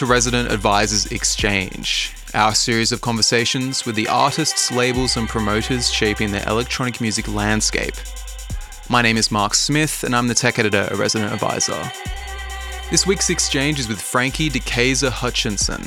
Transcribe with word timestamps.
to 0.00 0.06
Resident 0.06 0.50
Advisors 0.50 1.04
Exchange, 1.12 2.14
our 2.32 2.54
series 2.54 2.90
of 2.90 3.02
conversations 3.02 3.84
with 3.84 3.94
the 3.96 4.08
artists, 4.08 4.72
labels, 4.72 5.18
and 5.18 5.28
promoters 5.28 5.92
shaping 5.92 6.32
the 6.32 6.42
electronic 6.48 7.02
music 7.02 7.28
landscape. 7.28 7.92
My 8.88 9.02
name 9.02 9.18
is 9.18 9.30
Mark 9.30 9.54
Smith, 9.54 10.02
and 10.02 10.16
I'm 10.16 10.26
the 10.26 10.32
tech 10.32 10.58
editor 10.58 10.78
at 10.90 10.96
Resident 10.96 11.34
Advisor. 11.34 11.92
This 12.90 13.06
week's 13.06 13.28
exchange 13.28 13.78
is 13.78 13.88
with 13.88 14.00
Frankie 14.00 14.48
Decaiza 14.48 15.10
Hutchinson. 15.10 15.82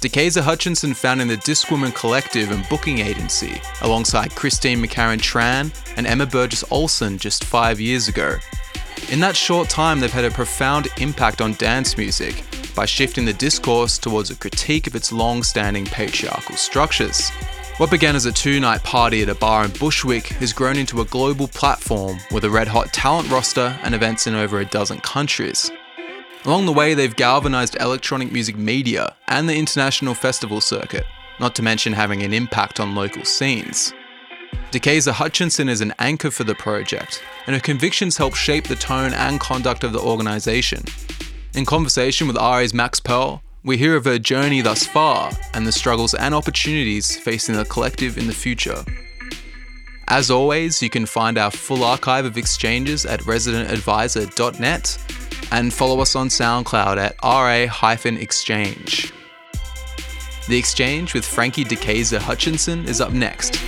Decaiza 0.00 0.40
Hutchinson 0.40 0.94
founded 0.94 1.28
the 1.28 1.36
Discwoman 1.36 1.94
Collective 1.94 2.50
and 2.50 2.66
booking 2.70 3.00
agency 3.00 3.60
alongside 3.82 4.34
Christine 4.34 4.82
McCharen 4.82 5.18
Tran 5.18 5.78
and 5.98 6.06
Emma 6.06 6.24
Burgess 6.24 6.64
Olson 6.70 7.18
just 7.18 7.44
five 7.44 7.80
years 7.80 8.08
ago. 8.08 8.36
In 9.10 9.20
that 9.20 9.36
short 9.36 9.68
time, 9.68 10.00
they've 10.00 10.10
had 10.10 10.24
a 10.24 10.30
profound 10.30 10.88
impact 10.96 11.42
on 11.42 11.52
dance 11.56 11.98
music 11.98 12.42
by 12.76 12.84
shifting 12.84 13.24
the 13.24 13.32
discourse 13.32 13.98
towards 13.98 14.30
a 14.30 14.36
critique 14.36 14.86
of 14.86 14.94
its 14.94 15.10
long 15.10 15.42
standing 15.42 15.86
patriarchal 15.86 16.54
structures. 16.54 17.30
What 17.78 17.90
began 17.90 18.14
as 18.14 18.26
a 18.26 18.32
two 18.32 18.60
night 18.60 18.84
party 18.84 19.22
at 19.22 19.28
a 19.28 19.34
bar 19.34 19.64
in 19.64 19.72
Bushwick 19.72 20.28
has 20.38 20.52
grown 20.52 20.76
into 20.76 21.00
a 21.00 21.04
global 21.06 21.48
platform 21.48 22.18
with 22.30 22.44
a 22.44 22.50
red 22.50 22.68
hot 22.68 22.92
talent 22.92 23.30
roster 23.30 23.76
and 23.82 23.94
events 23.94 24.28
in 24.28 24.34
over 24.34 24.60
a 24.60 24.64
dozen 24.64 25.00
countries. 25.00 25.70
Along 26.44 26.64
the 26.64 26.72
way, 26.72 26.94
they've 26.94 27.16
galvanized 27.16 27.76
electronic 27.80 28.30
music 28.30 28.56
media 28.56 29.16
and 29.26 29.48
the 29.48 29.58
international 29.58 30.14
festival 30.14 30.60
circuit, 30.60 31.04
not 31.40 31.56
to 31.56 31.62
mention 31.62 31.92
having 31.92 32.22
an 32.22 32.32
impact 32.32 32.78
on 32.78 32.94
local 32.94 33.24
scenes. 33.24 33.92
Decaiza 34.70 35.12
Hutchinson 35.12 35.68
is 35.68 35.80
an 35.80 35.92
anchor 35.98 36.30
for 36.30 36.44
the 36.44 36.54
project, 36.54 37.22
and 37.46 37.54
her 37.54 37.60
convictions 37.60 38.16
help 38.16 38.34
shape 38.34 38.68
the 38.68 38.76
tone 38.76 39.12
and 39.12 39.40
conduct 39.40 39.84
of 39.84 39.92
the 39.92 40.00
organisation. 40.00 40.82
In 41.56 41.64
conversation 41.64 42.28
with 42.28 42.36
RA's 42.36 42.74
Max 42.74 43.00
Pearl, 43.00 43.42
we 43.64 43.78
hear 43.78 43.96
of 43.96 44.04
her 44.04 44.18
journey 44.18 44.60
thus 44.60 44.86
far 44.86 45.32
and 45.54 45.66
the 45.66 45.72
struggles 45.72 46.12
and 46.12 46.34
opportunities 46.34 47.16
facing 47.16 47.54
the 47.54 47.64
collective 47.64 48.18
in 48.18 48.26
the 48.26 48.34
future. 48.34 48.84
As 50.08 50.30
always, 50.30 50.82
you 50.82 50.90
can 50.90 51.06
find 51.06 51.38
our 51.38 51.50
full 51.50 51.82
archive 51.82 52.26
of 52.26 52.36
exchanges 52.36 53.06
at 53.06 53.20
residentadvisor.net 53.20 54.98
and 55.50 55.72
follow 55.72 56.00
us 56.00 56.14
on 56.14 56.28
SoundCloud 56.28 56.98
at 56.98 57.16
ra-exchange. 57.24 59.14
The 60.48 60.58
exchange 60.58 61.14
with 61.14 61.24
Frankie 61.24 61.64
Decaiza 61.64 62.18
Hutchinson 62.18 62.84
is 62.84 63.00
up 63.00 63.14
next. 63.14 63.58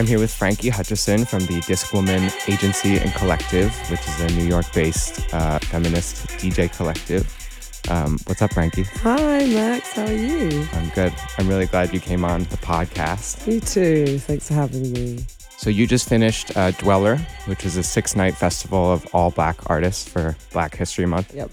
I'm 0.00 0.06
here 0.06 0.18
with 0.18 0.32
Frankie 0.32 0.70
Hutchinson 0.70 1.26
from 1.26 1.40
the 1.40 1.60
Discwoman 1.60 2.32
Agency 2.48 2.96
and 2.96 3.12
Collective, 3.12 3.70
which 3.90 4.00
is 4.00 4.20
a 4.20 4.28
New 4.28 4.46
York 4.46 4.64
based 4.72 5.34
uh, 5.34 5.58
feminist 5.58 6.26
DJ 6.38 6.74
collective. 6.74 7.30
Um, 7.90 8.18
what's 8.24 8.40
up, 8.40 8.54
Frankie? 8.54 8.84
Hi, 8.84 9.44
Max. 9.44 9.92
How 9.92 10.06
are 10.06 10.10
you? 10.10 10.66
I'm 10.72 10.88
good. 10.94 11.12
I'm 11.36 11.46
really 11.46 11.66
glad 11.66 11.92
you 11.92 12.00
came 12.00 12.24
on 12.24 12.44
the 12.44 12.56
podcast. 12.56 13.46
Me 13.46 13.60
too. 13.60 14.18
Thanks 14.20 14.48
for 14.48 14.54
having 14.54 14.90
me. 14.90 15.26
So, 15.58 15.68
you 15.68 15.86
just 15.86 16.08
finished 16.08 16.56
uh, 16.56 16.70
Dweller, 16.70 17.18
which 17.44 17.66
is 17.66 17.76
a 17.76 17.82
six 17.82 18.16
night 18.16 18.34
festival 18.34 18.90
of 18.90 19.06
all 19.14 19.30
black 19.30 19.68
artists 19.68 20.08
for 20.08 20.34
Black 20.54 20.74
History 20.74 21.04
Month. 21.04 21.34
Yep. 21.34 21.50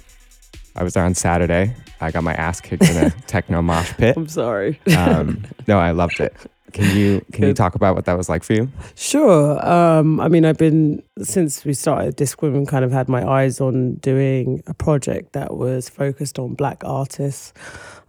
I 0.78 0.84
was 0.84 0.94
there 0.94 1.04
on 1.04 1.16
Saturday. 1.16 1.76
I 2.00 2.12
got 2.12 2.24
my 2.24 2.34
ass 2.36 2.62
kicked 2.62 2.90
in 2.90 2.96
a 2.96 3.10
techno 3.28 3.62
mosh 3.62 3.92
pit. 3.98 4.16
I'm 4.16 4.30
sorry. 4.30 4.80
Um, 4.96 5.44
no, 5.68 5.80
I 5.80 5.92
loved 5.92 6.22
it. 6.22 6.34
Can 6.74 6.98
you 6.98 7.26
can 7.32 7.46
you 7.46 7.54
talk 7.54 7.76
about 7.76 7.96
what 7.96 8.06
that 8.06 8.18
was 8.18 8.28
like 8.28 8.44
for 8.44 8.54
you? 8.54 8.70
Sure. 8.96 9.66
Um, 9.66 10.20
I 10.20 10.28
mean, 10.28 10.46
I've 10.46 10.58
been 10.58 11.02
since 11.22 11.64
we 11.64 11.74
started 11.74 12.18
Discwoman, 12.18 12.68
kind 12.68 12.84
of 12.84 12.92
had 12.92 13.08
my 13.08 13.26
eyes 13.26 13.62
on 13.62 13.96
doing 13.96 14.64
a 14.68 14.74
project 14.74 15.34
that 15.34 15.56
was 15.56 15.88
focused 15.88 16.38
on 16.38 16.56
black 16.56 16.84
artists, 16.86 17.54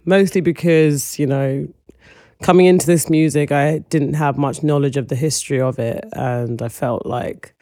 mostly 0.03 0.41
because 0.41 1.17
you 1.17 1.25
know, 1.25 1.67
coming 2.43 2.65
into 2.65 2.85
this 2.85 3.09
music, 3.09 3.51
I 3.51 3.79
didn't 3.89 4.15
have 4.15 4.37
much 4.37 4.61
knowledge 4.61 4.97
of 4.97 5.07
the 5.07 5.15
history 5.15 5.61
of 5.61 5.79
it, 5.79 6.03
and 6.13 6.61
I 6.61 6.67
felt 6.67 7.05
like 7.05 7.55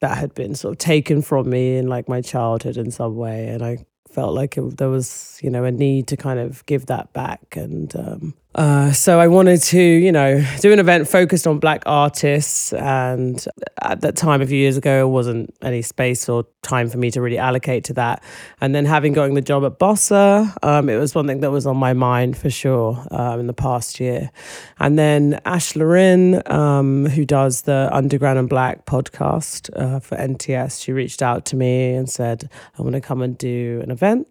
that 0.00 0.18
had 0.18 0.34
been 0.34 0.56
sort 0.56 0.72
of 0.72 0.78
taken 0.78 1.22
from 1.22 1.48
me 1.48 1.76
in 1.76 1.86
like 1.86 2.08
my 2.08 2.20
childhood 2.20 2.76
in 2.76 2.90
some 2.90 3.16
way, 3.16 3.46
and 3.46 3.62
I 3.62 3.86
felt 4.10 4.34
like 4.34 4.56
it, 4.56 4.76
there 4.76 4.90
was 4.90 5.38
you 5.40 5.50
know 5.50 5.62
a 5.62 5.70
need 5.70 6.08
to 6.08 6.16
kind 6.16 6.40
of 6.40 6.66
give 6.66 6.86
that 6.86 7.12
back 7.12 7.56
and 7.56 7.94
um, 7.94 8.34
uh, 8.54 8.92
so 8.92 9.18
I 9.18 9.28
wanted 9.28 9.62
to, 9.62 9.80
you 9.80 10.12
know, 10.12 10.44
do 10.60 10.72
an 10.72 10.78
event 10.78 11.08
focused 11.08 11.46
on 11.46 11.58
black 11.58 11.82
artists. 11.86 12.74
And 12.74 13.42
at 13.80 14.02
that 14.02 14.14
time, 14.14 14.42
a 14.42 14.46
few 14.46 14.58
years 14.58 14.76
ago, 14.76 15.06
it 15.06 15.10
wasn't 15.10 15.54
any 15.62 15.80
space 15.80 16.28
or 16.28 16.44
time 16.60 16.90
for 16.90 16.98
me 16.98 17.10
to 17.12 17.22
really 17.22 17.38
allocate 17.38 17.84
to 17.84 17.94
that. 17.94 18.22
And 18.60 18.74
then 18.74 18.84
having 18.84 19.14
gotten 19.14 19.34
the 19.34 19.40
job 19.40 19.64
at 19.64 19.78
Bossa, 19.78 20.54
um, 20.62 20.90
it 20.90 20.96
was 20.96 21.14
one 21.14 21.26
thing 21.26 21.40
that 21.40 21.50
was 21.50 21.66
on 21.66 21.78
my 21.78 21.94
mind 21.94 22.36
for 22.36 22.50
sure 22.50 23.02
um, 23.10 23.40
in 23.40 23.46
the 23.46 23.54
past 23.54 23.98
year. 23.98 24.30
And 24.78 24.98
then 24.98 25.40
Ash 25.46 25.72
Lauryn, 25.72 26.48
um, 26.50 27.06
who 27.06 27.24
does 27.24 27.62
the 27.62 27.88
Underground 27.90 28.38
and 28.38 28.48
Black 28.50 28.84
podcast 28.84 29.70
uh, 29.76 29.98
for 30.00 30.16
NTS, 30.18 30.82
she 30.82 30.92
reached 30.92 31.22
out 31.22 31.46
to 31.46 31.56
me 31.56 31.94
and 31.94 32.08
said, 32.08 32.50
I 32.78 32.82
want 32.82 32.96
to 32.96 33.00
come 33.00 33.22
and 33.22 33.38
do 33.38 33.80
an 33.82 33.90
event. 33.90 34.28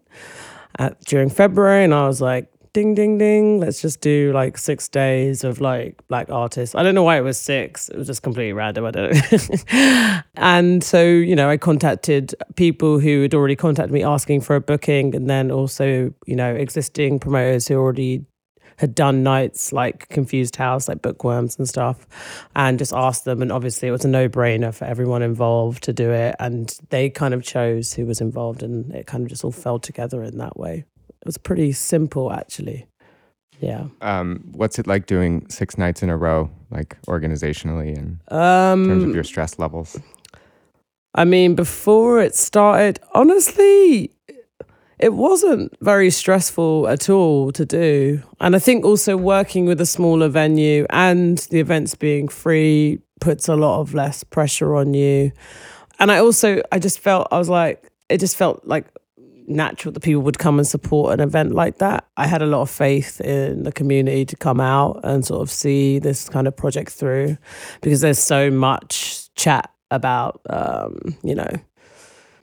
At, 0.78 0.98
during 1.04 1.28
February, 1.28 1.84
and 1.84 1.92
I 1.92 2.06
was 2.06 2.22
like, 2.22 2.51
ding 2.72 2.94
ding 2.94 3.18
ding. 3.18 3.60
Let's 3.60 3.82
just 3.82 4.00
do 4.00 4.32
like 4.32 4.56
six 4.56 4.88
days 4.88 5.44
of 5.44 5.60
like 5.60 6.02
black 6.08 6.30
artists. 6.30 6.74
I 6.74 6.82
don't 6.82 6.94
know 6.94 7.02
why 7.02 7.18
it 7.18 7.22
was 7.22 7.38
six. 7.38 7.88
It 7.88 7.96
was 7.96 8.06
just 8.06 8.22
completely 8.22 8.52
random. 8.52 8.86
I 8.86 8.90
don't 8.90 9.12
know. 9.72 10.20
And 10.34 10.82
so 10.82 11.02
you 11.02 11.36
know 11.36 11.48
i 11.48 11.56
contacted 11.56 12.34
people 12.56 12.98
who 12.98 13.22
had 13.22 13.34
already 13.34 13.54
contacted 13.54 13.92
me 13.92 14.02
asking 14.02 14.40
for 14.40 14.56
a 14.56 14.60
booking 14.60 15.14
and 15.14 15.28
then 15.30 15.50
also 15.50 16.12
you 16.26 16.34
know 16.34 16.52
existing 16.54 17.20
promoters 17.20 17.68
who 17.68 17.76
already 17.76 18.24
had 18.78 18.94
done 18.94 19.22
nights 19.22 19.72
like 19.72 20.08
confused 20.08 20.56
house 20.56 20.88
like 20.88 21.02
bookworms 21.02 21.56
and 21.58 21.68
stuff 21.68 22.06
and 22.56 22.78
just 22.78 22.92
asked 22.92 23.24
them. 23.24 23.42
And 23.42 23.52
obviously 23.52 23.88
it 23.88 23.92
was 23.92 24.04
a 24.04 24.08
no-brainer 24.08 24.74
for 24.74 24.86
everyone 24.86 25.22
involved 25.22 25.84
to 25.84 25.92
do 25.92 26.10
it. 26.10 26.34
And 26.40 26.76
they 26.88 27.10
kind 27.10 27.34
of 27.34 27.44
chose 27.44 27.92
who 27.92 28.06
was 28.06 28.20
involved 28.20 28.62
and 28.62 28.92
it 28.92 29.06
kind 29.06 29.22
of 29.22 29.28
just 29.28 29.44
all 29.44 29.52
fell 29.52 29.78
together 29.78 30.22
in 30.24 30.38
that 30.38 30.58
way 30.58 30.84
it 31.22 31.26
was 31.26 31.38
pretty 31.38 31.70
simple, 31.72 32.32
actually. 32.32 32.86
Yeah. 33.60 33.86
Um, 34.00 34.42
what's 34.50 34.80
it 34.80 34.88
like 34.88 35.06
doing 35.06 35.46
six 35.48 35.78
nights 35.78 36.02
in 36.02 36.10
a 36.10 36.16
row, 36.16 36.50
like 36.72 37.00
organizationally 37.06 37.96
and 37.96 38.18
um, 38.28 38.82
in 38.82 38.88
terms 38.88 39.02
of 39.04 39.08
um, 39.10 39.14
your 39.14 39.22
stress 39.22 39.56
levels? 39.60 39.96
I 41.14 41.24
mean, 41.24 41.54
before 41.54 42.20
it 42.20 42.34
started, 42.34 42.98
honestly, 43.14 44.10
it 44.98 45.14
wasn't 45.14 45.72
very 45.80 46.10
stressful 46.10 46.88
at 46.88 47.08
all 47.08 47.52
to 47.52 47.64
do. 47.64 48.20
And 48.40 48.56
I 48.56 48.58
think 48.58 48.84
also 48.84 49.16
working 49.16 49.66
with 49.66 49.80
a 49.80 49.86
smaller 49.86 50.28
venue 50.28 50.86
and 50.90 51.38
the 51.50 51.60
events 51.60 51.94
being 51.94 52.26
free 52.26 52.98
puts 53.20 53.46
a 53.48 53.54
lot 53.54 53.80
of 53.80 53.94
less 53.94 54.24
pressure 54.24 54.74
on 54.74 54.94
you. 54.94 55.30
And 56.00 56.10
I 56.10 56.18
also, 56.18 56.62
I 56.72 56.80
just 56.80 56.98
felt, 56.98 57.28
I 57.30 57.38
was 57.38 57.48
like, 57.48 57.88
it 58.08 58.18
just 58.18 58.36
felt 58.36 58.66
like 58.66 58.86
natural 59.46 59.92
that 59.92 60.00
people 60.00 60.22
would 60.22 60.38
come 60.38 60.58
and 60.58 60.66
support 60.66 61.14
an 61.14 61.20
event 61.20 61.52
like 61.54 61.78
that. 61.78 62.06
I 62.16 62.26
had 62.26 62.42
a 62.42 62.46
lot 62.46 62.62
of 62.62 62.70
faith 62.70 63.20
in 63.20 63.64
the 63.64 63.72
community 63.72 64.24
to 64.26 64.36
come 64.36 64.60
out 64.60 65.00
and 65.04 65.24
sort 65.24 65.42
of 65.42 65.50
see 65.50 65.98
this 65.98 66.28
kind 66.28 66.46
of 66.46 66.56
project 66.56 66.92
through 66.92 67.36
because 67.80 68.00
there's 68.00 68.18
so 68.18 68.50
much 68.50 69.32
chat 69.34 69.70
about, 69.90 70.40
um, 70.48 71.16
you 71.22 71.34
know, 71.34 71.50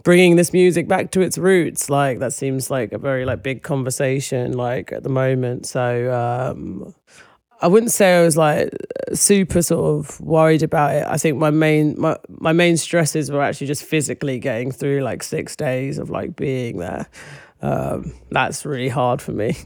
bringing 0.04 0.36
this 0.36 0.54
music 0.54 0.88
back 0.88 1.12
to 1.12 1.22
its 1.22 1.38
roots. 1.38 1.90
Like 1.90 2.19
that 2.19 2.34
seems 2.34 2.69
like 2.69 2.94
a 2.94 2.98
very 2.98 3.25
like 3.25 3.44
big 3.44 3.63
conversation 3.63 4.54
like 4.54 4.92
at 4.92 5.04
the 5.04 5.10
moment. 5.10 5.66
So 5.66 6.13
um, 6.13 6.94
I 7.62 7.68
wouldn't 7.68 7.92
say 7.92 8.18
I 8.18 8.24
was 8.24 8.38
like 8.38 8.70
super 9.14 9.62
sort 9.62 10.00
of 10.00 10.20
worried 10.22 10.64
about 10.64 10.96
it. 10.96 11.06
I 11.08 11.18
think 11.18 11.38
my 11.38 11.50
main 11.50 12.00
my, 12.00 12.18
my 12.30 12.54
main 12.54 12.78
stresses 12.78 13.30
were 13.30 13.42
actually 13.42 13.68
just 13.68 13.84
physically 13.84 14.40
getting 14.40 14.72
through 14.72 15.02
like 15.02 15.24
six 15.24 15.56
days 15.56 15.98
of 15.98 16.10
like 16.10 16.36
being 16.36 16.78
there. 16.78 17.08
um, 17.62 18.14
that's 18.32 18.66
really 18.66 18.90
hard 18.90 19.22
for 19.22 19.32
me. 19.32 19.58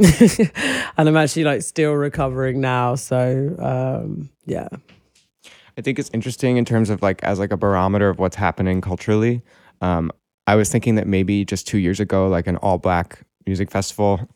and 0.97 1.07
I'm 1.07 1.17
actually 1.17 1.43
like 1.43 1.61
still 1.61 1.93
recovering 1.93 2.61
now. 2.61 2.95
So 2.95 3.55
um, 3.59 4.29
yeah. 4.45 4.67
I 5.77 5.81
think 5.81 5.99
it's 5.99 6.09
interesting 6.13 6.57
in 6.57 6.65
terms 6.65 6.89
of 6.89 7.01
like 7.01 7.23
as 7.23 7.39
like 7.39 7.51
a 7.51 7.57
barometer 7.57 8.09
of 8.09 8.19
what's 8.19 8.35
happening 8.35 8.81
culturally. 8.81 9.41
Um, 9.81 10.11
I 10.47 10.55
was 10.55 10.69
thinking 10.69 10.95
that 10.95 11.07
maybe 11.07 11.45
just 11.45 11.67
two 11.67 11.77
years 11.77 11.99
ago, 11.99 12.27
like 12.27 12.47
an 12.47 12.57
all 12.57 12.77
black 12.77 13.25
music 13.45 13.71
festival 13.71 14.27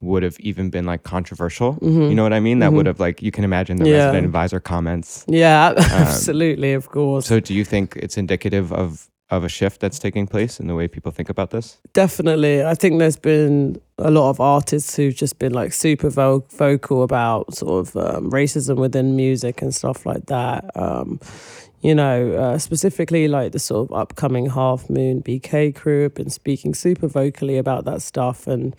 would 0.00 0.22
have 0.22 0.38
even 0.40 0.70
been 0.70 0.84
like 0.86 1.02
controversial. 1.02 1.74
Mm-hmm. 1.74 2.02
You 2.02 2.14
know 2.14 2.22
what 2.22 2.32
I 2.32 2.40
mean? 2.40 2.58
That 2.60 2.72
would 2.72 2.86
have 2.86 3.00
like 3.00 3.22
you 3.22 3.30
can 3.30 3.44
imagine 3.44 3.76
the 3.76 3.88
Yeah. 3.88 3.96
resident 4.06 4.24
advisor 4.26 4.60
comments. 4.60 5.24
Yeah, 5.28 5.74
absolutely, 5.76 6.72
of 6.72 6.88
course. 6.88 7.26
So 7.26 7.40
do 7.40 7.52
you 7.54 7.64
think 7.64 7.96
it's 7.96 8.16
indicative 8.16 8.72
of 8.72 9.08
of 9.30 9.44
a 9.44 9.48
shift 9.48 9.80
that's 9.80 10.00
taking 10.00 10.26
place 10.26 10.58
in 10.58 10.66
the 10.66 10.74
way 10.74 10.88
people 10.88 11.12
think 11.12 11.28
about 11.30 11.50
this? 11.50 11.78
Definitely. 11.92 12.64
I 12.64 12.74
think 12.74 12.98
there's 12.98 13.16
been 13.18 13.80
a 13.98 14.10
lot 14.10 14.28
of 14.30 14.40
artists 14.40 14.96
who've 14.96 15.14
just 15.14 15.38
been 15.38 15.52
like 15.52 15.72
super 15.72 16.10
vo- 16.10 16.44
vocal 16.50 17.04
about 17.04 17.54
sort 17.54 17.86
of 17.88 17.96
um, 17.96 18.28
racism 18.32 18.76
within 18.78 19.14
music 19.14 19.62
and 19.62 19.72
stuff 19.72 20.04
like 20.04 20.26
that. 20.26 20.64
Um, 20.74 21.20
you 21.80 21.94
know, 21.94 22.32
uh, 22.32 22.58
specifically 22.58 23.28
like 23.28 23.52
the 23.52 23.60
sort 23.60 23.88
of 23.88 23.96
upcoming 23.96 24.46
Half 24.50 24.90
Moon 24.90 25.22
BK 25.22 25.74
crew 25.76 26.02
have 26.02 26.14
been 26.14 26.28
speaking 26.30 26.74
super 26.74 27.06
vocally 27.06 27.56
about 27.56 27.84
that 27.84 28.02
stuff. 28.02 28.48
And 28.48 28.74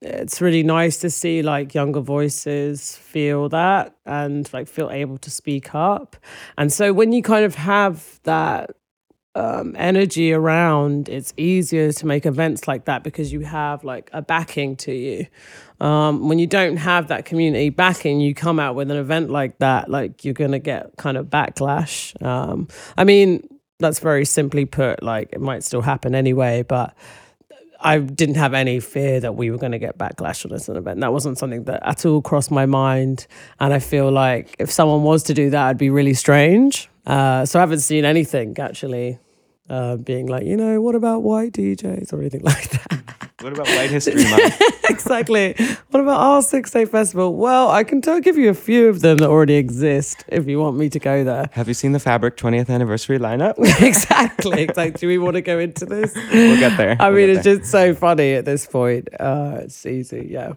it's 0.00 0.40
really 0.40 0.62
nice 0.62 0.98
to 0.98 1.10
see 1.10 1.42
like 1.42 1.74
younger 1.74 2.00
voices 2.00 2.96
feel 2.96 3.48
that 3.48 3.94
and 4.06 4.50
like 4.52 4.68
feel 4.68 4.90
able 4.90 5.18
to 5.18 5.30
speak 5.30 5.74
up. 5.74 6.16
And 6.56 6.72
so 6.72 6.92
when 6.92 7.12
you 7.12 7.22
kind 7.22 7.44
of 7.44 7.56
have 7.56 8.20
that 8.22 8.70
um, 9.34 9.74
energy 9.78 10.32
around, 10.32 11.08
it's 11.08 11.32
easier 11.36 11.92
to 11.92 12.06
make 12.06 12.26
events 12.26 12.66
like 12.66 12.86
that 12.86 13.02
because 13.02 13.32
you 13.32 13.40
have 13.40 13.84
like 13.84 14.10
a 14.12 14.22
backing 14.22 14.76
to 14.76 14.92
you. 14.92 15.26
Um, 15.80 16.28
when 16.28 16.38
you 16.38 16.46
don't 16.46 16.76
have 16.76 17.08
that 17.08 17.24
community 17.24 17.70
backing, 17.70 18.20
you 18.20 18.34
come 18.34 18.58
out 18.58 18.74
with 18.74 18.90
an 18.90 18.96
event 18.96 19.30
like 19.30 19.58
that, 19.58 19.90
like 19.90 20.24
you're 20.24 20.34
gonna 20.34 20.58
get 20.58 20.96
kind 20.96 21.16
of 21.16 21.26
backlash. 21.26 22.20
Um, 22.24 22.68
I 22.96 23.04
mean, 23.04 23.48
that's 23.78 24.00
very 24.00 24.24
simply 24.24 24.64
put. 24.64 25.02
Like 25.02 25.30
it 25.32 25.40
might 25.40 25.62
still 25.62 25.82
happen 25.82 26.14
anyway, 26.14 26.62
but 26.62 26.96
I 27.80 27.98
didn't 27.98 28.36
have 28.36 28.54
any 28.54 28.80
fear 28.80 29.20
that 29.20 29.36
we 29.36 29.50
were 29.50 29.58
going 29.58 29.72
to 29.72 29.78
get 29.78 29.98
backlash 29.98 30.44
on 30.44 30.50
this 30.50 30.68
event. 30.68 31.00
That 31.00 31.12
wasn't 31.12 31.38
something 31.38 31.64
that 31.64 31.80
at 31.86 32.04
all 32.04 32.20
crossed 32.20 32.50
my 32.50 32.66
mind. 32.66 33.26
And 33.60 33.72
I 33.72 33.78
feel 33.78 34.10
like 34.10 34.56
if 34.58 34.70
someone 34.70 35.02
was 35.02 35.22
to 35.24 35.34
do 35.34 35.50
that, 35.50 35.68
it'd 35.68 35.78
be 35.78 35.90
really 35.90 36.14
strange. 36.14 36.88
Uh, 37.06 37.46
so 37.46 37.58
I 37.58 37.62
haven't 37.62 37.80
seen 37.80 38.04
anything 38.04 38.58
actually 38.58 39.18
uh, 39.68 39.96
being 39.96 40.26
like, 40.26 40.44
you 40.46 40.56
know, 40.56 40.80
what 40.80 40.94
about 40.94 41.22
white 41.22 41.52
DJs 41.52 42.12
or 42.12 42.20
anything 42.20 42.40
like 42.44 42.70
that. 42.70 43.02
What 43.40 43.52
about 43.52 43.68
White 43.68 43.90
History 43.90 44.24
Month? 44.24 44.60
exactly. 44.90 45.54
What 45.90 46.00
about 46.00 46.20
our 46.20 46.42
Six 46.42 46.72
Day 46.72 46.84
Festival? 46.86 47.36
Well, 47.36 47.70
I 47.70 47.84
can 47.84 48.00
tell, 48.00 48.18
give 48.18 48.36
you 48.36 48.48
a 48.50 48.54
few 48.54 48.88
of 48.88 49.00
them 49.00 49.18
that 49.18 49.28
already 49.28 49.54
exist 49.54 50.24
if 50.26 50.48
you 50.48 50.58
want 50.58 50.76
me 50.76 50.88
to 50.90 50.98
go 50.98 51.22
there. 51.22 51.48
Have 51.52 51.68
you 51.68 51.74
seen 51.74 51.92
the 51.92 52.00
Fabric 52.00 52.36
20th 52.36 52.68
anniversary 52.68 53.18
lineup? 53.20 53.54
exactly. 53.80 54.62
Exactly. 54.62 54.98
Do 54.98 55.06
we 55.06 55.18
want 55.18 55.34
to 55.34 55.40
go 55.40 55.60
into 55.60 55.86
this? 55.86 56.12
we'll 56.32 56.58
get 56.58 56.76
there. 56.76 56.96
I 56.98 57.10
We'll 57.10 57.26
mean, 57.26 57.36
it's 57.36 57.44
there. 57.44 57.58
just 57.58 57.70
so 57.70 57.94
funny 57.94 58.32
at 58.34 58.44
this 58.44 58.66
point. 58.66 59.08
Uh, 59.20 59.58
it's 59.62 59.86
easy, 59.86 60.26
yeah. 60.30 60.54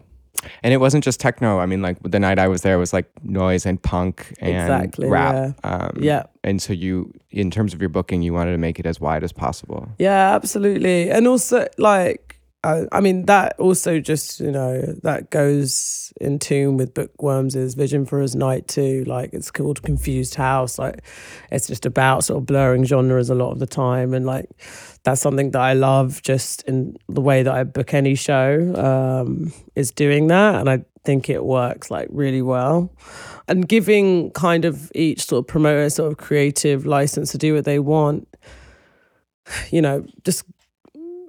and 0.64 0.74
it 0.74 0.78
wasn't 0.78 1.04
just 1.04 1.20
techno. 1.20 1.60
I 1.60 1.66
mean, 1.66 1.82
like 1.82 1.98
the 2.02 2.18
night 2.18 2.40
I 2.40 2.48
was 2.48 2.62
there 2.62 2.80
was 2.80 2.92
like 2.92 3.06
noise 3.22 3.64
and 3.64 3.80
punk 3.80 4.34
and 4.40 4.50
Exactly, 4.50 5.08
rap. 5.08 5.54
Um, 5.62 5.98
Yeah. 6.00 6.24
And 6.44 6.60
so 6.60 6.72
you, 6.72 7.12
in 7.30 7.50
terms 7.50 7.72
of 7.72 7.80
your 7.80 7.88
booking, 7.88 8.22
you 8.22 8.32
wanted 8.32 8.52
to 8.52 8.58
make 8.58 8.80
it 8.80 8.86
as 8.86 9.00
wide 9.00 9.22
as 9.22 9.32
possible. 9.32 9.88
Yeah, 9.98 10.34
absolutely. 10.34 11.10
And 11.10 11.28
also, 11.28 11.68
like, 11.78 12.40
I, 12.64 12.84
I 12.92 13.00
mean, 13.00 13.26
that 13.26 13.58
also 13.58 13.98
just, 14.00 14.38
you 14.40 14.50
know, 14.50 14.80
that 15.02 15.30
goes 15.30 16.12
in 16.20 16.38
tune 16.38 16.76
with 16.76 16.94
Bookworms' 16.94 17.74
vision 17.74 18.06
for 18.06 18.20
his 18.20 18.36
night 18.36 18.68
too. 18.68 19.04
Like, 19.04 19.32
it's 19.32 19.50
called 19.50 19.82
Confused 19.82 20.36
House. 20.36 20.78
Like, 20.78 21.02
it's 21.50 21.66
just 21.66 21.86
about 21.86 22.24
sort 22.24 22.38
of 22.38 22.46
blurring 22.46 22.84
genres 22.84 23.30
a 23.30 23.34
lot 23.34 23.52
of 23.52 23.58
the 23.58 23.66
time. 23.66 24.14
And, 24.14 24.26
like, 24.26 24.48
that's 25.04 25.20
something 25.20 25.50
that 25.52 25.60
I 25.60 25.72
love 25.72 26.22
just 26.22 26.62
in 26.62 26.96
the 27.08 27.20
way 27.20 27.42
that 27.42 27.52
I 27.52 27.64
book 27.64 27.92
any 27.94 28.14
show 28.14 28.74
um, 28.76 29.52
is 29.74 29.90
doing 29.90 30.28
that. 30.28 30.56
And 30.56 30.70
I 30.70 30.84
think 31.04 31.28
it 31.28 31.44
works, 31.44 31.90
like, 31.90 32.08
really 32.10 32.42
well. 32.42 32.94
And 33.48 33.68
giving 33.68 34.30
kind 34.30 34.64
of 34.64 34.92
each 34.94 35.26
sort 35.26 35.40
of 35.40 35.48
promoter 35.48 35.90
sort 35.90 36.12
of 36.12 36.18
creative 36.18 36.86
license 36.86 37.32
to 37.32 37.38
do 37.38 37.54
what 37.54 37.64
they 37.64 37.78
want 37.78 38.28
you 39.70 39.82
know, 39.82 40.04
just 40.24 40.44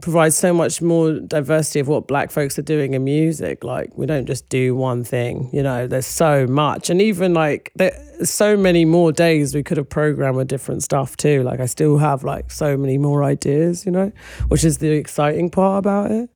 provides 0.03 0.38
so 0.38 0.53
much 0.53 0.81
more 0.81 1.13
diversity 1.13 1.79
of 1.79 1.88
what 1.88 2.07
black 2.07 2.29
folks 2.29 2.59
are 2.59 2.63
doing 2.63 2.94
in 2.94 3.03
music. 3.05 3.63
Like 3.63 3.97
we 3.97 4.05
don't 4.05 4.25
just 4.25 4.50
do 4.50 4.75
one 4.75 5.03
thing, 5.03 5.50
you 5.53 5.63
know, 5.63 5.88
there's 5.88 6.05
so 6.05 6.45
much. 6.45 6.89
And 6.89 7.01
even 7.01 7.33
like 7.33 7.71
there's 7.75 8.29
so 8.29 8.57
many 8.57 8.83
more 8.83 9.13
days 9.13 9.55
we 9.55 9.63
could 9.63 9.77
have 9.77 9.89
programmed 9.89 10.36
with 10.36 10.50
different 10.50 10.83
stuff 10.83 11.15
too. 11.15 11.43
Like 11.43 11.62
I 11.62 11.65
still 11.65 11.98
have 11.98 12.24
like 12.24 12.51
so 12.51 12.75
many 12.75 12.98
more 12.98 13.24
ideas, 13.24 13.86
you 13.86 13.91
know, 13.93 14.12
which 14.50 14.65
is 14.65 14.79
the 14.79 14.91
exciting 14.91 15.50
part 15.50 15.79
about 15.79 16.12
it. 16.12 16.29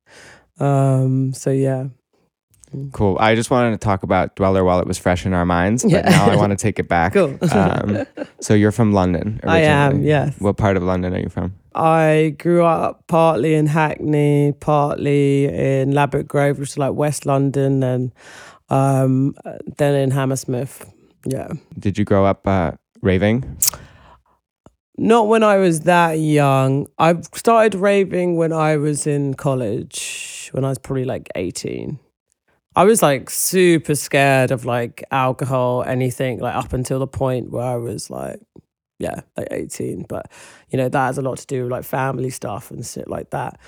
Um, 0.58 1.34
so 1.34 1.50
yeah. 1.50 1.88
Cool. 2.92 3.16
I 3.20 3.34
just 3.34 3.50
wanted 3.50 3.70
to 3.72 3.78
talk 3.78 4.02
about 4.02 4.36
Dweller 4.36 4.62
while 4.64 4.80
it 4.80 4.86
was 4.86 4.98
fresh 4.98 5.24
in 5.26 5.32
our 5.32 5.44
minds, 5.46 5.82
but 5.82 5.92
Yeah. 5.92 6.08
now 6.10 6.30
I 6.30 6.36
want 6.36 6.50
to 6.50 6.56
take 6.56 6.78
it 6.78 6.88
back. 6.88 7.12
Cool. 7.18 7.38
um, 7.52 8.06
so 8.40 8.54
you're 8.54 8.72
from 8.72 8.92
London. 8.92 9.40
I 9.44 9.60
am, 9.60 10.02
yes. 10.02 10.34
What 10.38 10.56
part 10.56 10.76
of 10.76 10.82
London 10.82 11.14
are 11.14 11.20
you 11.20 11.28
from? 11.28 11.54
I 11.74 12.34
grew 12.38 12.64
up 12.64 13.06
partly 13.06 13.54
in 13.54 13.66
Hackney, 13.66 14.52
partly 14.60 15.46
in 15.46 15.92
Ladbroke 15.92 16.26
Grove, 16.28 16.58
which 16.58 16.70
is 16.70 16.78
like 16.78 16.92
West 16.94 17.24
London, 17.26 17.82
and 17.82 18.12
um, 18.68 19.34
then 19.76 19.94
in 19.94 20.10
Hammersmith. 20.10 20.92
Yeah. 21.26 21.48
Did 21.78 21.96
you 21.98 22.04
grow 22.04 22.24
up 22.26 22.46
uh, 22.46 22.72
raving? 23.02 23.56
Not 25.00 25.28
when 25.28 25.44
I 25.44 25.58
was 25.58 25.80
that 25.82 26.14
young. 26.18 26.88
I 26.98 27.20
started 27.34 27.76
raving 27.76 28.36
when 28.36 28.52
I 28.52 28.76
was 28.76 29.06
in 29.06 29.34
college, 29.34 30.48
when 30.52 30.64
I 30.64 30.68
was 30.70 30.78
probably 30.78 31.04
like 31.04 31.28
18. 31.36 32.00
I 32.78 32.84
was 32.84 33.02
like 33.02 33.28
super 33.28 33.96
scared 33.96 34.52
of 34.52 34.64
like 34.64 35.02
alcohol, 35.10 35.82
anything, 35.82 36.38
like 36.38 36.54
up 36.54 36.72
until 36.72 37.00
the 37.00 37.08
point 37.08 37.50
where 37.50 37.64
I 37.64 37.74
was 37.74 38.08
like, 38.08 38.38
yeah, 39.00 39.22
like 39.36 39.48
18. 39.50 40.04
But, 40.08 40.30
you 40.70 40.76
know, 40.76 40.88
that 40.88 41.06
has 41.06 41.18
a 41.18 41.22
lot 41.22 41.38
to 41.38 41.46
do 41.46 41.64
with 41.64 41.72
like 41.72 41.82
family 41.82 42.30
stuff 42.30 42.70
and 42.70 42.86
shit 42.86 43.08
like 43.08 43.30
that. 43.30 43.58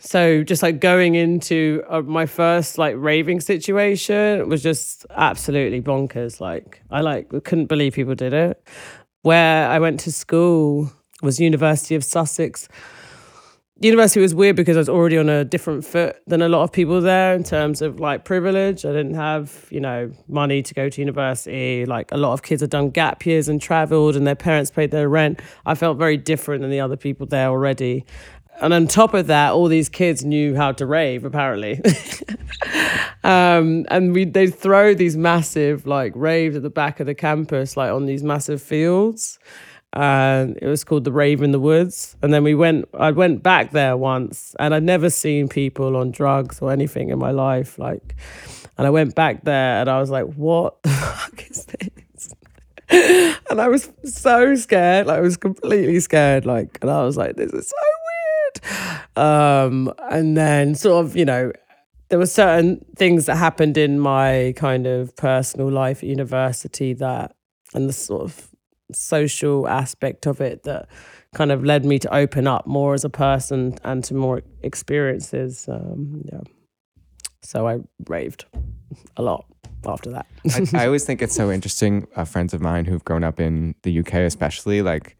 So 0.00 0.42
just 0.42 0.64
like 0.64 0.80
going 0.80 1.14
into 1.14 1.84
uh, 1.88 2.02
my 2.02 2.26
first 2.26 2.76
like 2.76 2.96
raving 2.98 3.38
situation 3.38 4.48
was 4.48 4.64
just 4.64 5.06
absolutely 5.10 5.80
bonkers. 5.80 6.40
Like 6.40 6.82
I 6.90 7.02
like 7.02 7.28
couldn't 7.44 7.66
believe 7.66 7.94
people 7.94 8.16
did 8.16 8.32
it. 8.32 8.60
Where 9.22 9.68
I 9.68 9.78
went 9.78 10.00
to 10.00 10.12
school 10.12 10.90
was 11.22 11.38
University 11.38 11.94
of 11.94 12.02
Sussex. 12.02 12.66
University 13.78 14.20
was 14.20 14.34
weird 14.34 14.56
because 14.56 14.74
I 14.74 14.80
was 14.80 14.88
already 14.88 15.18
on 15.18 15.28
a 15.28 15.44
different 15.44 15.84
foot 15.84 16.16
than 16.26 16.40
a 16.40 16.48
lot 16.48 16.62
of 16.62 16.72
people 16.72 17.02
there 17.02 17.34
in 17.34 17.44
terms 17.44 17.82
of 17.82 18.00
like 18.00 18.24
privilege. 18.24 18.86
I 18.86 18.88
didn't 18.88 19.14
have, 19.14 19.66
you 19.68 19.80
know, 19.80 20.10
money 20.28 20.62
to 20.62 20.72
go 20.72 20.88
to 20.88 21.00
university. 21.00 21.84
Like 21.84 22.10
a 22.10 22.16
lot 22.16 22.32
of 22.32 22.42
kids 22.42 22.62
had 22.62 22.70
done 22.70 22.88
gap 22.88 23.26
years 23.26 23.48
and 23.48 23.60
traveled 23.60 24.16
and 24.16 24.26
their 24.26 24.34
parents 24.34 24.70
paid 24.70 24.92
their 24.92 25.10
rent. 25.10 25.42
I 25.66 25.74
felt 25.74 25.98
very 25.98 26.16
different 26.16 26.62
than 26.62 26.70
the 26.70 26.80
other 26.80 26.96
people 26.96 27.26
there 27.26 27.48
already. 27.48 28.06
And 28.62 28.72
on 28.72 28.86
top 28.86 29.12
of 29.12 29.26
that, 29.26 29.52
all 29.52 29.68
these 29.68 29.90
kids 29.90 30.24
knew 30.24 30.56
how 30.56 30.72
to 30.72 30.86
rave, 30.86 31.26
apparently. 31.26 31.78
um, 33.24 33.84
and 33.88 34.14
we 34.14 34.24
they'd 34.24 34.54
throw 34.54 34.94
these 34.94 35.18
massive 35.18 35.86
like 35.86 36.12
raves 36.14 36.56
at 36.56 36.62
the 36.62 36.70
back 36.70 36.98
of 36.98 37.04
the 37.06 37.14
campus, 37.14 37.76
like 37.76 37.92
on 37.92 38.06
these 38.06 38.22
massive 38.22 38.62
fields. 38.62 39.38
And 39.98 40.58
it 40.60 40.66
was 40.66 40.84
called 40.84 41.04
the 41.04 41.12
Rave 41.12 41.40
in 41.40 41.52
the 41.52 41.58
Woods. 41.58 42.16
And 42.22 42.32
then 42.32 42.44
we 42.44 42.54
went 42.54 42.84
I 42.92 43.10
went 43.12 43.42
back 43.42 43.70
there 43.70 43.96
once 43.96 44.54
and 44.58 44.74
I'd 44.74 44.82
never 44.82 45.08
seen 45.08 45.48
people 45.48 45.96
on 45.96 46.10
drugs 46.10 46.60
or 46.60 46.70
anything 46.70 47.08
in 47.08 47.18
my 47.18 47.30
life. 47.30 47.78
Like 47.78 48.14
and 48.76 48.86
I 48.86 48.90
went 48.90 49.14
back 49.14 49.44
there 49.44 49.80
and 49.80 49.88
I 49.88 49.98
was 49.98 50.10
like, 50.10 50.26
what 50.34 50.82
the 50.82 50.88
fuck 50.90 51.50
is 51.50 51.64
this? 51.64 52.34
and 53.50 53.60
I 53.60 53.68
was 53.68 53.90
so 54.04 54.54
scared, 54.54 55.06
like 55.06 55.18
I 55.18 55.20
was 55.20 55.36
completely 55.36 55.98
scared, 56.00 56.46
like, 56.46 56.78
and 56.82 56.90
I 56.90 57.02
was 57.02 57.16
like, 57.16 57.36
this 57.36 57.52
is 57.52 57.68
so 57.68 57.76
weird. 58.62 59.16
Um, 59.16 59.92
and 60.10 60.36
then 60.36 60.74
sort 60.74 61.04
of, 61.04 61.16
you 61.16 61.24
know, 61.24 61.52
there 62.10 62.18
were 62.18 62.26
certain 62.26 62.84
things 62.94 63.26
that 63.26 63.36
happened 63.36 63.76
in 63.76 63.98
my 63.98 64.52
kind 64.56 64.86
of 64.86 65.16
personal 65.16 65.68
life 65.70 65.98
at 65.98 66.08
university 66.08 66.92
that, 66.94 67.34
and 67.74 67.88
the 67.88 67.92
sort 67.92 68.22
of 68.22 68.50
social 68.92 69.68
aspect 69.68 70.26
of 70.26 70.40
it 70.40 70.62
that 70.64 70.88
kind 71.34 71.52
of 71.52 71.64
led 71.64 71.84
me 71.84 71.98
to 71.98 72.14
open 72.14 72.46
up 72.46 72.66
more 72.66 72.94
as 72.94 73.04
a 73.04 73.10
person 73.10 73.76
and 73.84 74.02
to 74.04 74.14
more 74.14 74.42
experiences. 74.62 75.68
Um, 75.68 76.22
yeah. 76.24 76.40
So 77.42 77.68
I 77.68 77.78
raved 78.08 78.46
a 79.16 79.22
lot 79.22 79.44
after 79.86 80.10
that. 80.10 80.26
I, 80.52 80.82
I 80.82 80.86
always 80.86 81.04
think 81.04 81.22
it's 81.22 81.34
so 81.34 81.50
interesting. 81.50 82.06
Uh, 82.16 82.24
friends 82.24 82.54
of 82.54 82.60
mine 82.60 82.84
who've 82.84 83.04
grown 83.04 83.24
up 83.24 83.40
in 83.40 83.74
the 83.82 83.98
UK, 84.00 84.14
especially, 84.14 84.82
like, 84.82 85.16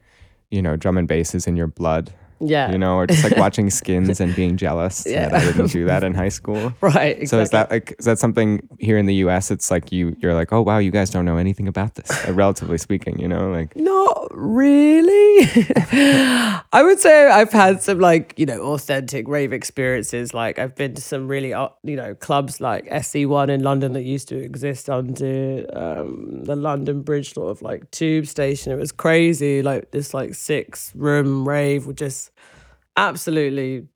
you 0.51 0.63
know, 0.63 0.77
drum 0.77 0.97
and 0.97 1.07
bass 1.07 1.35
is 1.35 1.47
in 1.47 1.57
your 1.57 1.67
blood. 1.67 2.13
Yeah. 2.41 2.71
You 2.71 2.79
know, 2.79 2.97
or 2.97 3.07
just 3.07 3.25
like 3.25 3.37
watching 3.37 3.71
skins 3.81 4.21
and 4.21 4.35
being 4.35 4.57
jealous 4.57 5.05
Yeah. 5.07 5.29
that 5.29 5.43
I 5.43 5.45
didn't 5.45 5.73
do 5.73 5.85
that 5.87 6.05
in 6.05 6.15
high 6.15 6.29
school. 6.29 6.73
Right. 6.81 7.19
Exactly. 7.19 7.27
So 7.27 7.41
is 7.41 7.51
that 7.51 7.71
like 7.71 7.95
is 7.99 8.05
that 8.05 8.19
something 8.19 8.69
here 8.79 8.99
in 8.99 9.07
the 9.07 9.15
U.S. 9.27 9.51
It's 9.51 9.71
like 9.71 9.91
you 9.93 10.15
you're 10.21 10.35
like 10.35 10.53
oh 10.53 10.63
wow 10.63 10.79
you 10.79 10.91
guys 10.91 11.11
don't 11.11 11.25
know 11.25 11.37
anything 11.39 11.67
about 11.69 11.95
this, 11.95 12.11
uh, 12.29 12.33
relatively 12.33 12.79
speaking. 12.79 13.19
You 13.19 13.29
know, 13.29 13.51
like 13.51 13.75
Not 13.97 14.29
really. 14.31 15.49
I 16.73 16.83
would 16.83 16.99
say 17.01 17.29
I've 17.29 17.53
had 17.53 17.83
some 17.83 17.99
like, 18.01 18.35
you 18.37 18.47
know, 18.47 18.61
authentic 18.75 19.27
rave 19.29 19.53
experiences. 19.53 20.35
Like 20.35 20.59
I've 20.59 20.75
been 20.75 20.95
to 20.95 21.03
some 21.03 21.29
really, 21.29 21.53
uh, 21.53 21.69
you 21.83 21.97
know, 21.97 22.15
clubs 22.15 22.61
like 22.61 22.87
SE1 22.87 23.49
in 23.49 23.63
London 23.63 23.93
that 23.95 24.03
used 24.03 24.29
to 24.29 24.37
exist 24.37 24.89
under 24.91 25.65
um, 25.75 26.45
the 26.45 26.57
London 26.57 27.03
Bridge 27.03 27.35
sort 27.35 27.51
of 27.51 27.63
like 27.63 27.91
tube 27.91 28.27
station. 28.27 28.73
It 28.73 28.77
was 28.77 28.93
crazy. 28.93 29.63
Like 29.63 29.91
this 29.91 30.13
like 30.15 30.35
six 30.35 30.93
room 30.95 31.49
rave 31.49 31.87
with 31.87 31.97
just 31.97 32.31
absolutely 32.97 33.87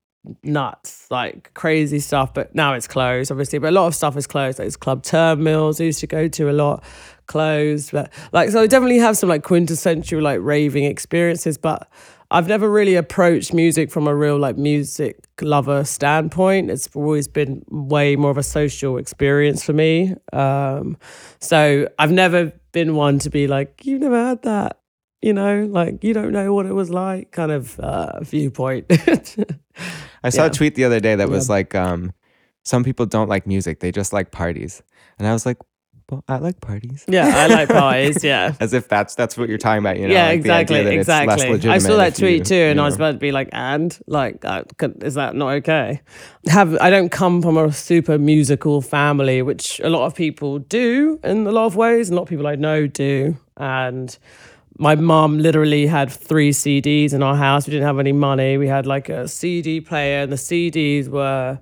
nuts, 0.43 1.07
like 1.11 1.53
crazy 1.55 1.99
stuff. 1.99 2.35
But 2.35 2.55
now 2.55 2.75
it's 2.75 2.89
closed, 2.89 3.31
obviously. 3.31 3.59
But 3.59 3.69
a 3.69 3.73
lot 3.73 3.87
of 3.87 3.95
stuff 3.95 4.17
is 4.17 4.27
closed. 4.27 4.59
Like 4.59 4.67
it's 4.67 4.77
club 4.77 5.03
terminals 5.03 5.81
I 5.81 5.85
used 5.85 6.01
to 6.01 6.07
go 6.07 6.29
to 6.29 6.51
a 6.51 6.53
lot 6.53 6.85
closed. 7.27 7.93
But 7.93 8.13
like, 8.33 8.51
so 8.51 8.63
I 8.63 8.67
definitely 8.67 8.99
have 8.99 9.17
some 9.17 9.29
like 9.29 9.43
quintessential 9.43 10.21
like 10.21 10.41
raving 10.43 10.85
experiences. 10.85 11.59
But 11.59 11.89
I've 12.31 12.47
never 12.47 12.71
really 12.71 12.95
approached 12.95 13.53
music 13.53 13.91
from 13.91 14.07
a 14.07 14.15
real 14.15 14.39
like 14.39 14.57
music 14.57 15.27
lover 15.41 15.85
standpoint. 15.85 16.71
It's 16.71 16.89
always 16.95 17.27
been 17.27 17.65
way 17.69 18.15
more 18.17 18.31
of 18.31 18.39
a 18.39 18.43
social 18.43 18.99
experience 18.99 19.65
for 19.65 19.73
me. 19.73 20.15
Um, 20.33 20.97
so 21.41 21.89
I've 21.99 22.13
never 22.13 22.53
been 22.73 22.95
one 22.95 23.19
to 23.21 23.31
be 23.31 23.49
like, 23.49 23.85
you've 23.85 24.01
never 24.01 24.29
had 24.29 24.43
that. 24.43 24.80
You 25.23 25.35
know, 25.35 25.67
like 25.71 26.03
you 26.03 26.15
don't 26.15 26.33
know 26.33 26.55
what 26.55 26.65
it 26.67 26.73
was 26.75 26.89
like, 26.91 27.31
kind 27.31 27.53
of 27.53 27.79
uh, 27.81 28.21
viewpoint. 28.23 28.87
I 30.25 30.31
saw 30.31 30.43
Yeah. 30.43 30.47
a 30.47 30.51
tweet 30.51 30.75
the 30.75 30.85
other 30.85 31.01
day 31.01 31.15
that 31.15 31.29
was 31.29 31.49
Yeah. 31.49 31.55
like 31.57 31.75
um, 31.75 32.13
some 32.65 32.85
people 32.85 33.07
don't 33.07 33.29
like 33.29 33.47
music 33.47 33.81
they 33.81 33.91
just 33.93 34.13
like 34.13 34.31
parties, 34.31 34.83
and 35.19 35.29
I 35.29 35.33
was 35.33 35.45
like, 35.45 35.59
well 36.11 36.25
I 36.27 36.39
like 36.39 36.61
parties. 36.61 37.05
yeah, 37.07 37.31
I 37.37 37.47
like 37.49 37.69
parties. 37.85 38.25
Yeah. 38.25 38.55
As 38.61 38.73
if 38.73 38.89
that's 38.89 39.15
that's 39.15 39.37
what 39.37 39.49
you're 39.51 39.59
talking 39.59 39.79
about, 39.81 39.99
you 39.99 40.09
know? 40.09 40.15
yeah, 40.15 40.29
like 40.29 40.43
the 40.43 40.53
idea 40.53 40.91
exactly, 40.93 40.99
it's 40.99 41.09
less 41.09 41.41
exactly. 41.57 41.71
I 41.71 41.79
saw 41.79 41.97
that 41.99 42.09
if 42.15 42.19
you- 42.21 42.27
tweet 42.39 42.47
too, 42.47 42.55
and 42.55 42.77
you 42.79 42.83
I 42.83 42.87
was 42.87 42.97
about 42.97 43.13
to 43.13 43.19
be 43.19 43.31
like, 43.31 43.49
"And 43.53 43.97
like, 44.07 44.43
uh, 44.45 44.65
could- 44.79 45.03
is 45.05 45.15
that 45.15 45.35
not 45.37 45.51
okay?" 45.61 46.01
Have 46.49 46.77
I 46.81 46.89
don't 46.91 47.11
come 47.11 47.43
from 47.43 47.57
a 47.59 47.71
super 47.73 48.17
musical 48.19 48.81
family, 48.83 49.43
which 49.43 49.81
a 49.85 49.89
lot 49.91 50.07
of 50.07 50.15
people 50.15 50.59
do 50.61 51.21
in 51.23 51.47
a 51.47 51.53
lot 51.53 51.67
of 51.67 51.77
ways, 51.77 52.09
and 52.09 52.15
a 52.15 52.21
lot 52.21 52.23
of 52.23 52.29
people 52.31 52.47
I 52.47 52.57
know 52.57 52.87
do. 52.87 53.37
And 53.59 54.17
my 54.81 54.95
mom 54.95 55.39
literally 55.39 55.87
had 55.87 56.11
three 56.11 56.53
CDs 56.53 57.13
in 57.13 57.23
our 57.23 57.37
house. 57.37 57.67
We 57.67 57.73
didn't 57.73 57.87
have 57.87 57.99
any 57.99 58.13
money. 58.13 58.57
We 58.57 58.67
had 58.67 58.87
like 58.87 59.11
a 59.11 59.29
CD 59.29 59.83
player, 59.83 60.23
and 60.23 60.33
the 60.33 60.37
CDs 60.37 61.07
were 61.07 61.61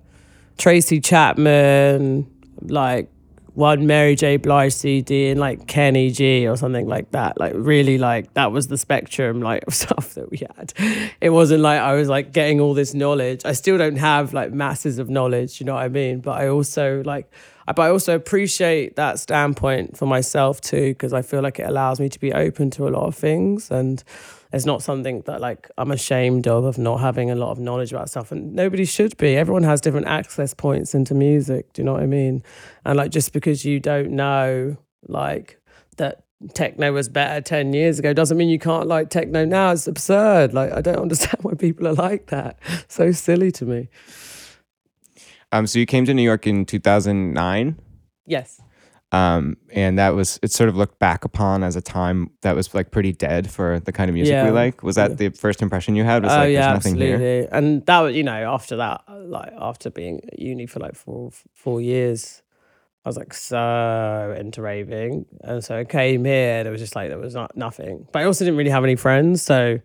Tracy 0.56 1.00
Chapman, 1.00 2.30
like 2.62 3.10
one 3.58 3.88
Mary 3.88 4.14
J. 4.14 4.36
Blige 4.36 4.72
CD 4.72 5.30
and 5.30 5.40
like 5.40 5.66
Kenny 5.66 6.12
G 6.12 6.46
or 6.46 6.56
something 6.56 6.86
like 6.86 7.10
that. 7.10 7.40
Like 7.40 7.54
really 7.56 7.98
like 7.98 8.32
that 8.34 8.52
was 8.52 8.68
the 8.68 8.78
spectrum 8.78 9.42
like 9.42 9.64
of 9.66 9.74
stuff 9.74 10.14
that 10.14 10.30
we 10.30 10.38
had. 10.38 10.72
It 11.20 11.30
wasn't 11.30 11.62
like 11.62 11.80
I 11.80 11.94
was 11.94 12.08
like 12.08 12.32
getting 12.32 12.60
all 12.60 12.72
this 12.72 12.94
knowledge. 12.94 13.42
I 13.44 13.52
still 13.54 13.76
don't 13.76 13.96
have 13.96 14.32
like 14.32 14.52
masses 14.52 15.00
of 15.00 15.10
knowledge, 15.10 15.58
you 15.58 15.66
know 15.66 15.74
what 15.74 15.82
I 15.82 15.88
mean? 15.88 16.20
But 16.20 16.40
I 16.40 16.48
also 16.48 17.02
like 17.04 17.26
I- 17.66 17.72
but 17.72 17.82
I 17.82 17.90
also 17.90 18.14
appreciate 18.14 18.94
that 18.94 19.18
standpoint 19.18 19.96
for 19.96 20.06
myself 20.06 20.60
too, 20.60 20.90
because 20.90 21.12
I 21.12 21.22
feel 21.22 21.42
like 21.42 21.58
it 21.58 21.68
allows 21.68 21.98
me 21.98 22.08
to 22.08 22.18
be 22.20 22.32
open 22.32 22.70
to 22.70 22.86
a 22.86 22.90
lot 22.90 23.06
of 23.06 23.16
things 23.16 23.70
and 23.72 24.02
it's 24.52 24.64
not 24.64 24.82
something 24.82 25.22
that 25.26 25.40
like 25.40 25.70
I'm 25.76 25.90
ashamed 25.90 26.46
of 26.46 26.64
of 26.64 26.78
not 26.78 27.00
having 27.00 27.30
a 27.30 27.34
lot 27.34 27.50
of 27.50 27.58
knowledge 27.58 27.92
about 27.92 28.10
stuff 28.10 28.32
and 28.32 28.54
nobody 28.54 28.84
should 28.84 29.16
be. 29.16 29.36
Everyone 29.36 29.62
has 29.62 29.80
different 29.80 30.06
access 30.06 30.54
points 30.54 30.94
into 30.94 31.14
music, 31.14 31.72
do 31.72 31.82
you 31.82 31.86
know 31.86 31.94
what 31.94 32.02
I 32.02 32.06
mean? 32.06 32.42
And 32.84 32.96
like 32.96 33.10
just 33.10 33.32
because 33.32 33.64
you 33.64 33.80
don't 33.80 34.10
know 34.10 34.76
like 35.06 35.60
that 35.96 36.24
techno 36.54 36.92
was 36.92 37.08
better 37.08 37.40
10 37.40 37.72
years 37.72 37.98
ago 37.98 38.12
doesn't 38.12 38.36
mean 38.36 38.48
you 38.48 38.58
can't 38.58 38.86
like 38.86 39.10
techno 39.10 39.44
now. 39.44 39.72
It's 39.72 39.86
absurd. 39.86 40.54
Like 40.54 40.72
I 40.72 40.80
don't 40.80 40.98
understand 41.00 41.42
why 41.42 41.54
people 41.54 41.86
are 41.88 41.94
like 41.94 42.26
that. 42.28 42.58
So 42.88 43.12
silly 43.12 43.50
to 43.52 43.64
me. 43.64 43.88
Um, 45.50 45.66
so 45.66 45.78
you 45.78 45.86
came 45.86 46.04
to 46.04 46.12
New 46.12 46.22
York 46.22 46.46
in 46.46 46.66
2009, 46.66 47.78
Yes. 48.26 48.60
Um, 49.10 49.56
and 49.72 49.98
that 49.98 50.14
was 50.14 50.38
it. 50.42 50.52
Sort 50.52 50.68
of 50.68 50.76
looked 50.76 50.98
back 50.98 51.24
upon 51.24 51.62
as 51.62 51.76
a 51.76 51.80
time 51.80 52.30
that 52.42 52.54
was 52.54 52.74
like 52.74 52.90
pretty 52.90 53.12
dead 53.12 53.50
for 53.50 53.80
the 53.80 53.92
kind 53.92 54.10
of 54.10 54.14
music 54.14 54.44
we 54.44 54.50
like. 54.50 54.82
Was 54.82 54.96
that 54.96 55.16
the 55.16 55.30
first 55.30 55.62
impression 55.62 55.96
you 55.96 56.04
had? 56.04 56.22
Was 56.22 56.32
oh 56.32 56.36
like, 56.36 56.52
yeah, 56.52 56.72
there's 56.72 56.84
nothing 56.84 56.96
here. 56.96 57.14
absolutely. 57.14 57.48
And 57.50 57.86
that 57.86 58.00
was, 58.00 58.14
you 58.14 58.22
know, 58.22 58.52
after 58.52 58.76
that, 58.76 59.04
like 59.08 59.52
after 59.58 59.88
being 59.88 60.20
at 60.30 60.38
uni 60.38 60.66
for 60.66 60.80
like 60.80 60.94
four 60.94 61.30
four 61.54 61.80
years, 61.80 62.42
I 63.06 63.08
was 63.08 63.16
like 63.16 63.32
so 63.32 64.36
into 64.38 64.60
raving, 64.60 65.24
and 65.42 65.64
so 65.64 65.78
I 65.78 65.84
came 65.84 66.26
here. 66.26 66.62
There 66.62 66.70
was 66.70 66.80
just 66.80 66.94
like 66.94 67.08
there 67.08 67.18
was 67.18 67.34
not 67.34 67.56
nothing, 67.56 68.06
but 68.12 68.20
I 68.20 68.24
also 68.26 68.44
didn't 68.44 68.58
really 68.58 68.70
have 68.70 68.84
any 68.84 68.96
friends. 68.96 69.40
So, 69.40 69.80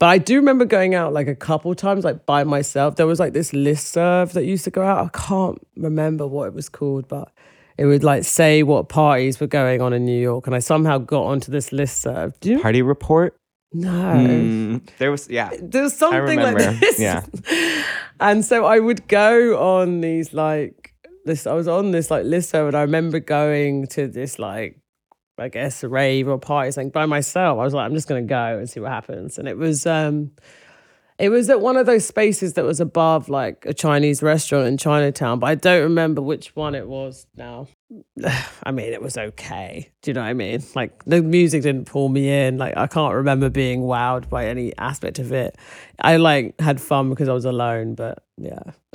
but 0.00 0.06
I 0.06 0.18
do 0.18 0.34
remember 0.34 0.64
going 0.64 0.96
out 0.96 1.12
like 1.12 1.28
a 1.28 1.36
couple 1.36 1.72
times, 1.76 2.02
like 2.02 2.26
by 2.26 2.42
myself. 2.42 2.96
There 2.96 3.06
was 3.06 3.20
like 3.20 3.32
this 3.32 3.52
list 3.52 3.92
serve 3.92 4.32
that 4.32 4.44
used 4.44 4.64
to 4.64 4.72
go 4.72 4.82
out. 4.82 5.06
I 5.06 5.16
can't 5.16 5.64
remember 5.76 6.26
what 6.26 6.48
it 6.48 6.54
was 6.54 6.68
called, 6.68 7.06
but. 7.06 7.30
It 7.80 7.86
would 7.86 8.04
like 8.04 8.24
say 8.24 8.62
what 8.62 8.90
parties 8.90 9.40
were 9.40 9.46
going 9.46 9.80
on 9.80 9.94
in 9.94 10.04
New 10.04 10.20
York, 10.20 10.46
and 10.46 10.54
I 10.54 10.58
somehow 10.58 10.98
got 10.98 11.22
onto 11.24 11.50
this 11.50 11.72
list 11.72 12.02
serve. 12.02 12.38
Do 12.40 12.50
you? 12.50 12.60
Party 12.60 12.82
report. 12.82 13.34
No, 13.72 13.88
Mm, 13.90 14.86
there 14.98 15.10
was 15.10 15.30
yeah. 15.30 15.50
There 15.62 15.84
was 15.84 15.96
something 15.96 16.38
like 16.38 16.58
this. 16.78 16.98
yeah. 17.00 17.24
and 18.20 18.44
so 18.44 18.66
I 18.66 18.80
would 18.80 19.08
go 19.08 19.56
on 19.78 20.02
these 20.02 20.34
like 20.34 20.92
this. 21.24 21.46
I 21.46 21.54
was 21.54 21.68
on 21.68 21.92
this 21.92 22.10
like 22.10 22.24
list 22.26 22.52
and 22.52 22.74
I 22.74 22.82
remember 22.82 23.18
going 23.18 23.86
to 23.88 24.08
this 24.08 24.38
like 24.38 24.78
I 25.38 25.48
guess 25.48 25.82
rave 25.82 26.28
or 26.28 26.36
party 26.38 26.72
something 26.72 26.90
by 26.90 27.06
myself. 27.06 27.58
I 27.58 27.64
was 27.64 27.72
like, 27.72 27.86
I'm 27.86 27.94
just 27.94 28.08
gonna 28.08 28.22
go 28.22 28.58
and 28.58 28.68
see 28.68 28.80
what 28.80 28.90
happens. 28.90 29.38
And 29.38 29.48
it 29.48 29.56
was 29.56 29.86
um 29.86 30.32
it 31.20 31.28
was 31.28 31.50
at 31.50 31.60
one 31.60 31.76
of 31.76 31.84
those 31.84 32.06
spaces 32.06 32.54
that 32.54 32.64
was 32.64 32.80
above 32.80 33.28
like 33.28 33.66
a 33.66 33.74
Chinese 33.74 34.22
restaurant 34.22 34.66
in 34.66 34.78
Chinatown, 34.78 35.38
but 35.38 35.48
I 35.48 35.54
don't 35.54 35.82
remember 35.82 36.22
which 36.22 36.56
one 36.56 36.74
it 36.74 36.88
was 36.88 37.26
now. 37.36 37.68
I 38.64 38.70
mean, 38.72 38.92
it 38.92 39.02
was 39.02 39.18
okay. 39.18 39.90
Do 40.00 40.10
you 40.10 40.14
know 40.14 40.22
what 40.22 40.28
I 40.28 40.32
mean? 40.32 40.62
Like 40.74 41.04
the 41.04 41.22
music 41.22 41.62
didn't 41.62 41.84
pull 41.84 42.08
me 42.08 42.30
in. 42.30 42.56
Like 42.56 42.74
I 42.76 42.86
can't 42.86 43.14
remember 43.14 43.50
being 43.50 43.82
wowed 43.82 44.30
by 44.30 44.46
any 44.46 44.76
aspect 44.78 45.18
of 45.18 45.30
it. 45.30 45.58
I 46.00 46.16
like 46.16 46.58
had 46.58 46.80
fun 46.80 47.10
because 47.10 47.28
I 47.28 47.34
was 47.34 47.44
alone, 47.44 47.94
but 47.94 48.24
yeah. 48.38 48.72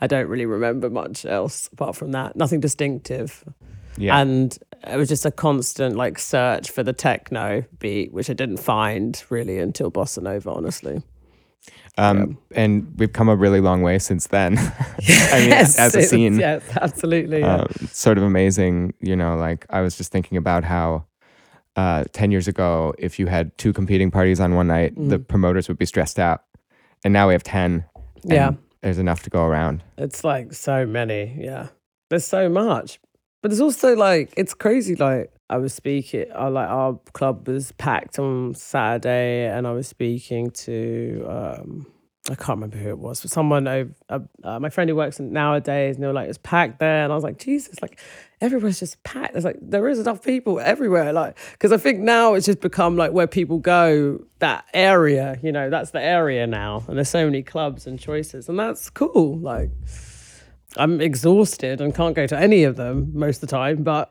I 0.00 0.06
don't 0.06 0.26
really 0.26 0.46
remember 0.46 0.90
much 0.90 1.24
else 1.24 1.70
apart 1.72 1.96
from 1.96 2.12
that. 2.12 2.36
Nothing 2.36 2.60
distinctive. 2.60 3.42
Yeah. 3.96 4.18
And 4.20 4.58
it 4.86 4.96
was 4.96 5.08
just 5.08 5.24
a 5.26 5.30
constant 5.30 5.96
like 5.96 6.18
search 6.18 6.70
for 6.70 6.82
the 6.82 6.92
techno 6.92 7.64
beat, 7.78 8.12
which 8.12 8.28
I 8.30 8.32
didn't 8.34 8.58
find 8.58 9.22
really 9.30 9.58
until 9.58 9.90
Bossa 9.90 10.22
Nova, 10.22 10.50
honestly. 10.50 11.02
Um, 11.96 12.38
and 12.54 12.92
we've 12.98 13.12
come 13.12 13.28
a 13.28 13.36
really 13.36 13.60
long 13.60 13.82
way 13.82 13.98
since 14.00 14.26
then. 14.26 14.58
I 14.58 15.38
mean, 15.40 15.48
Yes, 15.50 15.78
as 15.78 15.94
a 15.94 16.02
scene, 16.02 16.38
Yes, 16.38 16.62
absolutely. 16.80 17.40
Yeah. 17.40 17.54
um, 17.62 17.68
sort 17.88 18.18
of 18.18 18.24
amazing. 18.24 18.94
You 19.00 19.14
know, 19.16 19.36
like 19.36 19.64
I 19.70 19.80
was 19.80 19.96
just 19.96 20.10
thinking 20.10 20.36
about 20.36 20.64
how 20.64 21.04
uh, 21.76 22.04
10 22.12 22.30
years 22.32 22.48
ago, 22.48 22.94
if 22.98 23.18
you 23.18 23.26
had 23.28 23.56
two 23.58 23.72
competing 23.72 24.10
parties 24.10 24.40
on 24.40 24.54
one 24.56 24.66
night, 24.66 24.94
the 24.96 25.18
Mm. 25.18 25.28
promoters 25.28 25.68
would 25.68 25.78
be 25.78 25.86
stressed 25.86 26.18
out. 26.18 26.42
And 27.04 27.12
now 27.12 27.28
we 27.28 27.34
have 27.34 27.42
10. 27.44 27.84
yeah. 28.24 28.52
There's 28.82 28.98
enough 28.98 29.22
to 29.22 29.30
go 29.30 29.44
around. 29.44 29.82
It's 29.96 30.24
like 30.24 30.52
so 30.52 30.84
many. 30.84 31.36
Yeah. 31.40 31.68
There's 32.10 32.26
so 32.26 32.48
much. 32.50 32.98
But 33.44 33.52
it's 33.52 33.60
also 33.60 33.94
like, 33.94 34.32
it's 34.38 34.54
crazy. 34.54 34.96
Like, 34.96 35.30
I 35.50 35.58
was 35.58 35.74
speaking, 35.74 36.24
I 36.34 36.48
like, 36.48 36.66
our 36.66 36.98
club 37.12 37.46
was 37.46 37.72
packed 37.72 38.18
on 38.18 38.54
Saturday 38.54 39.44
and 39.44 39.66
I 39.66 39.72
was 39.72 39.86
speaking 39.86 40.50
to, 40.50 41.26
um, 41.28 41.86
I 42.30 42.36
can't 42.36 42.56
remember 42.56 42.78
who 42.78 42.88
it 42.88 42.98
was, 42.98 43.20
but 43.20 43.30
someone 43.30 43.68
over, 43.68 43.90
uh, 44.08 44.20
uh, 44.42 44.58
my 44.60 44.70
friend 44.70 44.88
who 44.88 44.96
works 44.96 45.20
nowadays, 45.20 45.96
and 45.96 46.02
they 46.02 46.06
were 46.06 46.14
like, 46.14 46.30
it's 46.30 46.38
packed 46.38 46.78
there. 46.78 47.04
And 47.04 47.12
I 47.12 47.14
was 47.14 47.22
like, 47.22 47.36
Jesus, 47.36 47.82
like, 47.82 48.00
everywhere's 48.40 48.80
just 48.80 49.02
packed. 49.02 49.36
It's 49.36 49.44
like, 49.44 49.58
there 49.60 49.86
is 49.90 49.98
enough 49.98 50.22
people 50.22 50.58
everywhere. 50.58 51.12
Like, 51.12 51.36
because 51.52 51.70
I 51.70 51.76
think 51.76 52.00
now 52.00 52.32
it's 52.32 52.46
just 52.46 52.62
become 52.62 52.96
like 52.96 53.12
where 53.12 53.26
people 53.26 53.58
go, 53.58 54.24
that 54.38 54.64
area, 54.72 55.38
you 55.42 55.52
know, 55.52 55.68
that's 55.68 55.90
the 55.90 56.00
area 56.00 56.46
now. 56.46 56.82
And 56.88 56.96
there's 56.96 57.10
so 57.10 57.26
many 57.26 57.42
clubs 57.42 57.86
and 57.86 58.00
choices. 58.00 58.48
And 58.48 58.58
that's 58.58 58.88
cool. 58.88 59.36
Like, 59.36 59.68
I'm 60.76 61.00
exhausted 61.00 61.80
and 61.80 61.94
can't 61.94 62.14
go 62.14 62.26
to 62.26 62.36
any 62.38 62.64
of 62.64 62.76
them 62.76 63.10
most 63.14 63.36
of 63.36 63.40
the 63.42 63.46
time, 63.56 63.82
but 63.82 64.10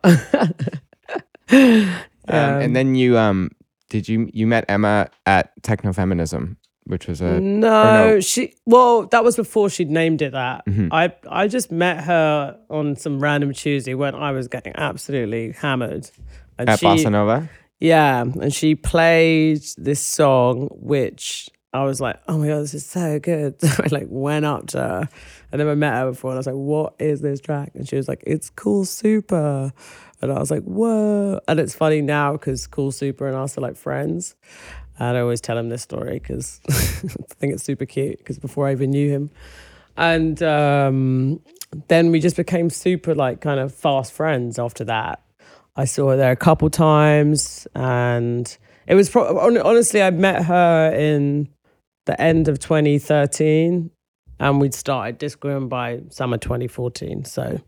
Um, 1.50 1.90
Um, 2.30 2.62
and 2.62 2.74
then 2.74 2.96
you, 2.96 3.18
um, 3.18 3.52
did 3.90 4.08
you, 4.08 4.30
you 4.34 4.48
met 4.48 4.64
Emma 4.70 5.10
at 5.26 5.52
Technofeminism, 5.62 6.56
which 6.86 7.06
was 7.06 7.20
a, 7.20 7.40
no, 7.42 8.14
no? 8.14 8.20
she 8.22 8.54
well, 8.66 9.08
that 9.08 9.26
was 9.26 9.36
before 9.36 9.70
she'd 9.70 9.92
named 9.92 10.22
it 10.22 10.32
that. 10.32 10.66
Mhm. 10.66 10.88
I 10.92 11.14
I 11.30 11.50
just 11.50 11.70
met 11.70 12.06
her 12.06 12.58
on 12.70 12.96
some 12.96 13.20
random 13.20 13.52
Tuesday 13.54 13.94
when 13.94 14.16
I 14.16 14.32
was 14.32 14.48
getting 14.48 14.74
absolutely 14.78 15.52
hammered. 15.52 16.10
And 16.58 16.70
at 16.70 16.80
she, 16.80 16.86
Bossa 16.86 17.12
Nova. 17.12 17.50
Yeah, 17.82 18.22
and 18.22 18.54
she 18.54 18.76
played 18.76 19.64
this 19.78 20.00
song 20.02 20.70
which 20.72 21.50
I 21.74 21.84
was 21.84 22.00
like, 22.00 22.20
oh 22.28 22.38
my 22.38 22.48
god, 22.48 22.62
this 22.62 22.74
is 22.76 22.86
so 22.86 23.20
good. 23.20 23.56
So 23.62 23.84
I 23.84 23.88
like 23.92 24.08
went 24.08 24.46
up 24.46 24.68
to 24.68 24.78
her. 24.78 25.10
I 25.52 25.58
never 25.58 25.76
met 25.76 25.94
her 25.94 26.12
before, 26.12 26.32
and 26.32 26.38
I 26.38 26.40
was 26.40 26.48
like, 26.48 26.56
what 26.56 26.94
is 27.00 27.22
this 27.22 27.40
track? 27.40 27.72
And 27.74 27.88
she 27.88 27.96
was 27.96 28.08
like, 28.08 28.24
it's 28.28 28.50
Cool 28.52 28.86
Super. 28.86 29.74
And 30.22 30.32
I 30.32 30.40
was 30.40 30.52
like, 30.52 30.64
whoa. 30.64 31.40
And 31.48 31.60
it's 31.60 31.74
funny 31.74 32.02
now 32.02 32.34
because 32.34 32.68
Cool 32.68 32.92
Super 32.92 33.28
and 33.28 33.36
us 33.36 33.58
are 33.58 33.62
like 33.62 33.76
friends. 33.76 34.36
And 35.00 35.18
I 35.18 35.22
always 35.22 35.42
tell 35.42 35.58
him 35.58 35.70
this 35.70 35.82
story 35.82 36.20
because 36.20 36.62
I 36.70 37.34
think 37.40 37.54
it's 37.54 37.64
super 37.64 37.86
cute 37.86 38.20
because 38.20 38.38
before 38.38 38.68
I 38.68 38.74
even 38.74 38.92
knew 38.92 39.10
him. 39.10 39.32
And 39.98 40.42
um, 40.44 41.42
then 41.88 42.12
we 42.12 42.20
just 42.20 42.36
became 42.36 42.70
super 42.70 43.16
like 43.16 43.42
kind 43.42 43.60
of 43.60 43.74
fast 43.74 44.14
friends 44.14 44.60
after 44.60 44.84
that. 44.86 45.24
I 45.76 45.86
saw 45.86 46.12
her 46.12 46.18
there 46.18 46.32
a 46.32 46.36
couple 46.36 46.70
times 46.70 47.68
and 47.74 48.56
it 48.86 48.94
was 48.94 49.10
pro- 49.10 49.40
honestly, 49.40 50.04
I 50.04 50.12
met 50.12 50.44
her 50.46 50.94
in 50.96 51.50
the 52.06 52.20
end 52.20 52.48
of 52.48 52.60
2013 52.60 53.90
and 54.40 54.60
we'd 54.62 54.74
started 54.74 55.20
Discwoman 55.20 55.70
by 55.70 56.02
summer 56.10 56.38
2014. 56.38 57.26
So 57.26 57.62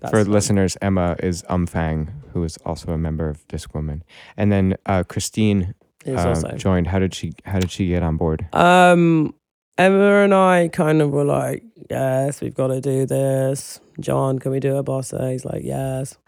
that's 0.00 0.10
For 0.10 0.24
fun. 0.24 0.32
listeners, 0.32 0.76
Emma 0.80 1.16
is 1.22 1.42
Umfang, 1.44 2.10
who 2.32 2.42
is 2.44 2.56
also 2.64 2.92
a 2.92 2.98
member 2.98 3.28
of 3.28 3.46
Discwoman, 3.48 4.02
and 4.36 4.50
then 4.50 4.76
uh, 4.86 5.04
Christine 5.04 5.74
uh, 6.06 6.28
also. 6.28 6.52
joined. 6.56 6.86
How 6.88 6.98
did 6.98 7.14
she? 7.14 7.32
How 7.44 7.58
did 7.58 7.70
she 7.70 7.88
get 7.88 8.02
on 8.02 8.16
board? 8.16 8.46
Um, 8.54 9.34
Emma 9.78 10.24
and 10.24 10.34
I 10.34 10.68
kind 10.68 11.00
of 11.00 11.10
were 11.10 11.24
like, 11.24 11.64
yes, 11.88 12.40
we've 12.40 12.54
got 12.54 12.68
to 12.68 12.80
do 12.80 13.06
this. 13.06 13.80
John, 13.98 14.38
can 14.38 14.52
we 14.52 14.60
do 14.60 14.76
a 14.76 14.84
bossa? 14.84 15.30
He's 15.32 15.44
like, 15.44 15.62
yes. 15.64 16.18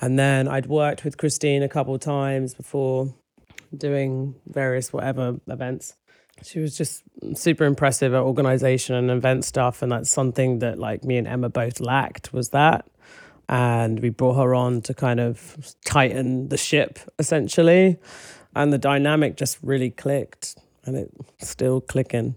And 0.00 0.18
then 0.18 0.48
I'd 0.48 0.66
worked 0.66 1.04
with 1.04 1.16
Christine 1.16 1.62
a 1.62 1.68
couple 1.68 1.94
of 1.94 2.00
times 2.00 2.54
before 2.54 3.14
doing 3.76 4.34
various 4.46 4.92
whatever 4.92 5.36
events. 5.48 5.96
She 6.42 6.60
was 6.60 6.76
just 6.76 7.02
super 7.34 7.64
impressive 7.64 8.14
at 8.14 8.20
organization 8.20 8.94
and 8.94 9.10
event 9.10 9.44
stuff. 9.44 9.82
And 9.82 9.90
that's 9.90 10.10
something 10.10 10.58
that 10.60 10.78
like 10.78 11.04
me 11.04 11.16
and 11.16 11.26
Emma 11.26 11.48
both 11.48 11.80
lacked 11.80 12.32
was 12.32 12.50
that. 12.50 12.86
And 13.48 14.00
we 14.00 14.10
brought 14.10 14.34
her 14.34 14.54
on 14.54 14.82
to 14.82 14.94
kind 14.94 15.20
of 15.20 15.74
tighten 15.84 16.48
the 16.48 16.56
ship 16.56 16.98
essentially. 17.18 17.98
And 18.54 18.72
the 18.72 18.78
dynamic 18.78 19.36
just 19.36 19.58
really 19.62 19.90
clicked 19.90 20.56
and 20.84 20.96
it's 20.96 21.48
still 21.48 21.80
clicking. 21.80 22.36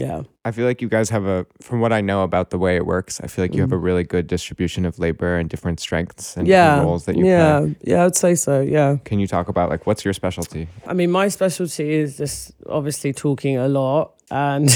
Yeah. 0.00 0.22
I 0.46 0.50
feel 0.52 0.64
like 0.66 0.80
you 0.80 0.88
guys 0.88 1.10
have 1.10 1.26
a, 1.26 1.44
from 1.60 1.80
what 1.80 1.92
I 1.92 2.00
know 2.00 2.22
about 2.22 2.48
the 2.50 2.58
way 2.58 2.76
it 2.76 2.86
works, 2.86 3.20
I 3.20 3.26
feel 3.26 3.44
like 3.44 3.54
you 3.54 3.60
have 3.60 3.72
a 3.72 3.76
Mhm. 3.76 3.82
really 3.88 4.04
good 4.04 4.26
distribution 4.26 4.86
of 4.86 4.98
labor 4.98 5.36
and 5.38 5.48
different 5.50 5.78
strengths 5.80 6.36
and 6.36 6.46
yeah. 6.48 6.54
different 6.70 6.86
roles 6.88 7.04
that 7.04 7.16
you 7.16 7.26
yeah. 7.26 7.60
play. 7.60 7.76
Yeah. 7.82 8.04
I'd 8.06 8.16
say 8.16 8.34
so. 8.34 8.60
Yeah. 8.62 8.96
Can 9.04 9.18
you 9.20 9.26
talk 9.26 9.48
about 9.48 9.68
like 9.70 9.86
what's 9.86 10.02
your 10.04 10.14
specialty? 10.14 10.68
I 10.86 10.94
mean, 10.94 11.10
my 11.10 11.28
specialty 11.28 11.90
is 12.02 12.16
just 12.16 12.52
obviously 12.68 13.12
talking 13.12 13.58
a 13.58 13.68
lot 13.68 14.12
and 14.30 14.68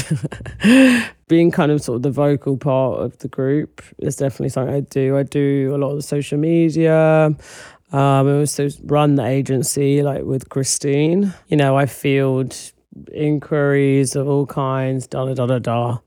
being 1.27 1.49
kind 1.51 1.71
of 1.71 1.81
sort 1.81 1.95
of 1.97 2.03
the 2.03 2.11
vocal 2.11 2.57
part 2.57 2.99
of 3.01 3.17
the 3.19 3.27
group 3.27 3.81
is 3.97 4.15
definitely 4.17 4.49
something 4.49 4.75
I 4.75 4.81
do. 4.81 5.17
I 5.17 5.23
do 5.23 5.73
a 5.75 5.77
lot 5.77 5.91
of 5.95 6.03
social 6.03 6.37
media. 6.37 7.25
Um, 7.91 8.27
I 8.27 8.39
also 8.39 8.69
run 8.83 9.15
the 9.15 9.25
agency 9.25 10.03
like 10.03 10.23
with 10.23 10.49
Christine. 10.49 11.33
You 11.47 11.57
know, 11.57 11.77
I 11.77 11.85
field 11.85 12.53
inquiries 13.11 14.15
of 14.15 14.27
all 14.27 14.45
kinds, 14.45 15.07
da 15.07 15.25
da 15.25 15.33
da 15.33 15.45
da 15.45 15.59
da. 15.59 15.97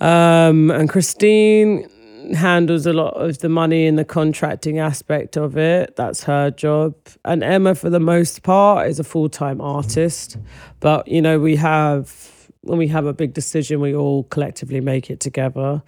Um, 0.00 0.70
and 0.70 0.88
Christine 0.88 1.88
handles 2.34 2.86
a 2.86 2.92
lot 2.92 3.14
of 3.14 3.38
the 3.38 3.48
money 3.48 3.86
and 3.86 3.98
the 3.98 4.04
contracting 4.04 4.78
aspect 4.78 5.36
of 5.36 5.56
it. 5.56 5.96
That's 5.96 6.24
her 6.24 6.50
job. 6.50 6.94
And 7.24 7.42
Emma, 7.42 7.74
for 7.74 7.90
the 7.90 8.00
most 8.00 8.42
part, 8.42 8.88
is 8.88 8.98
a 8.98 9.04
full 9.04 9.28
time 9.28 9.60
artist. 9.60 10.36
But, 10.80 11.08
you 11.08 11.20
know, 11.20 11.38
we 11.38 11.56
have, 11.56 12.50
when 12.62 12.78
we 12.78 12.88
have 12.88 13.06
a 13.06 13.12
big 13.12 13.34
decision, 13.34 13.80
we 13.80 13.94
all 13.94 14.24
collectively 14.24 14.80
make 14.80 15.10
it 15.10 15.20
together. 15.20 15.82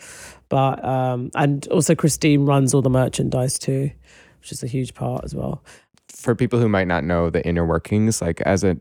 But, 0.49 0.85
um, 0.85 1.31
and 1.35 1.67
also 1.69 1.95
Christine 1.95 2.45
runs 2.45 2.75
all 2.75 2.83
the 2.83 2.91
merchandise 2.91 3.59
too, 3.59 3.91
which 4.41 4.53
is 4.53 4.63
a 4.63 4.67
huge 4.67 4.95
part 4.95 5.25
as 5.25 5.35
well. 5.35 5.65
For 6.09 6.35
people 6.35 6.59
who 6.59 6.69
might 6.69 6.87
not 6.87 7.05
know 7.05 7.31
the 7.31 7.45
inner 7.47 7.65
workings, 7.65 8.21
like 8.21 8.41
as 8.43 8.63
an 8.65 8.81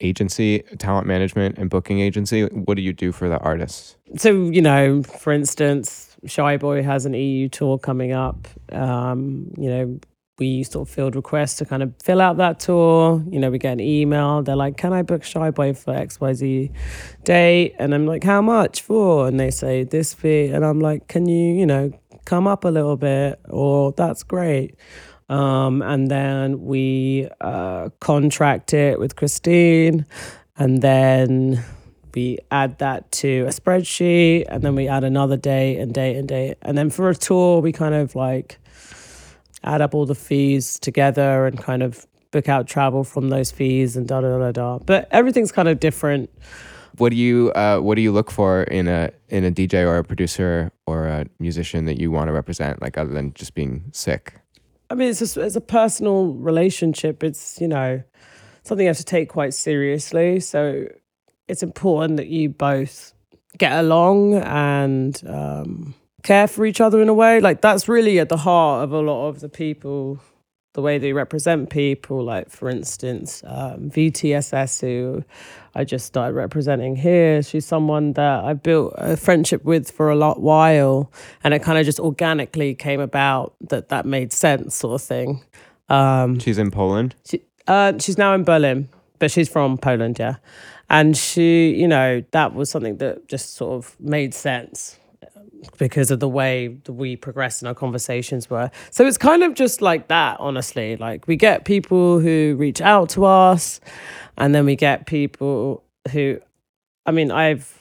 agency, 0.00 0.60
talent 0.78 1.06
management 1.06 1.58
and 1.58 1.70
booking 1.70 2.00
agency, 2.00 2.44
what 2.44 2.74
do 2.74 2.82
you 2.82 2.92
do 2.92 3.12
for 3.12 3.28
the 3.28 3.38
artists? 3.38 3.96
so 4.16 4.32
you 4.50 4.62
know, 4.62 5.02
for 5.02 5.32
instance, 5.32 6.16
SHYBOI 6.26 6.82
has 6.84 7.06
an 7.06 7.14
EU 7.14 7.48
tour 7.48 7.78
coming 7.78 8.12
up. 8.12 8.48
Um, 8.72 9.52
you 9.56 9.70
know, 9.70 10.00
we 10.38 10.62
sort 10.64 10.88
of 10.88 10.94
field 10.94 11.14
requests 11.14 11.56
to 11.56 11.64
kind 11.66 11.82
of 11.82 11.94
fill 12.02 12.20
out 12.20 12.38
that 12.38 12.60
tour. 12.60 13.22
You 13.30 13.38
know, 13.38 13.50
we 13.50 13.58
get 13.58 13.74
an 13.74 13.80
email. 13.80 14.42
They're 14.42 14.56
like, 14.56 14.76
"Can 14.76 14.92
I 14.92 15.02
book 15.02 15.22
SHYBOI 15.22 15.76
for 15.76 15.94
X 15.94 16.20
Y 16.20 16.32
Z 16.32 16.70
date?" 17.24 17.74
And 17.78 17.94
I'm 17.94 18.06
like, 18.06 18.24
"How 18.24 18.40
much 18.42 18.82
for?" 18.82 19.28
And 19.28 19.38
they 19.38 19.50
say 19.50 19.84
this 19.84 20.14
fee, 20.14 20.46
and 20.46 20.64
I'm 20.64 20.80
like, 20.80 21.08
"Can 21.08 21.26
you, 21.26 21.54
you 21.54 21.66
know, 21.66 21.92
come 22.24 22.46
up 22.46 22.64
a 22.64 22.68
little 22.68 22.96
bit?" 22.96 23.38
Or 23.48 23.92
that's 23.92 24.22
great. 24.22 24.74
Um, 25.30 25.80
and 25.80 26.10
then 26.10 26.64
we 26.64 27.28
uh, 27.40 27.90
contract 28.00 28.74
it 28.74 28.98
with 28.98 29.16
Christine, 29.16 30.04
and 30.58 30.82
then 30.82 31.64
we 32.14 32.38
add 32.50 32.78
that 32.78 33.10
to 33.12 33.44
a 33.46 33.50
spreadsheet 33.50 34.46
and 34.48 34.62
then 34.62 34.74
we 34.74 34.88
add 34.88 35.04
another 35.04 35.36
date 35.36 35.78
and 35.78 35.94
date 35.94 36.16
and 36.16 36.26
date 36.26 36.56
and 36.62 36.76
then 36.76 36.90
for 36.90 37.08
a 37.08 37.14
tour 37.14 37.60
we 37.60 37.70
kind 37.70 37.94
of 37.94 38.16
like 38.16 38.58
add 39.62 39.80
up 39.80 39.94
all 39.94 40.06
the 40.06 40.14
fees 40.16 40.76
together 40.80 41.46
and 41.46 41.58
kind 41.58 41.84
of 41.84 42.04
book 42.30 42.48
out 42.48 42.66
travel 42.66 43.04
from 43.04 43.28
those 43.28 43.50
fees 43.50 43.96
and 43.96 44.08
da 44.08 44.20
da 44.20 44.38
da 44.38 44.52
da 44.52 44.78
but 44.78 45.08
everything's 45.10 45.52
kind 45.52 45.68
of 45.68 45.80
different. 45.80 46.30
What 46.96 47.10
do 47.10 47.16
you 47.16 47.50
uh, 47.52 47.78
what 47.78 47.94
do 47.94 48.02
you 48.02 48.12
look 48.12 48.30
for 48.30 48.64
in 48.64 48.88
a 48.88 49.10
in 49.28 49.44
a 49.44 49.50
DJ 49.50 49.86
or 49.86 49.98
a 49.98 50.04
producer 50.04 50.72
or 50.86 51.06
a 51.06 51.26
musician 51.38 51.84
that 51.86 52.00
you 52.00 52.10
want 52.10 52.28
to 52.28 52.32
represent, 52.32 52.82
like 52.82 52.98
other 52.98 53.12
than 53.12 53.32
just 53.34 53.54
being 53.54 53.84
sick? 53.92 54.34
I 54.90 54.94
mean, 54.94 55.10
it's 55.10 55.36
a, 55.36 55.40
it's 55.40 55.56
a 55.56 55.60
personal 55.60 56.34
relationship. 56.34 57.22
It's, 57.22 57.60
you 57.60 57.68
know, 57.68 58.02
something 58.64 58.84
you 58.84 58.88
have 58.88 58.96
to 58.96 59.04
take 59.04 59.28
quite 59.28 59.54
seriously. 59.54 60.40
So 60.40 60.86
it's 61.46 61.62
important 61.62 62.16
that 62.16 62.26
you 62.26 62.48
both 62.48 63.14
get 63.56 63.72
along 63.72 64.34
and 64.34 65.20
um, 65.28 65.94
care 66.24 66.48
for 66.48 66.66
each 66.66 66.80
other 66.80 67.00
in 67.00 67.08
a 67.08 67.14
way. 67.14 67.40
Like, 67.40 67.60
that's 67.60 67.88
really 67.88 68.18
at 68.18 68.28
the 68.28 68.38
heart 68.38 68.82
of 68.82 68.92
a 68.92 69.00
lot 69.00 69.28
of 69.28 69.40
the 69.40 69.48
people, 69.48 70.20
the 70.74 70.82
way 70.82 70.98
they 70.98 71.12
represent 71.12 71.70
people. 71.70 72.24
Like, 72.24 72.50
for 72.50 72.68
instance, 72.68 73.44
um, 73.46 73.90
VTSS, 73.90 74.80
who 74.80 75.24
I 75.74 75.84
just 75.84 76.06
started 76.06 76.34
representing 76.34 76.96
here. 76.96 77.42
She's 77.42 77.66
someone 77.66 78.12
that 78.14 78.44
I 78.44 78.54
built 78.54 78.94
a 78.96 79.16
friendship 79.16 79.64
with 79.64 79.90
for 79.90 80.10
a 80.10 80.16
lot 80.16 80.40
while, 80.40 81.10
and 81.42 81.54
it 81.54 81.62
kind 81.62 81.78
of 81.78 81.84
just 81.84 82.00
organically 82.00 82.74
came 82.74 83.00
about 83.00 83.54
that 83.68 83.88
that 83.88 84.06
made 84.06 84.32
sense, 84.32 84.76
sort 84.76 85.00
of 85.00 85.06
thing. 85.06 85.42
Um, 85.88 86.38
She's 86.38 86.58
in 86.58 86.70
Poland. 86.70 87.14
she, 87.28 87.42
uh, 87.66 87.94
she's 87.98 88.18
now 88.18 88.34
in 88.34 88.44
Berlin, 88.44 88.88
but 89.18 89.30
she's 89.30 89.48
from 89.48 89.78
Poland, 89.78 90.18
yeah. 90.18 90.36
And 90.88 91.16
she, 91.16 91.70
you 91.74 91.86
know, 91.88 92.22
that 92.30 92.54
was 92.54 92.70
something 92.70 92.98
that 92.98 93.28
just 93.28 93.54
sort 93.54 93.72
of 93.72 93.96
made 94.00 94.34
sense 94.34 94.99
because 95.78 96.10
of 96.10 96.20
the 96.20 96.28
way 96.28 96.68
that 96.84 96.92
we 96.92 97.16
progressed 97.16 97.62
in 97.62 97.68
our 97.68 97.74
conversations 97.74 98.48
were. 98.48 98.70
So 98.90 99.06
it's 99.06 99.18
kind 99.18 99.42
of 99.42 99.54
just 99.54 99.82
like 99.82 100.08
that, 100.08 100.38
honestly. 100.40 100.96
Like 100.96 101.26
we 101.26 101.36
get 101.36 101.64
people 101.64 102.18
who 102.20 102.56
reach 102.58 102.80
out 102.80 103.10
to 103.10 103.24
us, 103.24 103.80
and 104.38 104.54
then 104.54 104.64
we 104.64 104.76
get 104.76 105.06
people 105.06 105.84
who, 106.12 106.40
I 107.06 107.10
mean, 107.10 107.30
I've 107.30 107.78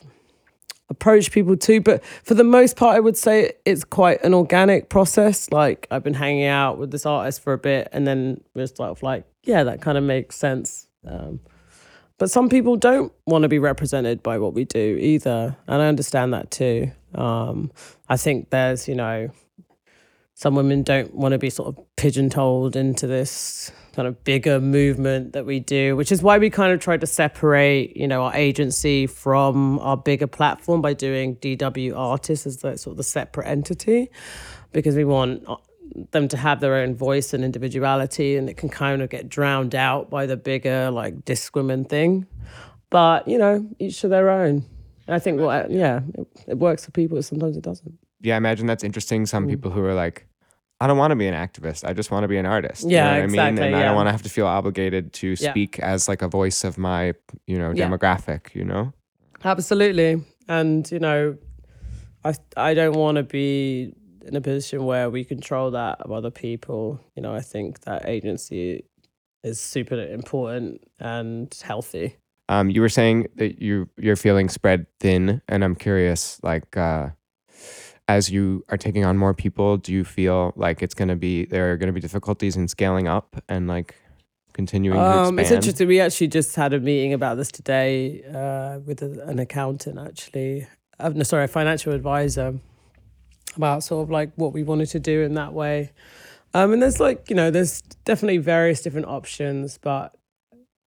approached 0.89 1.31
people 1.31 1.55
too, 1.55 1.81
but 1.81 2.03
for 2.23 2.33
the 2.33 2.43
most 2.43 2.75
part, 2.75 2.95
I 2.97 2.99
would 2.99 3.15
say 3.15 3.53
it's 3.63 3.83
quite 3.83 4.23
an 4.23 4.33
organic 4.33 4.89
process. 4.89 5.49
Like 5.51 5.87
I've 5.91 6.03
been 6.03 6.15
hanging 6.15 6.45
out 6.45 6.77
with 6.79 6.91
this 6.91 7.05
artist 7.05 7.41
for 7.41 7.53
a 7.53 7.57
bit, 7.57 7.87
and 7.91 8.07
then 8.07 8.41
we're 8.55 8.67
sort 8.67 8.89
of 8.89 9.03
like, 9.03 9.25
yeah, 9.43 9.63
that 9.63 9.81
kind 9.81 9.97
of 9.97 10.03
makes 10.03 10.35
sense. 10.35 10.87
Um, 11.07 11.39
but 12.19 12.29
some 12.29 12.49
people 12.49 12.75
don't 12.75 13.11
want 13.25 13.41
to 13.41 13.49
be 13.49 13.57
represented 13.57 14.21
by 14.21 14.37
what 14.37 14.53
we 14.53 14.65
do 14.65 14.97
either, 14.99 15.57
and 15.67 15.81
I 15.81 15.87
understand 15.87 16.33
that 16.33 16.51
too. 16.51 16.91
Um, 17.15 17.71
I 18.07 18.17
think 18.17 18.51
there's, 18.51 18.87
you 18.87 18.95
know, 18.95 19.29
some 20.35 20.55
women 20.55 20.83
don't 20.83 21.13
want 21.15 21.31
to 21.31 21.37
be 21.37 21.49
sort 21.49 21.69
of 21.69 21.83
pigeonholed 21.95 22.75
into 22.75 23.07
this 23.07 23.71
kind 23.93 24.07
of 24.07 24.23
bigger 24.23 24.61
movement 24.61 25.33
that 25.33 25.45
we 25.45 25.59
do, 25.59 25.95
which 25.95 26.11
is 26.11 26.21
why 26.21 26.37
we 26.37 26.49
kind 26.49 26.71
of 26.71 26.79
tried 26.79 27.01
to 27.01 27.07
separate, 27.07 27.97
you 27.97 28.07
know, 28.07 28.23
our 28.23 28.35
agency 28.35 29.07
from 29.07 29.79
our 29.79 29.97
bigger 29.97 30.27
platform 30.27 30.81
by 30.81 30.93
doing 30.93 31.35
DW 31.37 31.97
artists 31.97 32.45
as 32.45 32.57
the 32.57 32.77
sort 32.77 32.93
of 32.93 32.97
the 32.97 33.03
separate 33.03 33.47
entity, 33.47 34.09
because 34.71 34.95
we 34.95 35.03
want 35.03 35.43
them 36.11 36.27
to 36.29 36.37
have 36.37 36.59
their 36.59 36.75
own 36.75 36.95
voice 36.95 37.33
and 37.33 37.43
individuality, 37.43 38.35
and 38.37 38.49
it 38.49 38.57
can 38.57 38.69
kind 38.69 39.01
of 39.01 39.09
get 39.09 39.29
drowned 39.29 39.75
out 39.75 40.09
by 40.09 40.25
the 40.25 40.37
bigger 40.37 40.89
like 40.91 41.25
Discwoman 41.25 41.87
thing. 41.87 42.25
But 42.89 43.27
you 43.27 43.37
know, 43.37 43.67
each 43.79 44.01
to 44.01 44.07
their 44.07 44.29
own. 44.29 44.65
And 45.07 45.15
I 45.15 45.19
think, 45.19 45.39
well, 45.39 45.65
yeah, 45.71 46.01
it, 46.15 46.27
it 46.49 46.57
works 46.59 46.85
for 46.85 46.91
people. 46.91 47.21
Sometimes 47.23 47.57
it 47.57 47.63
doesn't. 47.63 47.97
Yeah, 48.21 48.35
I 48.35 48.37
imagine 48.37 48.67
that's 48.67 48.83
interesting. 48.83 49.25
Some 49.25 49.45
Mm. 49.45 49.49
people 49.49 49.71
who 49.71 49.83
are 49.83 49.93
like, 49.95 50.27
I 50.81 50.87
don't 50.87 50.97
want 50.97 51.11
to 51.11 51.15
be 51.15 51.27
an 51.27 51.33
activist. 51.33 51.83
I 51.87 51.93
just 51.93 52.11
want 52.11 52.23
to 52.23 52.27
be 52.27 52.37
an 52.37 52.45
artist. 52.45 52.83
you 52.83 52.91
Yeah, 52.91 53.03
know 53.05 53.09
what 53.09 53.17
I 53.17 53.21
mean? 53.21 53.29
exactly, 53.29 53.63
And 53.67 53.75
I 53.75 53.83
don't 53.83 53.95
want 53.95 54.07
to 54.07 54.11
have 54.11 54.21
to 54.23 54.29
feel 54.29 54.45
obligated 54.47 55.11
to 55.13 55.29
Yeah. 55.39 55.51
speak 55.51 55.79
as 55.79 56.07
like 56.07 56.21
a 56.21 56.27
voice 56.27 56.63
of 56.63 56.77
my, 56.77 57.13
you 57.47 57.57
know, 57.57 57.71
Yeah. 57.71 57.87
demographic, 57.89 58.53
you 58.53 58.63
know? 58.65 58.93
Absolutely. 59.43 60.21
And, 60.47 60.89
you 60.91 60.99
know, 60.99 61.37
I 62.23 62.33
I 62.57 62.73
don't 62.73 62.95
want 62.95 63.15
to 63.17 63.23
be 63.23 63.93
in 64.29 64.35
a 64.35 64.41
position 64.41 64.85
where 64.85 65.09
we 65.09 65.23
control 65.23 65.71
that 65.71 66.01
of 66.01 66.11
other 66.11 66.31
people. 66.31 66.99
You 67.15 67.21
know, 67.23 67.33
I 67.33 67.41
think 67.41 67.81
that 67.81 68.07
agency 68.07 68.85
is 69.43 69.59
super 69.59 69.95
important 69.95 70.81
and 70.99 71.53
healthy. 71.63 72.17
Um, 72.47 72.69
you 72.69 72.81
were 72.81 72.89
saying 72.89 73.27
that 73.35 73.61
you 73.61 73.89
you're 73.97 74.15
feeling 74.15 74.49
spread 74.49 74.87
thin, 74.99 75.41
and 75.47 75.63
I'm 75.63 75.75
curious, 75.75 76.39
like, 76.43 76.75
uh, 76.75 77.09
as 78.07 78.31
you 78.31 78.63
are 78.69 78.77
taking 78.77 79.05
on 79.05 79.17
more 79.17 79.33
people, 79.33 79.77
do 79.77 79.93
you 79.93 80.03
feel 80.03 80.53
like 80.55 80.81
it's 80.81 80.95
gonna 80.95 81.15
be 81.15 81.45
there 81.45 81.71
are 81.71 81.77
gonna 81.77 81.93
be 81.93 82.01
difficulties 82.01 82.55
in 82.55 82.67
scaling 82.67 83.07
up 83.07 83.41
and 83.47 83.67
like 83.67 83.95
continuing 84.53 84.99
Um, 84.99 85.37
it's 85.37 85.51
interesting. 85.51 85.87
We 85.87 85.99
actually 85.99 86.27
just 86.27 86.55
had 86.55 86.73
a 86.73 86.79
meeting 86.79 87.13
about 87.13 87.37
this 87.37 87.51
today 87.51 88.23
uh, 88.23 88.79
with 88.79 89.03
a, 89.03 89.27
an 89.27 89.39
accountant, 89.39 89.99
actually. 89.99 90.67
Uh, 90.99 91.09
no, 91.09 91.23
sorry, 91.23 91.45
a 91.45 91.47
financial 91.47 91.93
advisor 91.93 92.59
about 93.55 93.83
sort 93.83 94.03
of 94.03 94.09
like 94.09 94.31
what 94.35 94.53
we 94.53 94.63
wanted 94.63 94.87
to 94.89 94.99
do 94.99 95.21
in 95.21 95.33
that 95.35 95.53
way. 95.53 95.91
Um, 96.53 96.73
and 96.73 96.81
there's 96.81 96.99
like, 96.99 97.29
you 97.29 97.35
know, 97.35 97.51
there's 97.51 97.81
definitely 98.05 98.37
various 98.37 98.81
different 98.81 99.07
options, 99.07 99.77
but 99.77 100.15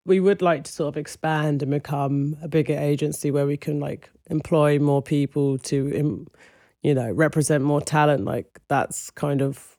we 0.04 0.18
would 0.18 0.42
like 0.42 0.64
to 0.64 0.72
sort 0.72 0.88
of 0.88 0.96
expand 0.96 1.62
and 1.62 1.70
become 1.70 2.36
a 2.42 2.48
bigger 2.48 2.76
agency 2.76 3.30
where 3.30 3.46
we 3.46 3.56
can 3.56 3.78
like 3.78 4.10
employ 4.30 4.78
more 4.78 5.02
people 5.02 5.58
to, 5.58 6.26
you 6.82 6.94
know, 6.94 7.12
represent 7.12 7.62
more 7.62 7.80
talent. 7.80 8.24
Like 8.24 8.60
that's 8.68 9.10
kind 9.10 9.40
of 9.40 9.76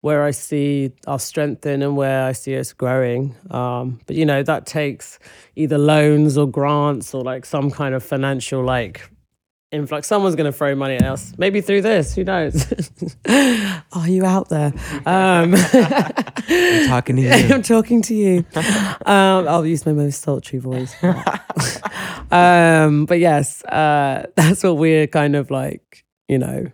where 0.00 0.22
I 0.22 0.32
see 0.32 0.92
our 1.06 1.18
strength 1.18 1.64
in 1.64 1.82
and 1.82 1.96
where 1.96 2.24
I 2.24 2.32
see 2.32 2.58
us 2.58 2.72
growing. 2.72 3.34
Um, 3.50 4.00
but 4.06 4.16
you 4.16 4.26
know, 4.26 4.42
that 4.42 4.66
takes 4.66 5.18
either 5.56 5.78
loans 5.78 6.36
or 6.36 6.46
grants 6.46 7.14
or 7.14 7.22
like 7.22 7.46
some 7.46 7.70
kind 7.70 7.94
of 7.94 8.02
financial 8.02 8.62
like 8.62 9.10
influx. 9.74 10.06
Someone's 10.06 10.36
going 10.36 10.50
to 10.50 10.56
throw 10.56 10.74
money 10.74 10.94
at 10.94 11.02
us, 11.02 11.32
maybe 11.36 11.60
through 11.60 11.82
this. 11.82 12.14
Who 12.14 12.24
knows? 12.24 12.66
Are 13.92 14.08
you 14.08 14.24
out 14.24 14.48
there? 14.48 14.72
Um, 15.04 15.54
I'm 15.54 16.88
talking 16.88 17.16
to 17.16 17.22
you. 17.22 17.30
I'm 17.54 17.62
talking 17.62 18.02
to 18.02 18.14
you. 18.14 18.44
Um, 19.04 19.48
I'll 19.48 19.66
use 19.66 19.84
my 19.84 19.92
most 19.92 20.22
sultry 20.22 20.58
voice. 20.58 20.94
um, 22.30 23.06
but 23.06 23.18
yes, 23.18 23.64
uh, 23.64 24.26
that's 24.36 24.62
what 24.62 24.76
we're 24.76 25.06
kind 25.06 25.36
of 25.36 25.50
like, 25.50 26.04
you 26.28 26.38
know, 26.38 26.66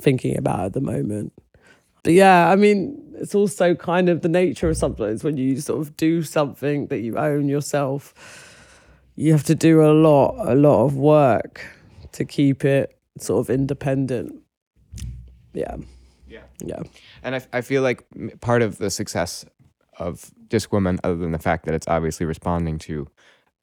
thinking 0.00 0.38
about 0.38 0.60
at 0.66 0.72
the 0.72 0.80
moment. 0.80 1.32
But 2.04 2.12
yeah, 2.12 2.48
I 2.48 2.56
mean, 2.56 3.02
it's 3.16 3.34
also 3.34 3.74
kind 3.74 4.08
of 4.08 4.22
the 4.22 4.28
nature 4.28 4.68
of 4.68 4.76
sometimes 4.76 5.24
when 5.24 5.36
you 5.36 5.60
sort 5.60 5.80
of 5.80 5.96
do 5.96 6.22
something 6.22 6.86
that 6.86 7.00
you 7.00 7.18
own 7.18 7.48
yourself, 7.48 8.14
you 9.16 9.32
have 9.32 9.44
to 9.44 9.54
do 9.54 9.82
a 9.82 9.90
lot, 9.90 10.36
a 10.46 10.54
lot 10.54 10.84
of 10.84 10.94
work 10.94 11.66
to 12.12 12.24
keep 12.24 12.64
it 12.64 12.98
sort 13.18 13.40
of 13.46 13.50
independent. 13.54 14.42
Yeah. 15.52 15.76
Yeah. 16.28 16.42
Yeah. 16.64 16.82
And 17.22 17.34
I, 17.36 17.42
I 17.52 17.60
feel 17.62 17.82
like 17.82 18.04
part 18.40 18.62
of 18.62 18.78
the 18.78 18.90
success 18.90 19.44
of 19.98 20.30
Discwoman, 20.48 20.98
other 21.04 21.16
than 21.16 21.32
the 21.32 21.38
fact 21.38 21.64
that 21.66 21.74
it's 21.74 21.88
obviously 21.88 22.26
responding 22.26 22.78
to 22.80 23.08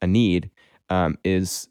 a 0.02 0.06
need, 0.06 0.50
um, 0.90 1.16
is 1.24 1.68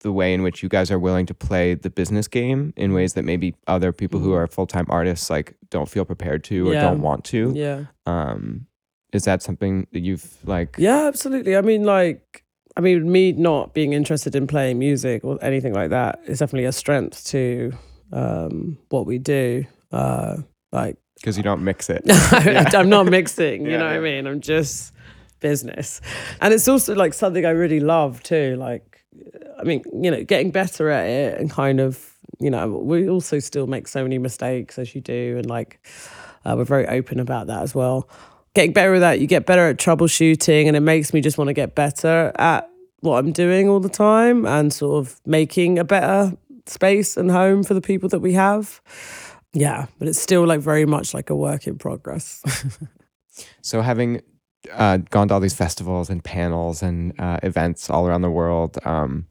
the 0.00 0.12
way 0.12 0.34
in 0.34 0.42
which 0.42 0.62
you 0.62 0.68
guys 0.68 0.90
are 0.90 0.98
willing 0.98 1.26
to 1.26 1.34
play 1.34 1.74
the 1.74 1.88
business 1.88 2.26
game 2.26 2.72
in 2.76 2.92
ways 2.92 3.14
that 3.14 3.24
maybe 3.24 3.54
other 3.68 3.92
people 3.92 4.18
who 4.20 4.30
Mhm. 4.30 4.36
are 4.36 4.46
full 4.48 4.66
time 4.66 4.86
artists 4.88 5.30
like 5.30 5.54
don't 5.70 5.88
feel 5.88 6.04
prepared 6.04 6.42
to 6.44 6.68
or 6.68 6.74
Yeah. 6.74 6.82
don't 6.82 7.00
want 7.02 7.24
to. 7.26 7.52
Yeah. 7.54 7.84
Um, 8.04 8.66
is 9.12 9.24
that 9.24 9.42
something 9.42 9.86
that 9.92 10.00
you've 10.00 10.36
like? 10.44 10.74
Yeah, 10.78 11.06
absolutely. 11.06 11.56
I 11.56 11.60
mean, 11.60 11.84
like, 11.84 12.41
I 12.76 12.80
mean, 12.80 13.10
me 13.10 13.32
not 13.32 13.74
being 13.74 13.92
interested 13.92 14.34
in 14.34 14.46
playing 14.46 14.78
music 14.78 15.24
or 15.24 15.38
anything 15.42 15.74
like 15.74 15.90
that 15.90 16.20
is 16.26 16.38
definitely 16.38 16.64
a 16.66 16.72
strength 16.72 17.26
to 17.26 17.72
um, 18.12 18.78
what 18.88 19.06
we 19.06 19.18
do. 19.18 19.64
Uh, 19.90 20.38
like, 20.72 20.96
Because 21.16 21.36
you 21.36 21.42
don't 21.42 21.62
mix 21.64 21.90
it. 21.90 22.02
I'm 22.74 22.88
not 22.88 23.06
mixing, 23.06 23.64
you 23.66 23.72
Yeah, 23.72 23.78
know 23.78 23.84
what 23.86 23.94
I 23.96 24.00
mean? 24.00 24.26
I'm 24.26 24.40
just 24.40 24.92
business. 25.40 26.00
And 26.40 26.54
it's 26.54 26.66
also 26.68 26.94
like 26.94 27.12
something 27.14 27.44
I 27.44 27.50
really 27.50 27.80
love 27.80 28.22
too. 28.22 28.56
Like, 28.56 29.04
I 29.58 29.64
mean, 29.64 29.82
you 29.92 30.10
know, 30.10 30.24
getting 30.24 30.50
better 30.50 30.88
at 30.88 31.06
it 31.06 31.38
and 31.38 31.50
kind 31.50 31.80
of, 31.80 32.14
you 32.40 32.50
know, 32.50 32.68
we 32.68 33.08
also 33.08 33.38
still 33.38 33.66
make 33.66 33.86
so 33.86 34.02
many 34.02 34.18
mistakes 34.18 34.78
as 34.78 34.94
you 34.94 35.00
do. 35.00 35.36
And 35.36 35.46
like, 35.48 35.86
uh, 36.44 36.54
we're 36.56 36.64
very 36.64 36.86
open 36.88 37.20
about 37.20 37.48
that 37.48 37.62
as 37.62 37.74
well. 37.74 38.08
Getting 38.54 38.72
better 38.72 38.94
at 38.94 39.00
that, 39.00 39.20
you 39.20 39.26
get 39.26 39.46
better 39.46 39.68
at 39.68 39.78
troubleshooting, 39.78 40.66
and 40.66 40.76
it 40.76 40.80
makes 40.80 41.14
me 41.14 41.20
just 41.20 41.38
want 41.38 41.48
to 41.48 41.54
get 41.54 41.74
better 41.74 42.32
at 42.36 42.68
what 43.00 43.18
I'm 43.18 43.32
doing 43.32 43.68
all 43.68 43.80
the 43.80 43.88
time 43.88 44.46
and 44.46 44.72
sort 44.72 45.04
of 45.04 45.20
making 45.26 45.78
a 45.78 45.84
better 45.84 46.36
space 46.66 47.16
and 47.16 47.30
home 47.30 47.62
for 47.62 47.74
the 47.74 47.80
people 47.80 48.08
that 48.10 48.20
we 48.20 48.34
have. 48.34 48.80
Yeah, 49.52 49.86
but 49.98 50.08
it's 50.08 50.20
still 50.20 50.46
like 50.46 50.60
very 50.60 50.86
much 50.86 51.14
like 51.14 51.30
a 51.30 51.36
work 51.36 51.66
in 51.66 51.78
progress. 51.78 52.42
So 53.62 53.80
having 53.80 54.22
uh, 54.72 54.98
gone 55.10 55.28
to 55.28 55.34
all 55.34 55.40
these 55.40 55.54
festivals 55.54 56.10
and 56.10 56.22
panels 56.22 56.82
and 56.82 57.18
uh, 57.18 57.38
events 57.42 57.90
all 57.90 58.06
around 58.06 58.22
the 58.22 58.30
world, 58.30 58.78
um, 58.84 59.26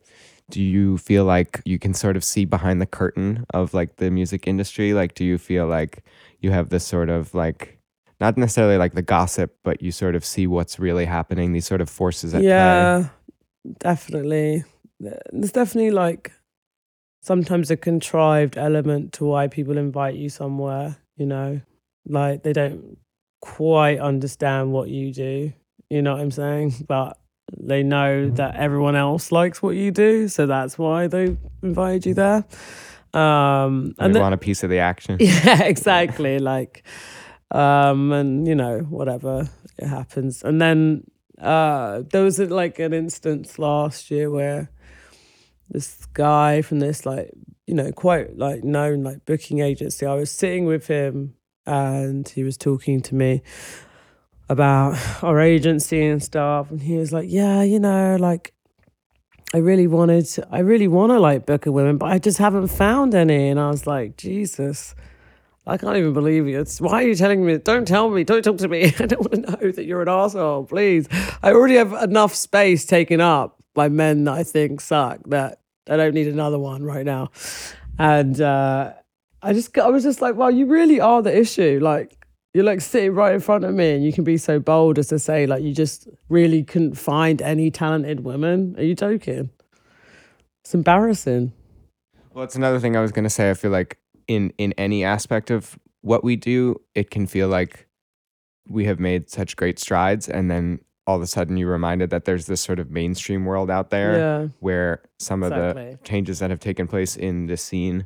do 0.49 0.61
you 0.61 0.97
feel 0.97 1.23
like 1.23 1.61
you 1.65 1.79
can 1.79 1.93
sort 1.93 2.17
of 2.17 2.23
see 2.23 2.45
behind 2.45 2.81
the 2.81 2.85
curtain 2.85 3.45
of 3.53 3.73
like 3.73 3.97
the 3.97 4.11
music 4.11 4.47
industry? 4.47 4.93
Like, 4.93 5.13
do 5.13 5.23
you 5.23 5.37
feel 5.37 5.67
like 5.67 6.03
you 6.39 6.51
have 6.51 6.69
this 6.69 6.85
sort 6.85 7.09
of 7.09 7.33
like 7.33 7.79
not 8.21 8.37
necessarily 8.37 8.77
like 8.77 8.93
the 8.93 9.01
gossip, 9.01 9.57
but 9.63 9.81
you 9.81 9.91
sort 9.91 10.15
of 10.15 10.23
see 10.23 10.47
what's 10.47 10.79
really 10.79 11.05
happening, 11.05 11.51
these 11.53 11.65
sort 11.67 11.81
of 11.81 11.89
forces 11.89 12.33
at 12.33 12.47
play? 12.47 12.47
yeah, 12.49 13.09
definitely. 13.79 14.63
There's 14.99 15.51
definitely 15.51 15.91
like 15.91 16.31
sometimes 17.23 17.71
a 17.71 17.75
contrived 17.77 18.57
element 18.57 19.13
to 19.13 19.25
why 19.25 19.47
people 19.47 19.77
invite 19.77 20.15
you 20.15 20.29
somewhere, 20.29 20.97
you 21.17 21.25
know, 21.25 21.59
like 22.07 22.43
they 22.43 22.53
don't 22.53 22.97
quite 23.41 23.99
understand 23.99 24.71
what 24.71 24.89
you 24.89 25.11
do, 25.11 25.51
you 25.89 26.01
know 26.03 26.13
what 26.13 26.21
I'm 26.21 26.31
saying? 26.31 26.73
But 26.87 27.17
they 27.59 27.83
know 27.83 28.29
that 28.29 28.55
everyone 28.55 28.95
else 28.95 29.31
likes 29.31 29.61
what 29.61 29.75
you 29.75 29.91
do, 29.91 30.27
so 30.29 30.45
that's 30.45 30.77
why 30.77 31.07
they 31.07 31.35
invited 31.63 32.05
you 32.05 32.13
there. 32.13 32.45
Um, 33.13 33.21
And 33.21 33.95
and 33.97 34.13
they 34.15 34.19
then, 34.19 34.21
want 34.21 34.33
a 34.35 34.37
piece 34.37 34.63
of 34.63 34.69
the 34.69 34.79
action. 34.79 35.17
yeah, 35.19 35.63
exactly. 35.63 36.39
Like, 36.39 36.83
um, 37.51 38.11
and 38.11 38.47
you 38.47 38.55
know, 38.55 38.79
whatever 38.79 39.49
it 39.77 39.87
happens. 39.87 40.43
And 40.43 40.61
then 40.61 41.03
uh, 41.39 42.03
there 42.11 42.23
was 42.23 42.39
like 42.39 42.79
an 42.79 42.93
instance 42.93 43.59
last 43.59 44.11
year 44.11 44.29
where 44.29 44.71
this 45.69 46.05
guy 46.13 46.61
from 46.61 46.79
this 46.79 47.05
like 47.05 47.31
you 47.65 47.73
know 47.73 47.91
quite 47.91 48.37
like 48.37 48.63
known 48.63 49.03
like 49.03 49.25
booking 49.25 49.59
agency. 49.59 50.05
I 50.05 50.15
was 50.15 50.31
sitting 50.31 50.65
with 50.65 50.87
him 50.87 51.35
and 51.65 52.27
he 52.27 52.43
was 52.43 52.57
talking 52.57 53.01
to 53.01 53.15
me 53.15 53.41
about 54.49 54.97
our 55.23 55.39
agency 55.39 56.05
and 56.05 56.21
stuff, 56.21 56.71
and 56.71 56.81
he 56.81 56.97
was 56.97 57.11
like, 57.11 57.29
"Yeah, 57.29 57.63
you 57.63 57.79
know, 57.79 58.17
like." 58.19 58.53
I 59.53 59.57
really 59.57 59.85
wanted, 59.85 60.25
to, 60.27 60.47
I 60.49 60.59
really 60.59 60.87
want 60.87 61.11
to 61.11 61.19
like 61.19 61.45
book 61.45 61.65
a 61.65 61.73
women, 61.73 61.97
but 61.97 62.05
I 62.05 62.19
just 62.19 62.37
haven't 62.37 62.67
found 62.67 63.13
any. 63.13 63.49
And 63.49 63.59
I 63.59 63.69
was 63.69 63.85
like, 63.85 64.15
Jesus, 64.15 64.95
I 65.67 65.77
can't 65.77 65.95
even 65.95 66.13
believe 66.13 66.47
you. 66.47 66.59
It's, 66.59 66.81
why 66.81 67.03
are 67.03 67.07
you 67.07 67.15
telling 67.15 67.45
me? 67.45 67.57
Don't 67.57 67.87
tell 67.87 68.09
me. 68.09 68.23
Don't 68.23 68.41
talk 68.43 68.57
to 68.57 68.67
me. 68.67 68.85
I 68.99 69.05
don't 69.05 69.19
want 69.19 69.45
to 69.45 69.51
know 69.51 69.71
that 69.71 69.85
you're 69.85 70.01
an 70.01 70.09
asshole. 70.09 70.65
Please. 70.65 71.07
I 71.43 71.51
already 71.51 71.75
have 71.75 71.93
enough 71.93 72.33
space 72.33 72.85
taken 72.85 73.21
up 73.21 73.61
by 73.73 73.89
men 73.89 74.23
that 74.23 74.33
I 74.33 74.43
think 74.43 74.81
suck 74.81 75.19
that 75.27 75.59
I 75.89 75.97
don't 75.97 76.13
need 76.13 76.27
another 76.27 76.57
one 76.57 76.83
right 76.83 77.05
now. 77.05 77.31
And 77.99 78.41
uh, 78.41 78.93
I 79.41 79.53
just, 79.53 79.77
I 79.77 79.89
was 79.89 80.03
just 80.03 80.21
like, 80.21 80.35
wow, 80.35 80.47
you 80.47 80.65
really 80.65 80.99
are 80.99 81.21
the 81.21 81.37
issue. 81.37 81.79
Like, 81.81 82.17
you're 82.53 82.63
like 82.63 82.81
sitting 82.81 83.13
right 83.13 83.33
in 83.33 83.39
front 83.39 83.63
of 83.63 83.73
me 83.73 83.93
and 83.93 84.03
you 84.03 84.11
can 84.11 84.23
be 84.23 84.37
so 84.37 84.59
bold 84.59 84.99
as 84.99 85.07
to 85.07 85.19
say 85.19 85.45
like 85.45 85.63
you 85.63 85.73
just 85.73 86.07
really 86.27 86.63
couldn't 86.63 86.95
find 86.95 87.41
any 87.41 87.71
talented 87.71 88.21
women 88.25 88.75
are 88.77 88.83
you 88.83 88.93
joking 88.93 89.49
it's 90.61 90.73
embarrassing 90.73 91.53
Well, 92.33 92.43
it's 92.43 92.55
another 92.57 92.79
thing 92.79 92.97
I 92.97 93.01
was 93.01 93.11
gonna 93.11 93.29
say. 93.29 93.49
I 93.49 93.53
feel 93.53 93.71
like 93.71 93.97
in 94.35 94.53
in 94.57 94.73
any 94.77 95.03
aspect 95.03 95.51
of 95.51 95.77
what 96.01 96.23
we 96.23 96.35
do, 96.35 96.79
it 96.95 97.11
can 97.11 97.27
feel 97.27 97.47
like 97.47 97.87
we 98.67 98.85
have 98.85 98.99
made 98.99 99.29
such 99.29 99.55
great 99.55 99.77
strides, 99.79 100.29
and 100.29 100.49
then 100.49 100.79
all 101.07 101.15
of 101.15 101.21
a 101.21 101.27
sudden 101.27 101.57
you're 101.57 101.71
reminded 101.71 102.09
that 102.11 102.25
there's 102.25 102.45
this 102.45 102.61
sort 102.61 102.79
of 102.79 102.89
mainstream 102.91 103.43
world 103.45 103.69
out 103.71 103.89
there 103.89 104.17
yeah 104.17 104.47
where 104.59 105.01
some 105.19 105.41
of 105.43 105.51
Exactly. 105.51 105.91
the 105.91 105.97
changes 106.07 106.39
that 106.39 106.51
have 106.51 106.59
taken 106.59 106.87
place 106.87 107.17
in 107.17 107.47
the 107.47 107.57
scene 107.57 108.05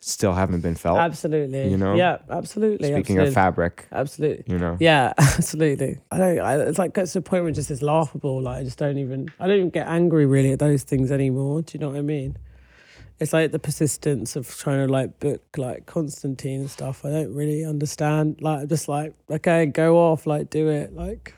still 0.00 0.32
haven't 0.32 0.60
been 0.60 0.76
felt. 0.76 0.98
absolutely 0.98 1.68
you 1.68 1.76
know? 1.76 1.96
yeah 1.96 2.18
absolutely 2.30 2.86
Speaking 2.86 3.00
absolutely. 3.18 3.28
of 3.28 3.34
fabric, 3.34 3.88
absolutely 3.90 4.44
you 4.46 4.58
know, 4.58 4.76
yeah 4.78 5.12
absolutely 5.18 5.98
i 6.12 6.18
don't 6.18 6.38
I, 6.38 6.56
it's 6.68 6.78
like 6.78 6.94
gets 6.94 7.12
to 7.14 7.18
a 7.18 7.22
point 7.22 7.42
where 7.42 7.48
it's 7.50 7.58
just 7.58 7.70
it's 7.70 7.82
laughable 7.82 8.40
like 8.40 8.60
i 8.60 8.64
just 8.64 8.78
don't 8.78 8.98
even 8.98 9.28
i 9.40 9.46
don't 9.48 9.56
even 9.56 9.70
get 9.70 9.88
angry 9.88 10.24
really 10.24 10.52
at 10.52 10.60
those 10.60 10.84
things 10.84 11.10
anymore 11.10 11.62
do 11.62 11.72
you 11.76 11.80
know 11.80 11.88
what 11.90 11.98
i 11.98 12.02
mean 12.02 12.36
it's 13.18 13.32
like 13.32 13.52
the 13.52 13.58
persistence 13.58 14.36
of 14.36 14.48
trying 14.56 14.86
to 14.86 14.92
like 14.92 15.18
book 15.20 15.42
like 15.56 15.86
Constantine 15.86 16.60
and 16.60 16.70
stuff. 16.70 17.04
I 17.04 17.10
don't 17.10 17.34
really 17.34 17.64
understand. 17.64 18.40
Like, 18.40 18.62
I'm 18.62 18.68
just 18.68 18.88
like, 18.88 19.14
okay, 19.30 19.66
go 19.66 19.98
off, 19.98 20.26
like, 20.26 20.50
do 20.50 20.68
it. 20.68 20.94
Like, 20.94 21.34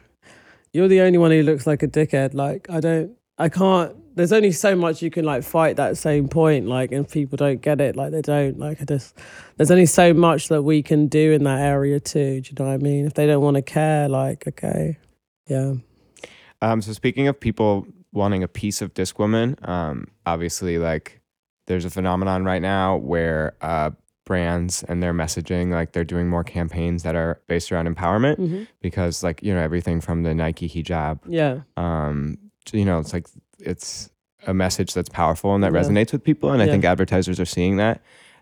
you're 0.72 0.88
the 0.88 1.00
only 1.02 1.18
one 1.18 1.30
who 1.30 1.42
looks 1.42 1.66
like 1.66 1.82
a 1.82 1.88
dickhead. 1.88 2.34
Like, 2.34 2.68
I 2.68 2.80
don't, 2.80 3.12
I 3.38 3.48
can't 3.48 3.96
there's 4.18 4.32
only 4.32 4.50
so 4.50 4.74
much 4.74 5.00
you 5.00 5.10
can 5.10 5.24
like 5.24 5.44
fight 5.44 5.76
that 5.76 5.96
same 5.96 6.28
point 6.28 6.66
like 6.66 6.90
and 6.90 7.08
people 7.08 7.36
don't 7.36 7.62
get 7.62 7.80
it 7.80 7.94
like 7.94 8.10
they 8.10 8.20
don't 8.20 8.58
like 8.58 8.82
I 8.82 8.84
just 8.84 9.16
there's 9.56 9.70
only 9.70 9.86
so 9.86 10.12
much 10.12 10.48
that 10.48 10.62
we 10.62 10.82
can 10.82 11.06
do 11.06 11.30
in 11.30 11.44
that 11.44 11.60
area 11.60 12.00
too 12.00 12.40
do 12.40 12.50
you 12.50 12.56
know 12.58 12.68
what 12.68 12.74
I 12.74 12.78
mean 12.78 13.06
if 13.06 13.14
they 13.14 13.28
don't 13.28 13.42
want 13.42 13.54
to 13.54 13.62
care 13.62 14.08
like 14.08 14.48
okay 14.48 14.98
yeah 15.46 15.74
Um, 16.60 16.82
so 16.82 16.92
speaking 16.92 17.28
of 17.28 17.38
people 17.38 17.86
wanting 18.12 18.42
a 18.42 18.48
piece 18.48 18.82
of 18.82 18.92
Discwoman, 18.92 19.56
um, 19.68 20.08
obviously 20.26 20.78
like 20.78 21.17
there's 21.68 21.84
a 21.84 21.90
phenomenon 21.90 22.44
right 22.44 22.62
now 22.62 22.96
where 22.96 23.54
uh, 23.60 23.90
brands 24.24 24.82
and 24.88 25.02
their 25.02 25.14
messaging, 25.14 25.70
like 25.70 25.92
they're 25.92 26.04
doing 26.04 26.28
more 26.28 26.44
campaigns 26.44 27.02
that 27.04 27.14
are 27.14 27.40
based 27.46 27.70
around 27.70 27.86
empowerment 27.94 28.36
hmm 28.36 28.62
because 28.80 29.22
like, 29.22 29.42
you 29.42 29.52
know, 29.54 29.60
everything 29.60 30.00
from 30.00 30.22
the 30.22 30.34
Nike 30.34 30.68
hijab, 30.68 31.20
yeah 31.28 31.60
um, 31.76 32.38
to, 32.66 32.78
you 32.78 32.84
know, 32.84 32.98
it's 32.98 33.12
like 33.12 33.26
it's 33.60 34.10
a 34.46 34.54
message 34.54 34.94
that's 34.94 35.08
powerful 35.08 35.54
and 35.54 35.62
that 35.64 35.72
Yeah. 35.72 35.80
resonates 35.82 36.12
with 36.12 36.22
people. 36.22 36.50
And 36.52 36.62
I 36.62 36.66
think 36.68 36.84
advertisers 36.84 37.38
are 37.40 37.44
seeing 37.56 37.76
that. 37.78 38.00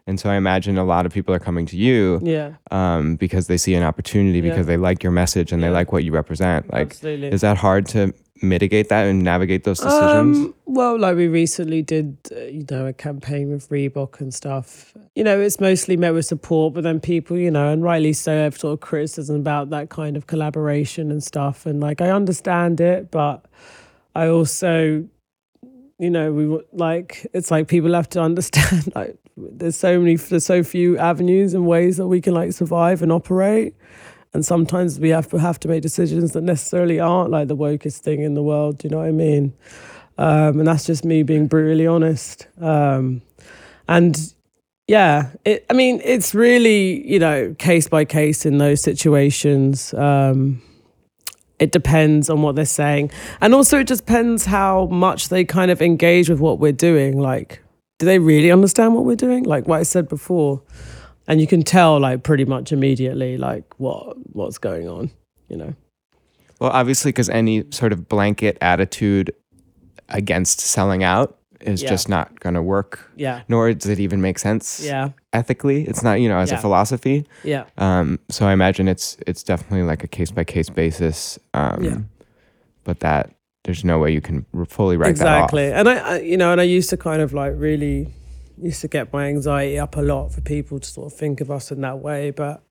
And 0.08 0.20
so 0.20 0.28
I 0.30 0.36
imagine 0.36 0.76
a 0.78 0.84
lot 0.84 1.04
of 1.06 1.12
people 1.12 1.34
are 1.34 1.40
coming 1.40 1.66
to 1.66 1.76
you 1.76 2.20
yeah 2.22 2.52
um, 2.70 3.16
because 3.16 3.46
they 3.48 3.56
see 3.56 3.74
an 3.74 3.82
opportunity 3.82 4.38
Yeah. 4.38 4.50
because 4.50 4.66
they 4.66 4.76
like 4.76 5.02
your 5.02 5.12
message 5.12 5.52
and 5.52 5.62
they 5.62 5.70
like 5.70 5.90
what 5.92 6.04
you 6.04 6.12
represent. 6.12 6.72
Like, 6.72 6.88
absolutely 6.92 7.28
is 7.28 7.40
that 7.40 7.56
hard 7.56 7.86
to 7.94 8.12
mitigate 8.42 8.88
that 8.88 9.06
and 9.06 9.22
navigate 9.22 9.64
those 9.64 9.78
decisions? 9.78 10.38
Um, 10.38 10.54
well, 10.66 10.98
like 10.98 11.16
we 11.16 11.28
recently 11.28 11.82
did, 11.82 12.16
uh, 12.32 12.40
you 12.40 12.64
know, 12.70 12.86
a 12.86 12.92
campaign 12.92 13.50
with 13.50 13.68
Reebok 13.68 14.20
and 14.20 14.32
stuff. 14.32 14.94
You 15.14 15.24
know, 15.24 15.40
it's 15.40 15.60
mostly 15.60 15.96
met 15.96 16.14
with 16.14 16.26
support, 16.26 16.74
but 16.74 16.82
then 16.82 17.00
people, 17.00 17.36
you 17.36 17.50
know, 17.50 17.72
and 17.72 17.82
rightly 17.82 18.12
so, 18.12 18.36
have 18.36 18.58
sort 18.58 18.74
of 18.74 18.80
criticism 18.80 19.36
about 19.36 19.70
that 19.70 19.88
kind 19.88 20.16
of 20.16 20.26
collaboration 20.26 21.10
and 21.10 21.22
stuff. 21.22 21.66
And 21.66 21.80
like, 21.80 22.00
I 22.00 22.10
understand 22.10 22.80
it, 22.80 23.10
but 23.10 23.46
I 24.14 24.28
also, 24.28 25.08
you 25.98 26.10
know, 26.10 26.32
we 26.32 26.60
like 26.72 27.26
it's 27.32 27.50
like 27.50 27.68
people 27.68 27.94
have 27.94 28.08
to 28.10 28.20
understand 28.22 28.94
like 28.94 29.16
there's 29.36 29.76
so 29.76 29.98
many, 29.98 30.16
there's 30.16 30.46
so 30.46 30.62
few 30.62 30.98
avenues 30.98 31.54
and 31.54 31.66
ways 31.66 31.98
that 31.98 32.06
we 32.06 32.20
can 32.20 32.34
like 32.34 32.52
survive 32.52 33.02
and 33.02 33.12
operate 33.12 33.74
and 34.36 34.44
sometimes 34.44 35.00
we 35.00 35.08
have 35.08 35.28
to 35.30 35.38
have 35.38 35.58
to 35.60 35.66
make 35.66 35.80
decisions 35.80 36.32
that 36.32 36.42
necessarily 36.42 37.00
aren't 37.00 37.30
like 37.30 37.48
the 37.48 37.56
wokest 37.56 38.00
thing 38.00 38.20
in 38.20 38.34
the 38.34 38.42
world. 38.42 38.76
Do 38.76 38.86
you 38.86 38.90
know 38.90 38.98
what 38.98 39.08
I 39.08 39.12
mean? 39.12 39.54
Um, 40.18 40.58
and 40.58 40.68
that's 40.68 40.84
just 40.84 41.06
me 41.06 41.22
being 41.22 41.46
brutally 41.46 41.86
honest. 41.86 42.46
Um, 42.60 43.22
and 43.88 44.34
yeah, 44.86 45.30
it. 45.46 45.64
I 45.70 45.72
mean, 45.72 46.02
it's 46.04 46.34
really 46.34 47.10
you 47.10 47.18
know 47.18 47.54
case 47.58 47.88
by 47.88 48.04
case 48.04 48.44
in 48.44 48.58
those 48.58 48.82
situations. 48.82 49.94
Um, 49.94 50.60
it 51.58 51.72
depends 51.72 52.28
on 52.28 52.42
what 52.42 52.56
they're 52.56 52.66
saying, 52.66 53.10
and 53.40 53.54
also 53.54 53.78
it 53.78 53.86
just 53.86 54.04
depends 54.04 54.44
how 54.44 54.84
much 54.88 55.30
they 55.30 55.46
kind 55.46 55.70
of 55.70 55.80
engage 55.80 56.28
with 56.28 56.40
what 56.40 56.58
we're 56.58 56.72
doing. 56.72 57.18
Like, 57.18 57.62
do 57.98 58.04
they 58.04 58.18
really 58.18 58.52
understand 58.52 58.94
what 58.94 59.06
we're 59.06 59.16
doing? 59.16 59.44
Like 59.44 59.66
what 59.66 59.80
I 59.80 59.82
said 59.82 60.10
before 60.10 60.62
and 61.28 61.40
you 61.40 61.46
can 61.46 61.62
tell 61.62 61.98
like 62.00 62.22
pretty 62.22 62.44
much 62.44 62.72
immediately 62.72 63.36
like 63.38 63.64
what 63.78 64.16
what's 64.34 64.58
going 64.58 64.88
on 64.88 65.10
you 65.48 65.56
know 65.56 65.74
Well, 66.60 66.70
obviously, 66.70 67.10
because 67.12 67.28
any 67.28 67.64
sort 67.70 67.92
of 67.92 68.08
blanket 68.08 68.56
attitude 68.60 69.30
against 70.08 70.60
selling 70.60 71.02
out 71.04 71.36
is 71.60 71.82
Yeah. 71.82 71.88
just 71.90 72.08
not 72.08 72.38
going 72.40 72.54
to 72.54 72.62
work. 72.62 73.10
yeah 73.16 73.42
Nor 73.48 73.72
does 73.74 73.90
it 73.90 74.00
even 74.00 74.20
make 74.20 74.38
sense 74.38 74.80
yeah 74.84 75.10
ethically. 75.32 75.86
It's 75.86 76.02
not, 76.02 76.20
you 76.20 76.28
know, 76.28 76.38
as 76.38 76.52
a 76.52 76.56
philosophy. 76.58 77.24
yeah 77.44 77.64
Um, 77.76 78.18
so 78.30 78.46
I 78.46 78.52
imagine 78.52 78.88
it's 78.88 79.16
it's 79.26 79.42
definitely 79.42 79.82
like 79.82 80.04
a 80.04 80.08
case 80.08 80.30
by 80.30 80.44
case 80.44 80.70
basis. 80.70 81.38
Um, 81.54 81.82
Yeah. 81.84 81.98
But 82.84 83.00
that 83.00 83.30
there's 83.64 83.84
no 83.84 83.98
way 83.98 84.12
you 84.12 84.20
can 84.20 84.46
fully 84.68 84.96
write 84.96 85.10
exactly 85.10 85.68
that 85.68 85.78
and 85.80 85.88
I, 85.88 85.96
I 85.98 86.20
you 86.20 86.36
know 86.36 86.52
and 86.52 86.60
i 86.60 86.64
used 86.78 86.88
to 86.90 86.96
kind 86.96 87.20
of 87.20 87.32
like 87.32 87.52
really 87.56 88.06
used 88.60 88.80
to 88.80 88.88
get 88.88 89.12
my 89.12 89.26
anxiety 89.26 89.78
up 89.78 89.96
a 89.96 90.00
lot 90.00 90.28
for 90.28 90.40
people 90.40 90.78
to 90.78 90.88
sort 90.88 91.12
of 91.12 91.18
think 91.18 91.40
of 91.40 91.50
us 91.50 91.70
in 91.70 91.80
that 91.80 91.98
way 91.98 92.30
but 92.30 92.62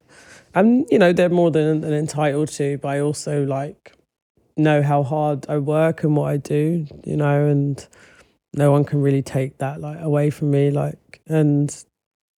and 0.54 0.86
you 0.90 0.98
know 0.98 1.14
they're 1.14 1.30
more 1.30 1.52
than, 1.52 1.82
than 1.82 1.94
entitled 1.94 2.48
to 2.48 2.78
but 2.80 2.90
i 2.90 3.00
also 3.00 3.44
like 3.46 3.94
know 4.58 4.82
how 4.82 5.04
hard 5.04 5.46
i 5.50 5.58
work 5.58 6.04
and 6.04 6.16
what 6.16 6.30
i 6.30 6.38
do 6.38 6.88
you 7.04 7.18
know 7.18 7.46
and 7.46 7.88
no 8.54 8.72
one 8.72 8.86
can 8.86 9.02
really 9.02 9.22
take 9.22 9.58
that 9.58 9.82
like 9.82 10.00
away 10.02 10.30
from 10.30 10.50
me 10.50 10.72
like 10.72 11.22
and 11.28 11.86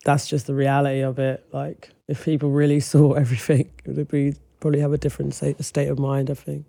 that's 0.04 0.28
just 0.28 0.46
the 0.46 0.54
reality 0.54 1.00
of 1.00 1.18
it 1.18 1.46
like 1.52 1.90
if 2.08 2.24
people 2.24 2.50
really 2.50 2.80
saw 2.92 3.12
everything 3.12 3.70
it 3.84 3.96
would 3.96 4.08
be 4.08 4.34
probably 4.60 4.80
have 4.80 4.92
a 4.92 4.98
different 4.98 5.34
state, 5.34 5.62
state 5.62 5.88
of 5.88 5.98
mind 5.98 6.30
i 6.30 6.34
think. 6.34 6.64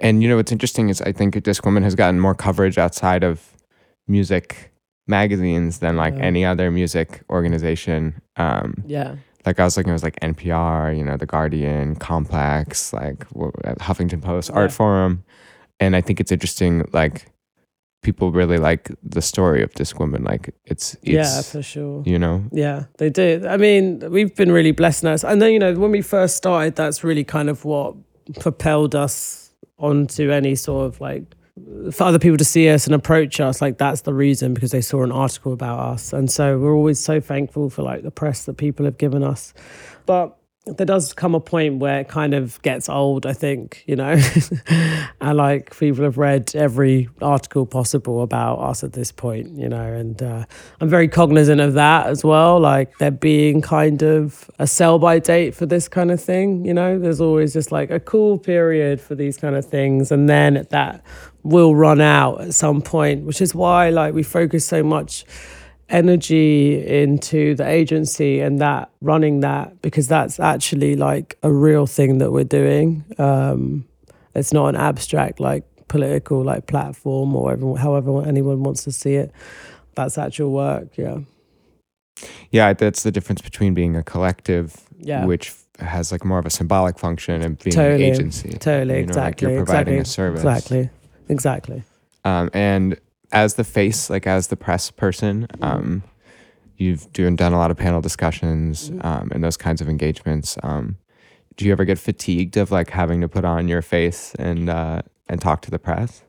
And 0.00 0.22
you 0.22 0.28
know 0.28 0.36
what's 0.36 0.52
interesting 0.52 0.90
is 0.90 1.00
I 1.00 1.12
think 1.12 1.34
Discwoman 1.36 1.82
has 1.82 1.94
gotten 1.94 2.20
more 2.20 2.34
coverage 2.34 2.76
outside 2.76 3.24
of 3.24 3.56
music 4.06 4.70
magazines 5.06 5.78
than 5.78 5.96
like 5.96 6.14
Yeah. 6.14 6.22
any 6.24 6.44
other 6.44 6.70
music 6.70 7.22
organization. 7.30 8.20
Um, 8.36 8.82
yeah 8.86 9.16
like 9.46 9.60
I 9.60 9.64
was 9.64 9.76
looking, 9.76 9.90
it 9.90 9.92
was 9.92 10.02
like 10.02 10.18
NPR, 10.22 10.98
you 10.98 11.04
know, 11.04 11.16
The 11.16 11.24
Guardian, 11.24 11.94
Complex, 11.94 12.92
like 12.92 13.20
Huffington 13.78 14.20
Post, 14.20 14.50
Yeah. 14.50 14.56
Artforum, 14.56 15.20
and 15.78 15.94
I 15.94 16.00
think 16.00 16.18
it's 16.18 16.32
interesting. 16.32 16.84
Like 16.92 17.26
people 18.02 18.32
really 18.32 18.58
like 18.58 18.90
the 19.04 19.22
story 19.22 19.62
of 19.62 19.72
this 19.74 19.94
woman. 19.94 20.24
Like 20.24 20.52
it's, 20.64 20.94
it's 20.94 21.04
yeah 21.04 21.42
for 21.42 21.62
sure 21.62 22.02
you 22.04 22.18
know, 22.18 22.42
Yeah, 22.50 22.86
they 22.98 23.08
do. 23.08 23.44
I 23.48 23.56
mean, 23.56 24.00
we've 24.10 24.34
been 24.34 24.50
really 24.50 24.72
blessed 24.72 25.04
now. 25.04 25.14
And 25.24 25.40
then, 25.40 25.52
you 25.52 25.60
know, 25.60 25.74
when 25.74 25.92
we 25.92 26.02
first 26.02 26.36
started, 26.36 26.74
that's 26.74 27.04
really 27.04 27.22
kind 27.24 27.48
of 27.48 27.64
what 27.64 27.94
propelled 28.40 28.96
us 28.96 29.52
onto 29.78 30.32
any 30.32 30.56
sort 30.56 30.86
of 30.86 31.00
like 31.00 31.35
for 31.90 32.04
other 32.04 32.18
people 32.18 32.36
to 32.36 32.44
see 32.44 32.68
us 32.68 32.86
and 32.86 32.94
approach 32.94 33.40
us. 33.40 33.62
Like 33.62 33.78
that's 33.78 34.02
the 34.02 34.12
reason 34.12 34.54
because 34.54 34.72
they 34.72 34.80
saw 34.80 35.02
an 35.02 35.12
article 35.12 35.52
about 35.52 35.78
us. 35.78 36.12
And 36.12 36.30
so 36.30 36.58
we're 36.58 36.74
always 36.74 37.00
so 37.00 37.20
thankful 37.20 37.70
for 37.70 37.82
like 37.82 38.02
the 38.02 38.10
press 38.10 38.44
that 38.44 38.54
people 38.54 38.84
have 38.84 38.98
given 38.98 39.22
us. 39.22 39.54
But 40.04 40.36
there 40.66 40.86
does 40.86 41.12
come 41.12 41.34
a 41.34 41.40
point 41.40 41.78
where 41.78 42.00
it 42.00 42.08
kind 42.08 42.34
of 42.34 42.60
gets 42.62 42.88
old, 42.88 43.24
I 43.24 43.32
think, 43.32 43.84
you 43.86 43.94
know, 43.94 44.20
and 45.20 45.36
like 45.36 45.76
people 45.78 46.02
have 46.02 46.18
read 46.18 46.54
every 46.56 47.08
article 47.22 47.66
possible 47.66 48.20
about 48.22 48.56
us 48.56 48.82
at 48.82 48.92
this 48.92 49.12
point, 49.12 49.56
you 49.56 49.68
know, 49.68 49.80
and 49.80 50.20
uh, 50.20 50.44
I'm 50.80 50.88
very 50.88 51.06
cognizant 51.06 51.60
of 51.60 51.74
that 51.74 52.08
as 52.08 52.24
well. 52.24 52.58
Like 52.58 52.98
there 52.98 53.12
being 53.12 53.62
kind 53.62 54.02
of 54.02 54.50
a 54.58 54.66
sell 54.66 54.98
by 54.98 55.20
date 55.20 55.54
for 55.54 55.66
this 55.66 55.86
kind 55.86 56.10
of 56.10 56.20
thing, 56.20 56.64
you 56.64 56.74
know, 56.74 56.98
there's 56.98 57.20
always 57.20 57.52
just 57.52 57.70
like 57.70 57.92
a 57.92 58.00
cool 58.00 58.36
period 58.36 59.00
for 59.00 59.14
these 59.14 59.36
kind 59.36 59.54
of 59.54 59.64
things. 59.64 60.10
And 60.10 60.28
then 60.28 60.66
that 60.70 61.00
will 61.44 61.76
run 61.76 62.00
out 62.00 62.40
at 62.40 62.54
some 62.54 62.82
point, 62.82 63.24
which 63.24 63.40
is 63.40 63.54
why 63.54 63.90
like 63.90 64.14
we 64.14 64.24
focus 64.24 64.66
so 64.66 64.82
much 64.82 65.24
energy 65.88 66.84
into 66.84 67.54
the 67.54 67.66
agency 67.66 68.40
and 68.40 68.60
that 68.60 68.90
running 69.00 69.40
that 69.40 69.80
because 69.82 70.08
that's 70.08 70.40
actually 70.40 70.96
like 70.96 71.38
a 71.42 71.52
real 71.52 71.86
thing 71.86 72.18
that 72.18 72.32
we're 72.32 72.44
doing. 72.44 73.04
Um 73.18 73.86
it's 74.34 74.52
not 74.52 74.68
an 74.68 74.76
abstract 74.76 75.40
like 75.40 75.64
political 75.88 76.42
like 76.42 76.66
platform 76.66 77.34
or 77.36 77.52
everyone, 77.52 77.80
however 77.80 78.26
anyone 78.26 78.62
wants 78.62 78.84
to 78.84 78.92
see 78.92 79.14
it. 79.14 79.30
That's 79.94 80.18
actual 80.18 80.50
work 80.52 80.96
yeah. 80.96 81.18
Yeah, 82.50 82.72
that's 82.72 83.02
the 83.02 83.12
difference 83.12 83.42
between 83.42 83.74
being 83.74 83.94
a 83.94 84.02
collective, 84.02 84.74
yeah. 84.98 85.26
which 85.26 85.52
has 85.78 86.10
like 86.12 86.24
more 86.24 86.38
of 86.38 86.46
a 86.46 86.50
symbolic 86.50 86.98
function, 86.98 87.42
and 87.42 87.58
being 87.58 87.74
Totally, 87.74 88.08
an 88.08 88.14
agency. 88.14 88.50
totally 88.50 89.00
you 89.00 89.06
know, 89.06 89.14
like 89.14 89.34
exactly 89.34 89.52
you're 89.52 89.64
providing 89.64 89.98
exactly. 89.98 90.00
a 90.00 90.04
service. 90.04 90.40
exactly. 90.40 90.90
Exactly. 91.28 91.82
Um, 92.24 92.50
and 92.54 92.98
as 93.32 93.54
the 93.54 93.64
face, 93.64 94.10
like 94.10 94.26
as 94.26 94.48
the 94.48 94.56
press 94.56 94.90
person, 94.90 95.46
Mm-hmm. 95.46 95.64
um, 95.64 96.02
you've 96.78 97.10
doing 97.12 97.36
done 97.36 97.52
a 97.52 97.58
lot 97.58 97.70
of 97.70 97.76
panel 97.76 98.00
discussions 98.02 98.90
Mhm. 98.90 99.04
um, 99.04 99.28
and 99.32 99.42
those 99.42 99.56
kinds 99.56 99.80
of 99.80 99.88
engagements. 99.88 100.58
Um, 100.62 100.96
do 101.56 101.64
you 101.64 101.72
ever 101.72 101.84
get 101.86 101.98
fatigued 101.98 102.56
of 102.58 102.70
like 102.70 102.90
having 102.90 103.22
to 103.22 103.28
put 103.28 103.44
on 103.44 103.66
your 103.66 103.80
face 103.82 104.34
and 104.38 104.68
uh, 104.68 105.00
and 105.28 105.40
talk 105.40 105.62
to 105.62 105.70
the 105.70 105.78
press? 105.78 106.22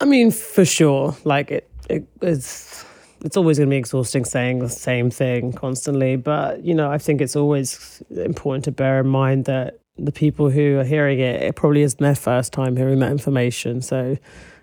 I 0.00 0.06
mean, 0.06 0.30
for 0.30 0.64
sure. 0.64 1.14
Like 1.24 1.50
it, 1.50 1.70
it 1.90 2.06
it's 2.22 2.84
it's 3.24 3.36
always 3.36 3.58
going 3.58 3.68
to 3.68 3.74
be 3.74 3.76
exhausting 3.78 4.24
saying 4.24 4.60
the 4.60 4.68
same 4.70 5.10
thing 5.10 5.52
constantly. 5.52 6.16
But 6.16 6.64
you 6.64 6.74
know, 6.74 6.90
I 6.90 6.96
think 6.98 7.20
it's 7.20 7.36
always 7.36 8.02
important 8.10 8.64
to 8.64 8.72
bear 8.72 9.00
in 9.00 9.08
mind 9.08 9.44
that 9.44 9.78
the 9.98 10.12
people 10.12 10.48
who 10.50 10.78
are 10.78 10.84
hearing 10.84 11.18
it, 11.20 11.42
it 11.42 11.54
probably 11.56 11.82
isn't 11.82 12.00
their 12.00 12.14
first 12.14 12.52
time 12.52 12.76
hearing 12.76 12.98
that 13.00 13.10
information. 13.10 13.80
So 13.82 14.16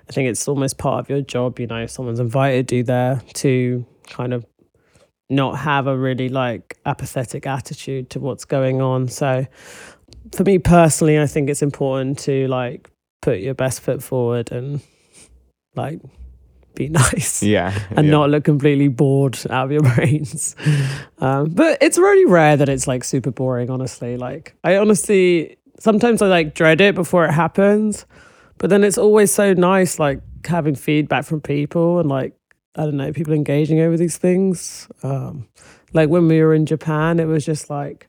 I 0.10 0.14
think 0.14 0.30
it's 0.30 0.48
almost 0.48 0.78
part 0.78 1.00
of 1.00 1.10
your 1.10 1.22
job. 1.22 1.60
You 1.60 1.68
know, 1.68 1.84
if 1.84 1.92
someone's 1.92 2.20
invited 2.20 2.72
you 2.72 2.84
there 2.84 3.22
to 3.36 3.86
kind 4.10 4.34
of 4.34 4.46
not 5.30 5.58
have 5.60 5.88
a 5.88 5.98
really 5.98 6.30
like 6.30 6.78
apathetic 6.86 7.48
attitude 7.48 8.10
to 8.12 8.20
what's 8.20 8.46
going 8.46 8.82
on. 8.82 9.08
So 9.08 9.46
for 10.36 10.44
me 10.44 10.60
personally, 10.60 11.20
I 11.20 11.26
think 11.26 11.50
it's 11.50 11.62
important 11.62 12.20
to 12.20 12.48
like 12.48 12.90
put 13.22 13.40
your 13.40 13.54
best 13.54 13.82
foot 13.82 14.04
forward 14.04 14.52
and 14.52 14.82
like 15.76 16.02
be 16.76 16.90
nice 16.90 17.42
Yeah, 17.42 17.78
and 17.92 18.06
yeah. 18.08 18.12
not 18.12 18.30
look 18.30 18.44
completely 18.44 18.88
bored 18.88 19.40
out 19.50 19.66
of 19.66 19.72
your 19.72 19.82
brains. 19.82 20.56
Um, 21.20 21.50
but 21.52 21.78
it's 21.82 21.98
really 21.98 22.26
rare 22.26 22.58
that 22.58 22.70
it's 22.70 22.88
like 22.88 23.04
super 23.04 23.32
boring, 23.32 23.70
honestly. 23.70 24.18
Like 24.18 24.56
I 24.64 24.78
honestly 24.78 25.58
sometimes 25.80 26.22
I 26.22 26.28
like 26.28 26.54
dread 26.54 26.82
it 26.82 26.96
before 26.96 27.26
it 27.26 27.32
happens. 27.32 28.06
But 28.64 28.70
then 28.70 28.86
it's 28.86 28.98
always 28.98 29.30
so 29.30 29.52
nice, 29.52 30.00
like 30.00 30.22
having 30.46 30.76
feedback 30.76 31.26
from 31.26 31.42
people 31.42 32.00
and 32.00 32.08
like 32.08 32.34
I 32.78 32.86
don't 32.86 32.96
know, 32.96 33.12
people 33.12 33.34
engaging 33.34 33.82
over 33.82 33.98
these 33.98 34.18
things. 34.18 34.88
Um, 35.04 35.50
like 35.92 36.08
when 36.08 36.30
we 36.30 36.42
were 36.42 36.54
in 36.54 36.66
Japan, 36.66 37.20
it 37.20 37.26
was 37.26 37.46
just 37.46 37.70
like 37.70 38.08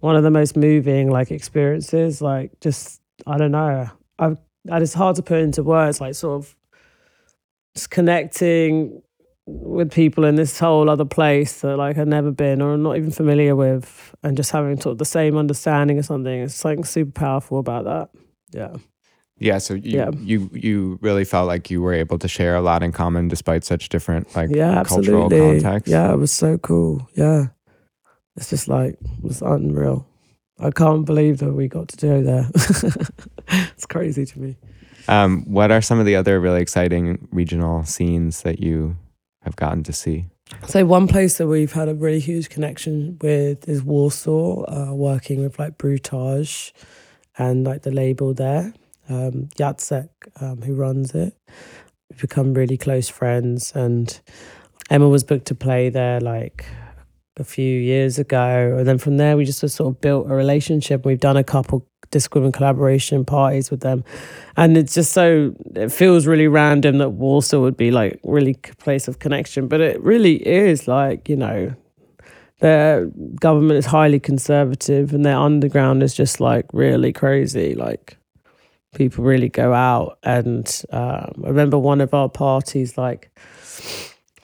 one 0.00 0.14
of 0.14 0.22
the 0.22 0.30
most 0.30 0.58
moving 0.58 1.10
like 1.10 1.30
experiences. 1.30 2.20
Like 2.20 2.60
just 2.60 3.00
I 3.26 3.38
don't 3.38 3.52
know, 3.52 3.88
I 4.18 4.36
it's 4.66 4.92
hard 4.92 5.16
to 5.16 5.22
put 5.22 5.38
into 5.38 5.62
words. 5.62 6.02
Like 6.02 6.14
sort 6.16 6.34
of 6.34 6.54
just 7.74 7.88
connecting 7.88 9.00
with 9.46 9.90
people 9.90 10.24
in 10.26 10.34
this 10.34 10.58
whole 10.58 10.90
other 10.90 11.06
place 11.06 11.62
that 11.62 11.78
like 11.78 11.96
I've 11.96 12.08
never 12.08 12.30
been 12.30 12.60
or 12.60 12.74
I'm 12.74 12.82
not 12.82 12.98
even 12.98 13.10
familiar 13.10 13.56
with, 13.56 14.14
and 14.22 14.36
just 14.36 14.50
having 14.50 14.78
sort 14.78 14.92
of 14.92 14.98
the 14.98 15.06
same 15.06 15.38
understanding 15.38 15.98
of 15.98 16.04
something. 16.04 16.42
It's 16.42 16.54
something 16.54 16.84
super 16.84 17.12
powerful 17.12 17.58
about 17.58 17.84
that. 17.86 18.10
Yeah. 18.52 18.76
Yeah, 19.38 19.58
so 19.58 19.74
you, 19.74 19.98
Yeah. 19.98 20.10
you 20.20 20.50
you 20.52 20.98
really 21.02 21.24
felt 21.24 21.48
like 21.48 21.70
you 21.70 21.82
were 21.82 21.92
able 21.92 22.18
to 22.18 22.28
share 22.28 22.54
a 22.54 22.60
lot 22.62 22.82
in 22.82 22.92
common 22.92 23.28
despite 23.28 23.64
such 23.64 23.88
different 23.88 24.34
like 24.36 24.50
yeah, 24.50 24.84
cultural 24.84 25.24
absolutely. 25.24 25.60
contexts. 25.62 25.90
Yeah, 25.90 26.12
it 26.12 26.18
was 26.18 26.32
so 26.32 26.56
cool. 26.58 27.08
Yeah, 27.14 27.46
it's 28.36 28.50
just 28.50 28.68
like 28.68 28.92
it 28.94 29.22
was 29.22 29.42
unreal. 29.42 30.06
I 30.60 30.70
can't 30.70 31.04
believe 31.04 31.38
that 31.38 31.52
we 31.52 31.66
got 31.66 31.88
to 31.88 31.96
do 31.96 32.22
there. 32.22 32.46
it's 33.74 33.86
crazy 33.86 34.24
to 34.24 34.38
me. 34.38 34.56
Um, 35.08 35.44
what 35.46 35.70
are 35.70 35.82
some 35.82 35.98
of 35.98 36.06
the 36.06 36.16
other 36.16 36.40
really 36.40 36.62
exciting 36.62 37.28
regional 37.32 37.84
scenes 37.84 38.42
that 38.42 38.60
you 38.60 38.96
have 39.42 39.56
gotten 39.56 39.82
to 39.82 39.92
see? 39.92 40.26
So 40.68 40.84
one 40.86 41.08
place 41.08 41.38
that 41.38 41.48
we've 41.48 41.72
had 41.72 41.88
a 41.88 41.94
really 41.94 42.20
huge 42.20 42.48
connection 42.50 43.18
with 43.20 43.68
is 43.68 43.82
Warsaw, 43.82 44.64
uh, 44.68 44.94
working 44.94 45.42
with 45.42 45.58
like 45.58 45.76
Brutaż 45.76 46.72
and 47.36 47.64
like 47.64 47.82
the 47.82 47.90
label 47.90 48.32
there, 48.32 48.72
um, 49.08 49.48
Jacek, 49.56 50.08
um, 50.40 50.62
who 50.62 50.74
runs 50.74 51.14
it. 51.14 51.34
We've 52.10 52.20
become 52.20 52.54
really 52.54 52.76
close 52.76 53.08
friends, 53.08 53.72
and 53.74 54.20
Emma 54.90 55.08
was 55.08 55.24
booked 55.24 55.46
to 55.46 55.54
play 55.54 55.88
there 55.88 56.20
like 56.20 56.64
a 57.36 57.44
few 57.44 57.80
years 57.80 58.18
ago, 58.18 58.76
and 58.78 58.86
then 58.86 58.98
from 58.98 59.16
there 59.16 59.36
we 59.36 59.44
just 59.44 59.60
sort 59.60 59.94
of 59.94 60.00
built 60.00 60.30
a 60.30 60.34
relationship. 60.34 61.04
We've 61.04 61.20
done 61.20 61.36
a 61.36 61.44
couple 61.44 61.86
Discwoman 62.10 62.52
collaboration 62.52 63.24
parties 63.24 63.70
with 63.70 63.80
them, 63.80 64.04
and 64.56 64.76
it's 64.76 64.94
just 64.94 65.12
so 65.12 65.54
it 65.74 65.90
feels 65.90 66.26
really 66.26 66.46
random 66.46 66.98
that 66.98 67.10
Warsaw 67.10 67.60
would 67.60 67.76
be 67.76 67.90
like 67.90 68.20
really 68.22 68.54
place 68.54 69.08
of 69.08 69.18
connection, 69.18 69.66
but 69.66 69.80
it 69.80 70.00
really 70.02 70.36
is 70.46 70.86
like 70.86 71.28
you 71.28 71.36
know 71.36 71.74
their 72.60 73.06
government 73.40 73.78
is 73.78 73.86
highly 73.86 74.20
conservative 74.20 75.12
and 75.12 75.24
their 75.24 75.36
underground 75.36 76.02
is 76.02 76.14
just 76.14 76.40
like 76.40 76.66
really 76.72 77.12
crazy 77.12 77.74
like 77.74 78.16
people 78.94 79.24
really 79.24 79.48
go 79.48 79.72
out. 79.72 80.18
And 80.22 80.66
um, 80.90 81.42
i 81.44 81.48
remember 81.48 81.78
one 81.78 82.00
of 82.00 82.14
our 82.14 82.28
parties 82.28 82.96
like 82.96 83.30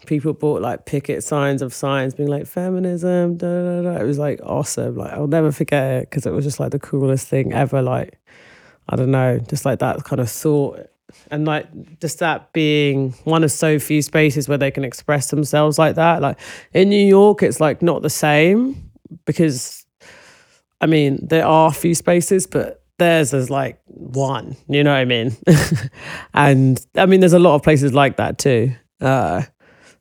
people 0.06 0.32
bought 0.32 0.60
like 0.60 0.86
picket 0.86 1.22
signs 1.22 1.62
of 1.62 1.72
signs 1.72 2.14
being 2.14 2.28
like 2.28 2.44
feminism 2.44 3.36
da, 3.36 3.46
da, 3.46 3.82
da. 3.82 4.00
it 4.00 4.04
was 4.04 4.18
like 4.18 4.40
awesome. 4.42 4.96
Like 4.96 5.12
i'll 5.12 5.26
never 5.26 5.52
forget 5.52 5.92
it 5.92 6.10
because 6.10 6.26
it 6.26 6.32
was 6.32 6.44
just 6.44 6.60
like 6.60 6.72
the 6.72 6.78
coolest 6.78 7.28
thing 7.28 7.52
ever. 7.52 7.80
Like 7.82 8.18
i 8.88 8.96
don't 8.96 9.10
know 9.10 9.38
just 9.38 9.64
like 9.64 9.78
that 9.78 10.04
kind 10.04 10.20
of 10.20 10.30
thought. 10.30 10.80
And 11.30 11.44
like 11.44 11.66
just 12.00 12.20
that 12.20 12.52
being 12.52 13.12
one 13.24 13.42
of 13.42 13.50
so 13.50 13.78
few 13.80 14.00
spaces 14.00 14.48
where 14.48 14.58
they 14.58 14.70
can 14.70 14.84
express 14.84 15.30
themselves 15.30 15.76
like 15.76 15.96
that. 15.96 16.22
Like 16.22 16.38
in 16.72 16.88
new 16.88 17.06
york 17.06 17.42
it's 17.42 17.60
like 17.60 17.82
not 17.82 18.02
the 18.02 18.10
same 18.10 18.90
because 19.24 19.84
i 20.80 20.86
mean 20.86 21.18
there 21.26 21.46
are 21.46 21.72
few 21.72 21.94
spaces 21.94 22.46
but 22.46 22.79
theirs 23.00 23.34
is 23.34 23.50
like 23.50 23.80
one 23.86 24.56
you 24.68 24.84
know 24.84 24.92
what 24.92 24.98
i 24.98 25.04
mean 25.04 25.36
and 26.34 26.86
i 26.96 27.04
mean 27.04 27.18
there's 27.20 27.32
a 27.32 27.38
lot 27.38 27.56
of 27.56 27.62
places 27.62 27.92
like 27.92 28.16
that 28.16 28.38
too 28.38 28.72
uh 29.00 29.42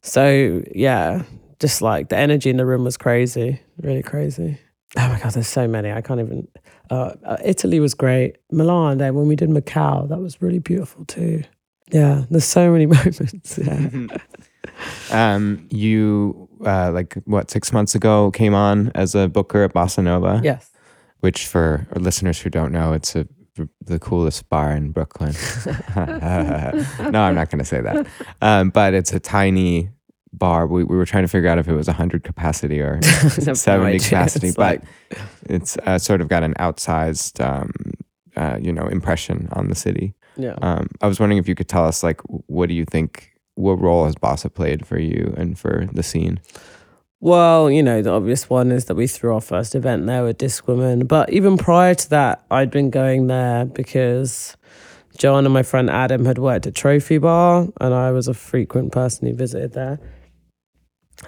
so 0.01 0.61
yeah 0.75 1.23
just 1.59 1.81
like 1.81 2.09
the 2.09 2.17
energy 2.17 2.49
in 2.49 2.57
the 2.57 2.65
room 2.65 2.83
was 2.83 2.97
crazy 2.97 3.59
really 3.81 4.03
crazy 4.03 4.57
oh 4.97 5.09
my 5.09 5.19
god 5.19 5.31
there's 5.31 5.47
so 5.47 5.67
many 5.67 5.91
i 5.91 6.01
can't 6.01 6.19
even 6.19 6.47
uh, 6.89 7.13
uh, 7.23 7.37
Italy 7.43 7.79
was 7.79 7.93
great. 7.93 8.37
Milan, 8.51 8.97
there 8.97 9.13
when 9.13 9.27
we 9.27 9.35
did 9.35 9.49
Macao, 9.49 10.07
that 10.07 10.19
was 10.19 10.41
really 10.41 10.59
beautiful 10.59 11.05
too. 11.05 11.43
Yeah, 11.91 12.23
there's 12.29 12.45
so 12.45 12.71
many 12.71 12.85
moments. 12.95 13.57
Yeah, 13.57 14.07
Um, 15.11 15.67
you 15.69 16.49
uh, 16.65 16.91
like 16.91 17.15
what 17.25 17.51
six 17.51 17.71
months 17.71 17.95
ago 17.95 18.31
came 18.31 18.53
on 18.53 18.91
as 18.95 19.15
a 19.15 19.27
booker 19.27 19.63
at 19.63 19.73
Bossa 19.73 20.03
Nova, 20.03 20.41
yes. 20.43 20.71
Which 21.19 21.45
for 21.47 21.87
listeners 21.95 22.39
who 22.41 22.49
don't 22.49 22.71
know, 22.71 22.93
it's 22.93 23.15
a 23.15 23.27
the 23.85 23.99
coolest 23.99 24.47
bar 24.49 24.71
in 24.71 24.91
Brooklyn. 24.91 25.33
no, 25.95 27.21
I'm 27.21 27.35
not 27.35 27.49
going 27.49 27.59
to 27.59 27.65
say 27.65 27.81
that. 27.81 28.07
Um, 28.41 28.69
but 28.69 28.93
it's 28.93 29.11
a 29.11 29.19
tiny 29.19 29.89
bar. 30.31 30.65
We, 30.67 30.83
we 30.83 30.95
were 30.95 31.05
trying 31.05 31.23
to 31.23 31.27
figure 31.27 31.49
out 31.49 31.57
if 31.57 31.67
it 31.67 31.73
was 31.73 31.87
100 31.87 32.23
capacity 32.23 32.79
or 32.79 32.99
have 33.03 33.45
no 33.47 33.53
70 33.53 33.99
capacity, 33.99 34.51
but 34.55 34.79
like- 34.79 35.19
it's 35.49 35.77
uh, 35.79 35.97
sort 35.97 36.21
of 36.21 36.27
got 36.29 36.43
an 36.43 36.53
outsized, 36.55 37.43
um, 37.43 37.71
uh, 38.37 38.57
you 38.61 38.71
know, 38.71 38.87
impression 38.87 39.49
on 39.51 39.67
the 39.67 39.75
city. 39.75 40.13
Yeah. 40.37 40.55
Um, 40.61 40.87
I 41.01 41.07
was 41.07 41.19
wondering 41.19 41.39
if 41.39 41.49
you 41.49 41.55
could 41.55 41.67
tell 41.67 41.85
us, 41.85 42.01
like, 42.03 42.21
what 42.21 42.69
do 42.69 42.75
you 42.75 42.85
think? 42.85 43.31
What 43.55 43.81
role 43.81 44.05
has 44.05 44.15
Bossa 44.15 44.53
played 44.53 44.85
for 44.87 44.97
you 44.97 45.33
and 45.35 45.59
for 45.59 45.89
the 45.91 46.03
scene? 46.03 46.39
Well, 47.21 47.69
you 47.69 47.83
know, 47.83 48.01
the 48.01 48.11
obvious 48.11 48.49
one 48.49 48.71
is 48.71 48.85
that 48.85 48.95
we 48.95 49.05
threw 49.05 49.33
our 49.33 49.41
first 49.41 49.75
event 49.75 50.05
there 50.05 50.23
with 50.23 50.37
Discwoman. 50.37 51.05
But 51.05 51.31
even 51.33 51.57
prior 51.57 51.93
to 51.93 52.09
that, 52.11 52.45
I'd 52.49 52.71
been 52.71 52.89
going 52.89 53.27
there 53.27 53.65
because 53.65 54.55
John 55.17 55.43
and 55.45 55.53
my 55.53 55.63
friend 55.63 55.89
Adam 55.89 56.23
had 56.23 56.37
worked 56.37 56.65
at 56.65 56.75
Trophy 56.75 57.17
Bar, 57.17 57.67
and 57.81 57.93
I 57.93 58.11
was 58.11 58.29
a 58.29 58.33
frequent 58.33 58.93
person 58.93 59.27
who 59.27 59.33
visited 59.33 59.73
there. 59.73 59.99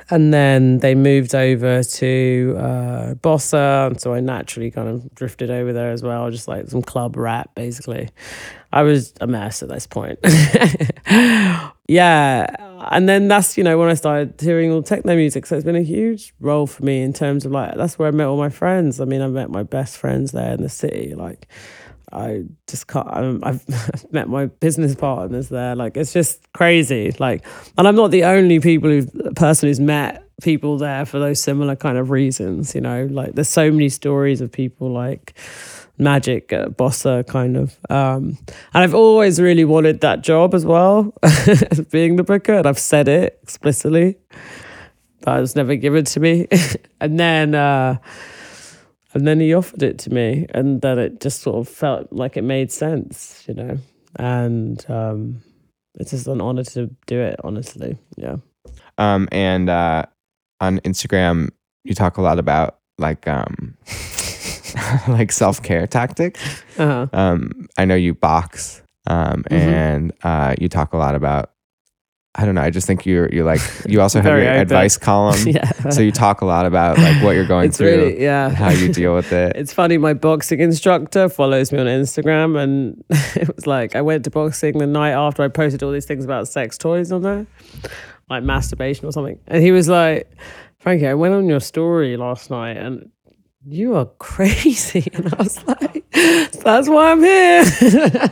And 0.09 0.33
then 0.33 0.77
they 0.77 0.95
moved 0.95 1.35
over 1.35 1.83
to 1.83 2.55
uh, 2.57 3.13
Bossa, 3.15 3.87
and 3.87 3.99
so 3.99 4.13
I 4.13 4.21
naturally 4.21 4.71
kind 4.71 4.87
of 4.87 5.13
drifted 5.13 5.49
over 5.49 5.73
there 5.73 5.91
as 5.91 6.01
well, 6.03 6.31
just 6.31 6.47
like 6.47 6.69
some 6.69 6.81
club 6.81 7.17
rap, 7.17 7.53
basically. 7.53 8.07
I 8.71 8.83
was 8.83 9.13
a 9.19 9.27
mess 9.27 9.61
at 9.61 9.67
this 9.67 9.87
point. 9.87 10.19
yeah. 11.91 12.55
And 12.89 13.07
then 13.09 13.27
that's, 13.27 13.57
you 13.57 13.63
know, 13.63 13.77
when 13.77 13.89
I 13.89 13.95
started 13.95 14.39
hearing 14.39 14.71
all 14.71 14.81
techno 14.81 15.15
music. 15.15 15.45
So 15.45 15.57
it's 15.57 15.65
been 15.65 15.75
a 15.75 15.83
huge 15.83 16.33
role 16.39 16.65
for 16.65 16.85
me 16.85 17.01
in 17.01 17.11
terms 17.11 17.45
of 17.45 17.51
like, 17.51 17.75
that's 17.75 17.99
where 17.99 18.07
I 18.07 18.11
met 18.11 18.27
all 18.27 18.37
my 18.37 18.49
friends. 18.49 19.01
I 19.01 19.05
mean, 19.05 19.21
I 19.21 19.27
met 19.27 19.49
my 19.49 19.63
best 19.63 19.97
friends 19.97 20.31
there 20.31 20.53
in 20.53 20.61
the 20.61 20.69
city. 20.69 21.13
Like, 21.13 21.47
I 22.13 22.43
just 22.67 22.87
can't, 22.87 23.07
I'm, 23.09 23.43
I've 23.43 23.65
met 24.13 24.29
my 24.29 24.45
business 24.45 24.95
partners 24.95 25.49
there. 25.49 25.75
Like, 25.75 25.97
it's 25.97 26.13
just 26.13 26.41
crazy. 26.53 27.13
Like, 27.19 27.45
and 27.77 27.85
I'm 27.87 27.95
not 27.95 28.11
the 28.11 28.23
only 28.23 28.61
people 28.61 28.89
who've, 28.89 29.35
person 29.35 29.67
who's 29.67 29.81
met 29.81 30.23
people 30.41 30.77
there 30.77 31.05
for 31.05 31.19
those 31.19 31.41
similar 31.41 31.75
kind 31.75 31.97
of 31.97 32.09
reasons, 32.09 32.73
you 32.73 32.81
know, 32.81 33.05
like 33.11 33.35
there's 33.35 33.49
so 33.49 33.69
many 33.69 33.89
stories 33.89 34.41
of 34.41 34.51
people 34.51 34.91
like, 34.91 35.37
magic 36.01 36.51
uh, 36.51 36.65
bossa 36.67 37.25
kind 37.27 37.55
of 37.55 37.77
um 37.89 38.37
and 38.73 38.83
i've 38.83 38.95
always 38.95 39.39
really 39.39 39.63
wanted 39.63 40.01
that 40.01 40.21
job 40.21 40.53
as 40.53 40.65
well 40.65 41.13
as 41.23 41.79
being 41.91 42.15
the 42.15 42.23
booker 42.23 42.53
and 42.53 42.65
i've 42.65 42.79
said 42.79 43.07
it 43.07 43.39
explicitly. 43.43 44.17
But 45.23 45.37
it 45.37 45.41
was 45.41 45.55
never 45.55 45.75
given 45.75 46.05
to 46.05 46.19
me. 46.19 46.47
And 46.99 47.19
then 47.19 47.55
uh 47.55 47.97
and 49.13 49.27
then 49.27 49.39
he 49.39 49.53
offered 49.55 49.81
it 49.83 49.97
to 49.99 50.13
me 50.13 50.45
and 50.53 50.81
then 50.81 50.99
it 50.99 51.19
just 51.19 51.41
sort 51.41 51.57
of 51.57 51.67
felt 51.67 52.11
like 52.11 52.37
it 52.37 52.43
made 52.43 52.71
sense 52.71 53.43
you 53.47 53.55
know? 53.55 53.77
And 54.17 54.85
um 54.89 55.41
it's 55.95 56.11
just 56.11 56.27
an 56.27 56.41
honor 56.41 56.63
to 56.63 56.89
do 57.07 57.19
it 57.19 57.39
honestly 57.43 57.97
yeah. 58.17 58.37
Um, 58.97 59.27
and 59.31 59.69
uh, 59.69 60.05
on 60.59 60.79
Instagram, 60.79 61.49
you 61.83 61.95
talk 61.95 62.17
a 62.17 62.21
lot 62.21 62.39
about 62.39 62.79
like 62.97 63.27
um, 63.27 63.75
like 65.07 65.31
self 65.31 65.61
care 65.63 65.87
tactics. 65.87 66.63
uh-huh 66.77 67.07
Um, 67.13 67.67
I 67.77 67.85
know 67.85 67.95
you 67.95 68.13
box, 68.13 68.81
um, 69.07 69.43
Mhm. 69.49 69.51
and 69.51 70.11
uh, 70.23 70.55
you 70.59 70.69
talk 70.69 70.93
a 70.93 70.97
lot 70.97 71.15
about. 71.15 71.51
I 72.33 72.45
don't 72.45 72.55
know. 72.55 72.61
I 72.61 72.69
just 72.69 72.87
think 72.87 73.05
you're 73.05 73.27
you're 73.29 73.43
like 73.43 73.59
you 73.89 73.99
also 73.99 74.21
have 74.21 74.37
your 74.39 74.47
advice 74.53 74.97
column. 74.97 75.37
yeah 75.47 75.69
So 75.89 75.99
you 76.01 76.13
talk 76.13 76.39
a 76.39 76.45
lot 76.45 76.65
about 76.65 76.97
like 76.97 77.21
what 77.21 77.35
you're 77.35 77.45
going 77.45 77.67
it's 77.67 77.77
through, 77.77 77.87
really 77.91 78.23
yeah 78.23 78.47
how 78.49 78.69
you 78.69 78.87
deal 78.93 79.13
with 79.13 79.33
it. 79.33 79.51
It's 79.61 79.73
funny, 79.73 79.97
my 79.97 80.13
boxing 80.13 80.61
instructor 80.61 81.27
follows 81.27 81.73
me 81.73 81.79
on 81.79 81.87
Instagram, 81.87 82.57
and 82.57 83.03
it 83.35 83.53
was 83.53 83.67
like 83.67 83.97
I 83.97 84.01
went 84.01 84.23
to 84.23 84.29
boxing 84.29 84.77
the 84.77 84.87
night 84.87 85.11
after 85.11 85.43
I 85.43 85.49
posted 85.49 85.83
all 85.83 85.91
these 85.91 86.05
things 86.05 86.23
about 86.23 86.47
sex 86.47 86.77
toys 86.77 87.11
on 87.11 87.21
there, 87.21 87.45
like 88.29 88.43
masturbation 88.43 89.05
or 89.07 89.11
something. 89.11 89.37
And 89.47 89.61
he 89.61 89.71
was 89.73 89.89
like, 89.89 90.31
Frankie, 90.79 91.07
I 91.07 91.15
went 91.15 91.33
on 91.33 91.49
your 91.49 91.59
story 91.59 92.15
last 92.15 92.49
night 92.49 92.77
and 92.77 93.09
you 93.67 93.95
are 93.95 94.05
crazy. 94.19 95.07
And 95.13 95.33
I 95.33 95.37
was 95.37 95.65
like, 95.67 96.05
that's 96.11 96.89
why 96.89 97.11
I'm 97.11 97.21
here. 97.21 97.63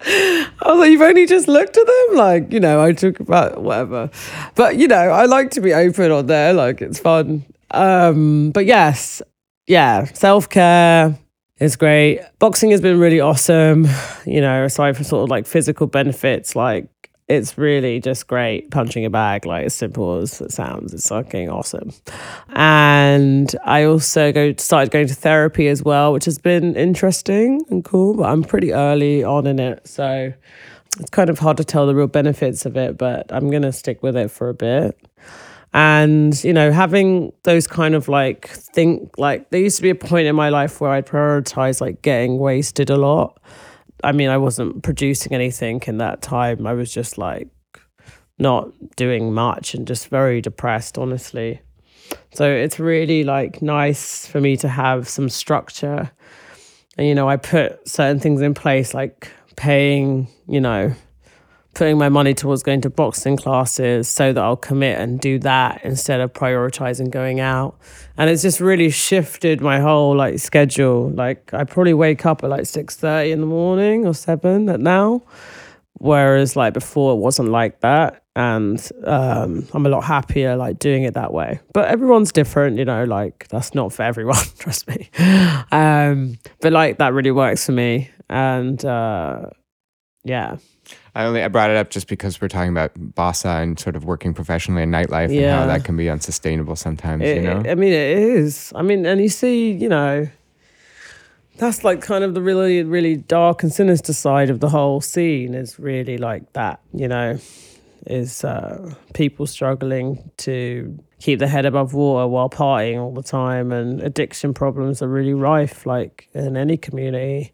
I 0.00 0.46
was 0.64 0.78
like, 0.78 0.90
you've 0.90 1.00
only 1.02 1.26
just 1.26 1.48
looked 1.48 1.76
at 1.76 1.86
them? 1.86 2.16
Like, 2.16 2.52
you 2.52 2.60
know, 2.60 2.82
I 2.82 2.92
took 2.92 3.20
about 3.20 3.62
whatever. 3.62 4.10
But, 4.54 4.76
you 4.76 4.88
know, 4.88 4.96
I 4.96 5.26
like 5.26 5.50
to 5.52 5.60
be 5.60 5.74
open 5.74 6.10
on 6.10 6.26
there. 6.26 6.52
Like, 6.52 6.80
it's 6.80 6.98
fun. 6.98 7.44
Um, 7.70 8.50
but 8.50 8.64
yes, 8.64 9.20
yeah, 9.66 10.04
self 10.04 10.48
care 10.48 11.18
is 11.60 11.76
great. 11.76 12.20
Boxing 12.38 12.70
has 12.70 12.80
been 12.80 12.98
really 12.98 13.20
awesome. 13.20 13.86
You 14.24 14.40
know, 14.40 14.64
aside 14.64 14.96
from 14.96 15.04
sort 15.04 15.24
of 15.24 15.28
like 15.30 15.46
physical 15.46 15.86
benefits, 15.86 16.56
like 16.56 16.88
it's 17.28 17.58
really 17.58 18.00
just 18.00 18.26
great 18.26 18.70
punching 18.70 19.04
a 19.04 19.10
bag, 19.10 19.44
like 19.44 19.66
as 19.66 19.74
simple 19.74 20.16
as 20.16 20.40
it 20.40 20.50
sounds. 20.50 20.94
It's 20.94 21.08
fucking 21.08 21.50
awesome. 21.50 21.92
And 22.48 23.54
I 23.64 23.84
also 23.84 24.32
go 24.32 24.54
started 24.56 24.90
going 24.90 25.08
to 25.08 25.14
therapy 25.14 25.68
as 25.68 25.82
well, 25.82 26.12
which 26.12 26.24
has 26.24 26.38
been 26.38 26.74
interesting 26.74 27.60
and 27.68 27.84
cool. 27.84 28.14
But 28.14 28.30
I'm 28.30 28.42
pretty 28.42 28.72
early 28.72 29.22
on 29.22 29.46
in 29.46 29.58
it, 29.58 29.86
so 29.86 30.32
it's 30.98 31.10
kind 31.10 31.28
of 31.28 31.38
hard 31.38 31.58
to 31.58 31.64
tell 31.64 31.86
the 31.86 31.94
real 31.94 32.06
benefits 32.06 32.64
of 32.64 32.76
it. 32.76 32.96
But 32.96 33.26
I'm 33.30 33.50
gonna 33.50 33.72
stick 33.72 34.02
with 34.02 34.16
it 34.16 34.30
for 34.30 34.48
a 34.48 34.54
bit 34.54 34.98
and 35.74 36.42
you 36.44 36.52
know 36.52 36.72
having 36.72 37.30
those 37.42 37.66
kind 37.66 37.94
of 37.94 38.08
like 38.08 38.48
think 38.48 39.12
like 39.18 39.50
there 39.50 39.60
used 39.60 39.76
to 39.76 39.82
be 39.82 39.90
a 39.90 39.94
point 39.94 40.26
in 40.26 40.34
my 40.34 40.48
life 40.48 40.80
where 40.80 40.90
i'd 40.92 41.06
prioritize 41.06 41.78
like 41.78 42.00
getting 42.00 42.38
wasted 42.38 42.88
a 42.88 42.96
lot 42.96 43.38
i 44.04 44.12
mean 44.12 44.28
i 44.28 44.36
wasn't 44.36 44.82
producing 44.82 45.32
anything 45.32 45.82
in 45.86 45.98
that 45.98 46.22
time. 46.22 46.66
I 46.66 46.72
was 46.72 46.92
just 46.92 47.18
like 47.18 47.48
not 48.38 48.70
doing 48.96 49.32
much 49.32 49.74
and 49.74 49.86
just 49.86 50.08
very 50.08 50.40
depressed 50.40 50.96
honestly. 50.96 51.60
So 52.32 52.48
it's 52.48 52.78
really 52.78 53.24
like 53.24 53.60
nice 53.60 54.26
for 54.26 54.40
me 54.40 54.56
to 54.58 54.68
have 54.68 55.08
some 55.08 55.28
structure. 55.28 56.10
And 56.96 57.06
you 57.06 57.14
know 57.14 57.28
i 57.28 57.36
put 57.36 57.88
certain 57.88 58.18
things 58.20 58.40
in 58.40 58.54
place 58.54 58.94
like 58.94 59.30
paying 59.56 60.28
you 60.48 60.60
know 60.60 60.94
putting 61.78 61.96
my 61.96 62.08
money 62.08 62.34
towards 62.34 62.64
going 62.64 62.80
to 62.80 62.90
boxing 62.90 63.36
classes 63.36 64.08
so 64.08 64.32
that 64.32 64.42
I'll 64.42 64.56
commit 64.56 64.98
and 64.98 65.20
do 65.20 65.38
that 65.38 65.80
instead 65.84 66.20
of 66.20 66.32
prioritizing 66.32 67.08
going 67.08 67.38
out. 67.38 67.78
And 68.16 68.28
it's 68.28 68.42
just 68.42 68.58
really 68.58 68.90
shifted 68.90 69.60
my 69.60 69.78
whole 69.78 70.16
like 70.16 70.40
schedule. 70.40 71.08
Like 71.10 71.54
I 71.54 71.62
probably 71.62 71.94
wake 71.94 72.26
up 72.26 72.42
at 72.42 72.50
like 72.50 72.62
6:30 72.62 73.30
in 73.30 73.40
the 73.40 73.46
morning 73.46 74.06
or 74.06 74.12
7 74.12 74.68
at 74.68 74.80
now. 74.80 75.22
Whereas 76.00 76.56
like 76.56 76.74
before 76.74 77.12
it 77.12 77.18
wasn't 77.18 77.50
like 77.50 77.80
that. 77.80 78.24
And 78.34 78.80
um, 79.04 79.68
I'm 79.72 79.86
a 79.86 79.88
lot 79.88 80.02
happier 80.02 80.56
like 80.56 80.80
doing 80.80 81.04
it 81.04 81.14
that 81.14 81.32
way. 81.32 81.60
But 81.72 81.88
everyone's 81.88 82.32
different, 82.32 82.78
you 82.78 82.84
know, 82.84 83.04
like 83.04 83.46
that's 83.50 83.72
not 83.72 83.92
for 83.92 84.02
everyone, 84.02 84.44
trust 84.58 84.88
me. 84.88 85.10
Um, 85.70 86.38
but 86.60 86.72
like 86.72 86.98
that 86.98 87.12
really 87.12 87.30
works 87.30 87.66
for 87.66 87.72
me. 87.72 88.10
And 88.28 88.84
uh, 88.84 89.50
yeah. 90.24 90.56
I 91.14 91.24
only 91.24 91.42
I 91.42 91.48
brought 91.48 91.70
it 91.70 91.76
up 91.76 91.90
just 91.90 92.06
because 92.08 92.40
we're 92.40 92.48
talking 92.48 92.70
about 92.70 92.94
bossa 92.94 93.62
and 93.62 93.78
sort 93.78 93.96
of 93.96 94.04
working 94.04 94.34
professionally 94.34 94.82
in 94.82 94.90
nightlife 94.90 95.30
and 95.30 95.60
how 95.60 95.66
that 95.66 95.84
can 95.84 95.96
be 95.96 96.08
unsustainable 96.08 96.76
sometimes. 96.76 97.22
It- 97.24 97.36
you 97.36 97.42
know, 97.42 97.62
I 97.70 97.74
mean, 97.74 97.92
it 97.92 98.18
is. 98.18 98.72
I 98.74 98.82
mean, 98.82 99.04
and 99.06 99.20
you 99.20 99.28
see, 99.28 99.70
you 99.72 99.88
know, 99.88 100.28
that's 101.56 101.82
like 101.82 102.00
kind 102.00 102.22
of 102.24 102.34
the 102.34 102.42
really, 102.42 102.82
really 102.84 103.16
dark 103.16 103.62
and 103.62 103.72
sinister 103.72 104.12
side 104.12 104.48
of 104.50 104.60
the 104.60 104.68
whole 104.68 105.00
scene 105.00 105.54
is 105.54 105.78
really 105.78 106.16
like 106.18 106.52
that, 106.52 106.80
you 106.94 107.08
know, 107.08 107.38
is 108.06 108.44
uh, 108.44 108.94
people 109.12 109.46
struggling 109.46 110.30
to 110.38 110.96
keep 111.20 111.40
their 111.40 111.48
head 111.48 111.66
above 111.66 111.94
water 111.94 112.28
while 112.28 112.48
partying 112.48 112.98
all 113.00 113.12
the 113.12 113.24
time. 113.24 113.72
And 113.72 114.00
addiction 114.00 114.54
problems 114.54 115.02
are 115.02 115.08
really 115.08 115.34
rife, 115.34 115.84
like 115.84 116.28
in 116.32 116.56
any 116.56 116.76
community. 116.76 117.52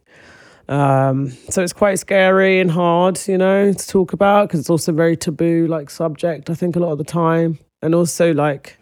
Um, 0.69 1.31
so 1.51 1.63
it's 1.63 1.73
quite 1.73 1.99
scary 1.99 2.59
and 2.59 2.71
hard, 2.71 3.21
you 3.29 3.37
know, 3.37 3.73
to 3.73 3.87
talk 3.87 4.13
about 4.13 4.49
because 4.49 4.61
it's 4.61 4.71
also 4.71 4.93
a 4.93 4.95
very 4.95 5.17
taboo, 5.17 5.67
like 5.67 5.91
subject. 5.91 6.49
I 6.49 6.55
think 6.55 6.77
a 6.77 6.79
lot 6.79 6.93
of 6.93 6.99
the 6.99 7.05
time, 7.05 7.59
and 7.83 7.95
also 7.95 8.33
like 8.33 8.79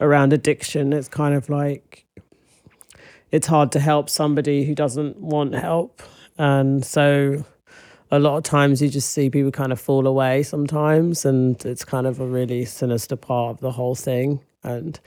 around 0.00 0.32
addiction, 0.32 0.92
it's 0.92 1.08
kind 1.08 1.34
of 1.34 1.48
like 1.48 2.06
it's 3.30 3.46
hard 3.46 3.70
to 3.72 3.80
help 3.80 4.10
somebody 4.10 4.64
who 4.64 4.74
doesn't 4.74 5.18
want 5.18 5.54
help, 5.54 6.02
and 6.38 6.84
so 6.84 7.44
a 8.10 8.18
lot 8.18 8.36
of 8.36 8.42
times 8.42 8.82
you 8.82 8.88
just 8.88 9.10
see 9.10 9.30
people 9.30 9.52
kind 9.52 9.72
of 9.72 9.80
fall 9.80 10.06
away 10.08 10.42
sometimes, 10.42 11.24
and 11.24 11.64
it's 11.64 11.84
kind 11.84 12.06
of 12.06 12.20
a 12.20 12.26
really 12.26 12.64
sinister 12.64 13.14
part 13.14 13.54
of 13.54 13.60
the 13.60 13.70
whole 13.70 13.94
thing, 13.94 14.40
and 14.64 14.98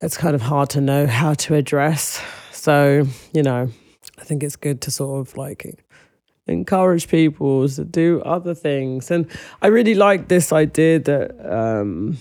it's 0.00 0.16
kind 0.16 0.34
of 0.34 0.42
hard 0.42 0.70
to 0.70 0.80
know 0.80 1.06
how 1.06 1.34
to 1.34 1.54
address. 1.54 2.20
So 2.50 3.06
you 3.32 3.44
know. 3.44 3.70
I 4.18 4.24
think 4.24 4.42
it's 4.42 4.56
good 4.56 4.80
to 4.82 4.90
sort 4.90 5.26
of 5.26 5.36
like 5.36 5.84
encourage 6.46 7.08
people 7.08 7.68
to 7.68 7.84
do 7.84 8.20
other 8.22 8.54
things. 8.54 9.10
And 9.10 9.30
I 9.62 9.68
really 9.68 9.94
like 9.94 10.28
this 10.28 10.52
idea 10.52 10.98
that 11.00 11.30
um, 11.50 12.18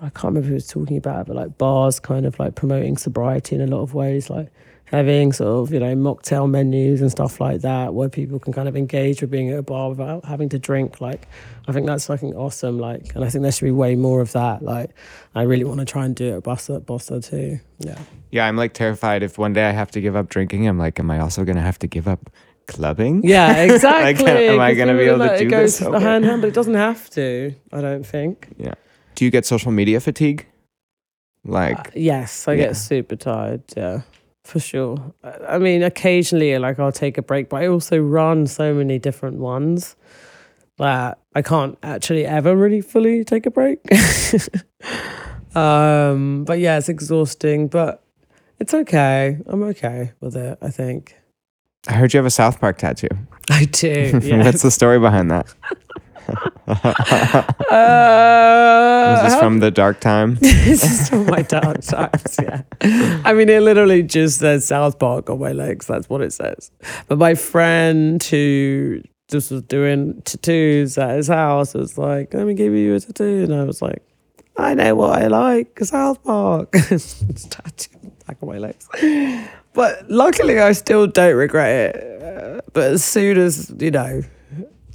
I 0.00 0.10
can't 0.10 0.24
remember 0.24 0.48
who 0.48 0.54
was 0.54 0.66
talking 0.66 0.96
about, 0.96 1.22
it, 1.22 1.26
but 1.28 1.36
like 1.36 1.58
bars 1.58 2.00
kind 2.00 2.26
of 2.26 2.38
like 2.38 2.54
promoting 2.54 2.96
sobriety 2.96 3.54
in 3.54 3.62
a 3.62 3.66
lot 3.66 3.82
of 3.82 3.94
ways, 3.94 4.28
like 4.28 4.48
having 4.92 5.32
sort 5.32 5.48
of, 5.68 5.72
you 5.72 5.80
know, 5.80 5.94
mocktail 5.96 6.48
menus 6.48 7.00
and 7.00 7.10
stuff 7.10 7.40
like 7.40 7.62
that, 7.62 7.94
where 7.94 8.08
people 8.08 8.38
can 8.38 8.52
kind 8.52 8.68
of 8.68 8.76
engage 8.76 9.22
with 9.22 9.30
being 9.30 9.50
at 9.50 9.58
a 9.58 9.62
bar 9.62 9.88
without 9.88 10.24
having 10.24 10.48
to 10.50 10.58
drink. 10.58 11.00
Like, 11.00 11.26
I 11.66 11.72
think 11.72 11.86
that's 11.86 12.06
fucking 12.06 12.34
awesome. 12.36 12.78
Like, 12.78 13.14
and 13.14 13.24
I 13.24 13.30
think 13.30 13.42
there 13.42 13.50
should 13.50 13.64
be 13.64 13.70
way 13.70 13.94
more 13.96 14.20
of 14.20 14.32
that. 14.32 14.62
Like, 14.62 14.90
I 15.34 15.42
really 15.42 15.64
want 15.64 15.80
to 15.80 15.86
try 15.86 16.04
and 16.04 16.14
do 16.14 16.28
it 16.34 16.36
at 16.36 16.42
Bossa, 16.44 16.80
Bossa 16.80 17.24
too. 17.28 17.58
Yeah. 17.78 17.98
yeah, 18.30 18.46
I'm 18.46 18.56
like 18.56 18.74
terrified 18.74 19.22
if 19.22 19.38
one 19.38 19.52
day 19.54 19.64
I 19.66 19.72
have 19.72 19.90
to 19.92 20.00
give 20.00 20.14
up 20.14 20.28
drinking. 20.28 20.68
I'm 20.68 20.78
like, 20.78 21.00
am 21.00 21.10
I 21.10 21.18
also 21.20 21.44
gonna 21.44 21.62
have 21.62 21.78
to 21.80 21.86
give 21.88 22.06
up 22.06 22.30
clubbing? 22.68 23.22
Yeah, 23.24 23.62
exactly. 23.64 24.26
am 24.48 24.60
I 24.60 24.74
gonna 24.74 24.94
be 24.94 25.04
able 25.04 25.18
to 25.26 25.38
do 25.38 25.46
it 25.46 25.50
goes 25.50 25.78
this? 25.78 25.88
hand 25.88 26.24
in 26.24 26.30
hand, 26.30 26.42
but 26.42 26.48
it 26.48 26.54
doesn't 26.54 26.74
have 26.74 27.08
to. 27.10 27.54
I 27.72 27.80
don't 27.80 28.04
think. 28.06 28.48
Yeah. 28.58 28.74
Do 29.14 29.24
you 29.24 29.30
get 29.30 29.46
social 29.46 29.72
media 29.72 30.00
fatigue? 30.00 30.46
Like, 31.44 31.88
Uh, 31.88 31.90
yes, 31.96 32.46
I 32.46 32.52
yeah. 32.52 32.66
get 32.66 32.76
super 32.76 33.16
tired. 33.16 33.62
Yeah, 33.76 34.02
for 34.44 34.60
sure. 34.60 35.14
I- 35.22 35.58
mean, 35.58 35.82
occasionally, 35.82 36.58
like 36.58 36.78
I'll 36.78 36.92
take 36.92 37.18
a 37.18 37.22
break, 37.22 37.48
but 37.48 37.62
I 37.62 37.66
also 37.68 37.98
run 37.98 38.46
so 38.46 38.74
many 38.74 38.98
different 38.98 39.38
ones 39.38 39.96
that 40.78 41.18
I 41.34 41.42
can't 41.42 41.78
actually 41.82 42.26
ever 42.26 42.56
really 42.56 42.80
fully 42.80 43.24
take 43.24 43.46
a 43.46 43.50
break. 43.50 43.80
um, 45.54 46.44
but 46.44 46.58
yeah, 46.58 46.78
it's 46.78 46.88
exhausting, 46.88 47.68
but 47.68 48.02
it's 48.58 48.74
okay. 48.74 49.38
I'm 49.46 49.62
okay 49.64 50.12
with 50.20 50.36
it. 50.36 50.58
I 50.60 50.70
think 50.70 51.16
I 51.88 51.94
heard 51.94 52.12
you 52.14 52.18
have 52.18 52.26
a 52.26 52.30
South 52.30 52.60
Park 52.60 52.78
tattoo. 52.78 53.08
I 53.50 53.64
do. 53.66 54.12
What's 54.44 54.62
the 54.62 54.70
story 54.70 54.98
behind 54.98 55.30
that? 55.30 55.52
Uh, 57.70 59.16
Is 59.16 59.22
this 59.32 59.40
from 59.40 59.60
the 59.60 59.70
dark 59.70 60.00
time? 60.00 60.34
this 60.40 60.82
is 60.84 61.08
from 61.08 61.26
my 61.26 61.42
dark 61.42 61.80
times, 61.82 62.36
yeah. 62.40 62.62
I 63.24 63.32
mean, 63.32 63.48
it 63.48 63.62
literally 63.62 64.02
just 64.02 64.38
says 64.38 64.66
South 64.66 64.98
Park 64.98 65.30
on 65.30 65.40
my 65.40 65.52
legs. 65.52 65.86
That's 65.86 66.08
what 66.08 66.20
it 66.20 66.32
says. 66.32 66.70
But 67.08 67.18
my 67.18 67.34
friend 67.34 68.22
who 68.22 69.02
just 69.28 69.50
was 69.50 69.62
doing 69.62 70.22
tattoos 70.22 70.98
at 70.98 71.16
his 71.16 71.28
house 71.28 71.74
was 71.74 71.96
like, 71.98 72.34
let 72.34 72.46
me 72.46 72.54
give 72.54 72.74
you 72.74 72.94
a 72.94 73.00
tattoo. 73.00 73.44
And 73.44 73.54
I 73.54 73.64
was 73.64 73.82
like, 73.82 74.02
I 74.56 74.74
know 74.74 74.94
what 74.94 75.20
I 75.20 75.28
like, 75.28 75.78
South 75.80 76.22
Park. 76.22 76.68
it's 76.74 77.46
tattooed 77.46 78.04
on 78.04 78.12
back 78.26 78.42
of 78.42 78.48
my 78.48 78.58
legs. 78.58 78.88
But 79.72 80.10
luckily, 80.10 80.60
I 80.60 80.72
still 80.72 81.06
don't 81.06 81.34
regret 81.34 81.96
it. 81.96 82.22
Uh, 82.22 82.60
but 82.72 82.92
as 82.92 83.04
soon 83.04 83.38
as, 83.38 83.72
you 83.78 83.90
know, 83.90 84.22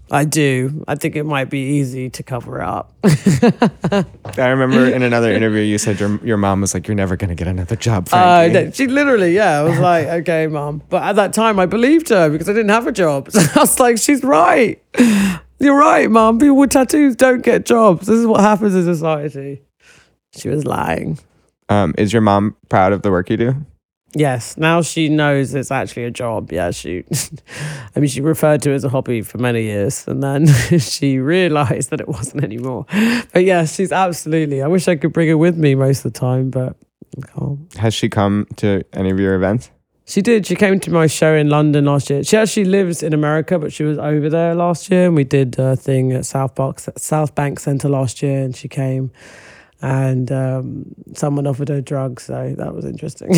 I 0.09 0.23
do, 0.23 0.83
I 0.87 0.95
think 0.95 1.15
it 1.17 1.25
might 1.25 1.49
be 1.49 1.59
easy 1.59 2.09
to 2.11 2.23
cover 2.23 2.61
up. 2.61 2.93
I 3.03 4.05
remember 4.37 4.85
in 4.85 5.01
another 5.03 5.31
interview 5.39 5.61
you 5.61 5.77
said 5.77 5.99
your 5.99 6.17
your 6.23 6.37
mom 6.37 6.61
was 6.61 6.73
like, 6.73 6.87
"You're 6.87 6.95
never 6.95 7.15
gonna 7.17 7.35
get 7.35 7.47
another 7.47 7.75
job." 7.75 8.07
Uh, 8.13 8.47
no, 8.51 8.71
she 8.71 8.87
literally, 8.87 9.35
yeah. 9.35 9.59
I 9.59 9.63
was 9.63 9.79
like, 9.79 10.07
okay, 10.21 10.47
mom. 10.47 10.81
But 10.89 11.03
at 11.03 11.15
that 11.17 11.33
time, 11.33 11.59
I 11.59 11.65
believed 11.65 12.09
her 12.09 12.29
because 12.29 12.47
I 12.47 12.53
didn't 12.53 12.69
have 12.69 12.87
a 12.87 12.91
job. 12.91 13.31
So 13.31 13.41
I 13.55 13.59
was 13.59 13.79
like, 13.79 13.97
she's 13.97 14.23
right. 14.23 14.81
You're 15.59 15.77
right, 15.77 16.09
mom. 16.09 16.39
People 16.39 16.57
with 16.57 16.71
tattoos 16.71 17.15
don't 17.15 17.41
get 17.41 17.65
jobs. 17.65 18.07
This 18.07 18.17
is 18.19 18.27
what 18.27 18.41
happens 18.41 18.75
in 18.75 18.83
society. 18.85 19.61
She 20.35 20.49
was 20.49 20.65
lying. 20.65 21.17
um, 21.69 21.93
is 21.97 22.13
your 22.13 22.21
mom 22.21 22.55
proud 22.69 22.93
of 22.93 23.01
the 23.01 23.11
work 23.11 23.29
you 23.29 23.37
do? 23.37 23.55
Yes, 24.13 24.57
now 24.57 24.81
she 24.81 25.09
knows 25.09 25.53
it's 25.53 25.69
actually 25.69 26.05
a 26.05 26.11
job. 26.11 26.51
Yeah, 26.51 26.71
she, 26.71 27.03
I 27.95 27.99
mean, 27.99 28.09
she 28.09 28.21
referred 28.21 28.61
to 28.63 28.71
it 28.71 28.75
as 28.75 28.83
a 28.83 28.89
hobby 28.89 29.21
for 29.21 29.37
many 29.37 29.63
years 29.63 30.07
and 30.07 30.23
then 30.23 30.47
she 30.79 31.19
realized 31.19 31.89
that 31.89 31.99
it 31.99 32.07
wasn't 32.07 32.43
anymore. 32.43 32.85
But 33.33 33.43
yeah, 33.43 33.65
she's 33.65 33.91
absolutely, 33.91 34.61
I 34.61 34.67
wish 34.67 34.87
I 34.87 34.95
could 34.95 35.13
bring 35.13 35.27
her 35.27 35.37
with 35.37 35.57
me 35.57 35.75
most 35.75 36.05
of 36.05 36.13
the 36.13 36.19
time, 36.19 36.49
but 36.49 36.75
I 37.17 37.27
can't. 37.27 37.73
Has 37.75 37.93
she 37.93 38.09
come 38.09 38.47
to 38.57 38.83
any 38.93 39.09
of 39.09 39.19
your 39.19 39.35
events? 39.35 39.71
She 40.09 40.21
did. 40.21 40.45
She 40.45 40.55
came 40.55 40.79
to 40.79 40.89
my 40.89 41.07
show 41.07 41.33
in 41.35 41.49
London 41.49 41.83
last 41.83 42.09
year. 42.09 42.23
She 42.23 42.37
actually 42.37 42.63
lives 42.63 43.03
in 43.03 43.13
America, 43.13 43.59
but 43.59 43.73
she 43.73 43.83
was 43.83 43.97
over 43.97 44.29
there 44.29 44.55
last 44.55 44.89
year, 44.89 45.07
and 45.07 45.15
we 45.17 45.25
did 45.25 45.59
a 45.59 45.75
thing 45.75 46.13
at 46.13 46.25
South 46.25 46.55
Bank, 46.55 46.77
Southbank 46.77 47.59
Centre 47.59 47.89
last 47.89 48.21
year, 48.23 48.41
and 48.41 48.55
she 48.55 48.69
came, 48.69 49.11
and 49.81 50.31
um, 50.31 50.85
someone 51.13 51.47
offered 51.47 51.69
her 51.69 51.81
drugs, 51.81 52.23
so 52.23 52.55
that 52.57 52.73
was 52.73 52.85
interesting. 52.85 53.33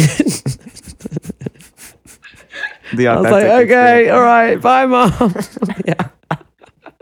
The 2.94 3.08
I 3.08 3.20
was 3.20 3.30
like, 3.30 3.46
okay, 3.46 4.10
all 4.10 4.22
right, 4.22 4.60
bye, 4.60 4.88
mom. 4.88 5.12
yeah, 5.86 6.08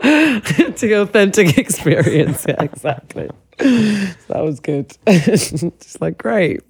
the 0.00 0.98
authentic 1.00 1.56
experience. 1.56 2.44
Yeah, 2.46 2.62
exactly. 2.62 3.30
So 3.58 3.64
that 4.28 4.44
was 4.44 4.60
good. 4.60 4.96
Just 5.06 6.00
like 6.00 6.18
great. 6.18 6.60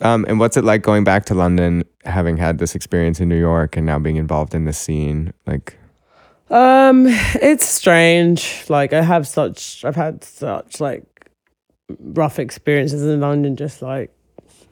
Um, 0.00 0.24
and 0.28 0.38
what's 0.38 0.56
it 0.56 0.62
like 0.64 0.82
going 0.82 1.02
back 1.02 1.24
to 1.26 1.34
London, 1.34 1.82
having 2.04 2.36
had 2.36 2.58
this 2.58 2.74
experience 2.76 3.18
in 3.18 3.28
New 3.28 3.38
York 3.38 3.76
and 3.76 3.84
now 3.84 3.98
being 3.98 4.16
involved 4.16 4.54
in 4.54 4.64
this 4.64 4.78
scene? 4.78 5.32
Like, 5.46 5.76
Um, 6.48 7.06
it's 7.08 7.66
strange. 7.66 8.64
Like 8.68 8.92
I 8.92 9.02
have 9.02 9.26
such, 9.26 9.84
I've 9.84 9.96
had 9.96 10.22
such 10.22 10.80
like 10.80 11.15
rough 12.00 12.38
experiences 12.38 13.02
in 13.02 13.20
London, 13.20 13.56
just 13.56 13.82
like 13.82 14.10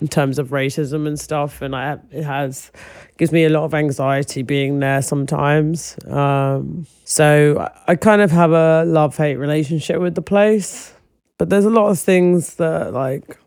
in 0.00 0.08
terms 0.08 0.38
of 0.38 0.48
racism 0.48 1.06
and 1.06 1.18
stuff, 1.18 1.62
and 1.62 1.74
I 1.74 1.98
it 2.10 2.24
has 2.24 2.70
gives 3.16 3.30
me 3.32 3.44
a 3.44 3.48
lot 3.48 3.64
of 3.64 3.74
anxiety 3.74 4.42
being 4.42 4.80
there 4.80 5.00
sometimes. 5.02 5.96
Um, 6.06 6.86
so 7.04 7.70
I- 7.86 7.94
kind 7.96 8.20
of 8.20 8.30
have 8.32 8.50
a 8.52 8.84
love 8.84 9.16
hate 9.16 9.36
relationship 9.36 10.00
with 10.00 10.14
the 10.16 10.22
place, 10.22 10.92
but 11.38 11.48
there's 11.48 11.64
a 11.64 11.70
lot 11.70 11.88
of 11.90 11.98
things 11.98 12.56
that 12.56 12.92
like, 12.92 13.38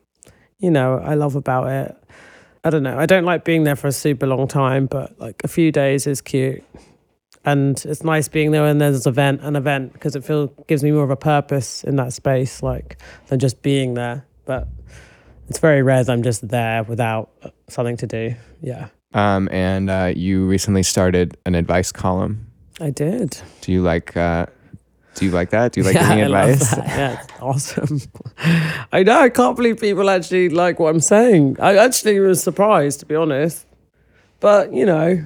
you 0.60 0.72
know, 0.72 1.00
I 1.00 1.16
love 1.16 1.36
about 1.36 1.68
it. 1.68 1.96
I 2.64 2.70
don't 2.70 2.84
know. 2.84 2.98
I 2.98 3.06
don't 3.06 3.26
like 3.26 3.44
being 3.46 3.64
there 3.64 3.76
for 3.76 3.88
a 3.88 3.92
super 3.92 4.26
long 4.28 4.48
time, 4.48 4.88
but 4.88 5.20
like 5.20 5.42
a 5.44 5.48
few 5.48 5.72
days 5.72 6.08
is 6.08 6.22
cute 6.22 6.64
and 7.48 7.86
it's 7.86 8.04
nice 8.04 8.28
being 8.28 8.52
there 8.52 8.64
when 8.64 8.78
there's 8.78 9.06
an 9.06 9.10
event 9.10 9.42
an 9.42 9.56
event 9.56 9.94
because 9.94 10.16
it 10.16 10.24
feels 10.24 10.50
gives 10.68 10.84
me 10.84 10.92
more 10.92 11.04
of 11.04 11.10
a 11.10 11.16
purpose 11.16 11.84
in 11.86 11.96
that 11.96 12.12
space 12.12 12.62
like 12.62 12.98
than 13.28 13.40
just 13.40 13.62
being 13.62 13.94
there 13.94 14.26
but 14.46 14.68
it's 15.48 15.60
very 15.60 15.82
rare 15.82 16.04
that 16.04 16.12
i'm 16.12 16.24
just 16.24 16.48
there 16.50 16.84
without 16.84 17.30
something 17.70 17.98
to 17.98 18.06
do 18.06 18.36
yeah 18.62 18.90
um, 19.14 19.48
and 19.54 19.90
uh, 19.90 20.12
you 20.14 20.46
recently 20.46 20.84
started 20.84 21.38
an 21.46 21.56
advice 21.56 21.94
column. 21.94 22.46
i 22.82 22.90
did 22.90 23.42
Do 23.62 23.72
you 23.72 23.82
like? 23.82 24.16
Uh, 24.18 24.48
do 25.16 25.26
you 25.26 25.32
like 25.32 25.50
that? 25.52 25.72
Do 25.72 25.80
you 25.80 25.86
like 25.86 25.96
yeah, 26.00 26.10
giving 26.10 26.26
advice? 26.26 26.78
yeah 26.78 27.24
it's 27.24 27.34
awesome 27.42 28.02
i 28.92 29.04
know 29.04 29.20
i 29.22 29.30
can't 29.30 29.56
believe 29.56 29.80
people 29.80 30.10
actually 30.10 30.50
like 30.50 30.80
what 30.80 30.90
i'm 30.90 31.00
saying 31.00 31.56
i 31.62 31.78
actually 31.78 32.20
was 32.20 32.44
surprised 32.44 33.00
to 33.00 33.06
be 33.06 33.16
honest 33.16 33.66
but 34.42 34.74
you 34.74 34.86
know 34.86 35.26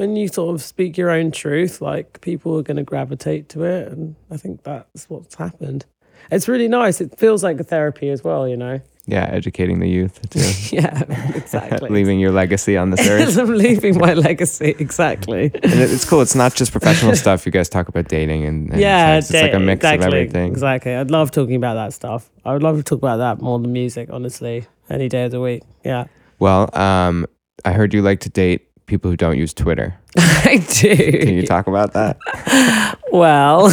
when 0.00 0.16
you 0.16 0.28
sort 0.28 0.54
of 0.54 0.62
speak 0.62 0.96
your 0.96 1.10
own 1.10 1.30
truth 1.30 1.82
like 1.82 2.20
people 2.22 2.56
are 2.58 2.62
going 2.62 2.78
to 2.78 2.82
gravitate 2.82 3.48
to 3.50 3.64
it 3.64 3.88
and 3.92 4.16
i 4.30 4.36
think 4.36 4.62
that's 4.62 5.10
what's 5.10 5.34
happened 5.34 5.84
it's 6.30 6.48
really 6.48 6.68
nice 6.68 7.00
it 7.02 7.18
feels 7.18 7.42
like 7.44 7.60
a 7.60 7.64
therapy 7.64 8.08
as 8.08 8.24
well 8.24 8.48
you 8.48 8.56
know 8.56 8.80
Yeah, 9.06 9.24
educating 9.24 9.80
the 9.80 9.88
youth 9.88 10.16
too, 10.34 10.76
yeah 10.76 11.02
exactly 11.34 11.88
leaving 11.98 12.18
your 12.18 12.32
legacy 12.32 12.76
on 12.78 12.88
this 12.90 13.06
earth. 13.12 13.36
i'm 13.36 13.52
leaving 13.54 13.98
my 13.98 14.14
legacy 14.14 14.74
exactly 14.78 15.50
and 15.62 15.74
it's 15.84 16.04
cool. 16.08 16.20
It's 16.22 16.34
not 16.34 16.54
just 16.54 16.72
professional 16.72 17.14
stuff. 17.16 17.44
You 17.44 17.52
guys 17.52 17.68
talk 17.68 17.88
about 17.88 18.08
dating 18.08 18.44
and, 18.46 18.70
and 18.70 18.80
yeah 18.80 19.20
sex. 19.20 19.30
it's 19.34 19.42
like 19.42 19.54
a 19.54 19.58
mix 19.60 19.78
exactly, 19.80 20.06
of 20.06 20.14
everything. 20.14 20.52
exactly 20.52 20.94
i'd 20.94 21.10
love 21.10 21.30
talking 21.30 21.56
about 21.56 21.74
that 21.74 21.92
stuff 21.92 22.30
i 22.46 22.52
would 22.54 22.62
love 22.62 22.76
to 22.76 22.82
talk 22.82 22.98
about 22.98 23.18
that 23.18 23.42
more 23.42 23.58
than 23.58 23.72
music 23.72 24.08
honestly 24.12 24.66
any 24.88 25.08
day 25.08 25.24
of 25.24 25.30
the 25.30 25.40
week 25.40 25.62
yeah 25.84 26.04
Well, 26.38 26.70
um, 26.78 27.26
I 27.64 27.72
heard 27.72 27.92
you 27.92 28.00
like 28.02 28.20
to 28.20 28.30
date 28.30 28.69
people 28.90 29.10
who 29.10 29.16
don't 29.16 29.38
use 29.38 29.54
Twitter. 29.54 29.96
i 30.18 30.56
do 30.80 30.94
Can 30.96 31.34
you 31.34 31.46
talk 31.46 31.68
about 31.68 31.94
that? 31.94 32.18
Well, 33.12 33.66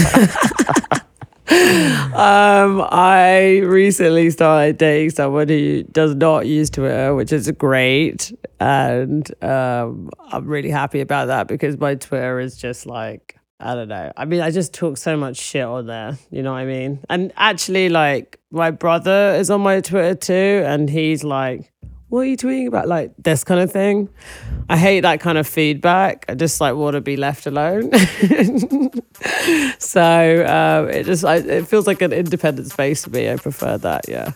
um, 2.13 2.85
I 2.91 3.61
recently 3.63 4.29
started 4.29 4.77
dating 4.77 5.11
someone 5.11 5.47
who 5.47 5.83
does 5.83 6.13
not 6.13 6.45
use 6.45 6.69
Twitter, 6.69 7.15
which 7.15 7.33
is 7.33 7.49
great, 7.51 8.31
and 8.59 9.29
um, 9.43 10.09
I'm 10.31 10.45
really 10.45 10.69
happy 10.69 10.99
about 11.01 11.27
that 11.27 11.47
because 11.47 11.77
my 11.77 11.95
Twitter 11.95 12.39
is 12.39 12.57
just 12.57 12.85
like 12.85 13.37
I 13.59 13.73
don't 13.73 13.87
know. 13.87 14.11
I 14.15 14.25
mean, 14.25 14.41
I 14.41 14.51
just 14.51 14.73
talk 14.73 14.97
so 14.97 15.17
much 15.17 15.37
shit 15.37 15.63
on 15.63 15.87
there. 15.87 16.17
You 16.29 16.43
know 16.43 16.51
what 16.51 16.59
I 16.59 16.65
mean? 16.65 16.99
And 17.09 17.33
actually, 17.37 17.89
like 17.89 18.39
my 18.51 18.69
brother 18.69 19.33
is 19.35 19.49
on 19.49 19.61
my 19.61 19.81
Twitter 19.81 20.15
too, 20.15 20.63
and 20.65 20.89
he's 20.89 21.23
like. 21.23 21.71
What 22.09 22.21
are 22.21 22.25
you 22.25 22.37
tweeting 22.37 22.67
about? 22.67 22.87
Like 22.87 23.11
this 23.17 23.43
kind 23.43 23.59
of 23.59 23.71
thing. 23.71 24.07
I 24.69 24.77
hate 24.77 25.01
that 25.01 25.19
kind 25.19 25.37
of 25.37 25.45
feedback. 25.45 26.25
I 26.29 26.35
just 26.35 26.61
like 26.61 26.75
want 26.75 26.93
to 26.93 27.01
be 27.01 27.17
left 27.17 27.45
alone. 27.47 27.91
so 29.79 30.45
um, 30.47 30.89
it 30.89 31.05
just 31.05 31.25
I, 31.25 31.35
it 31.37 31.67
feels 31.67 31.85
like 31.85 32.01
an 32.01 32.13
independent 32.13 32.71
space 32.71 33.03
to 33.03 33.09
me. 33.09 33.29
I 33.29 33.35
prefer 33.35 33.77
that, 33.79 34.07
yeah. 34.07 34.31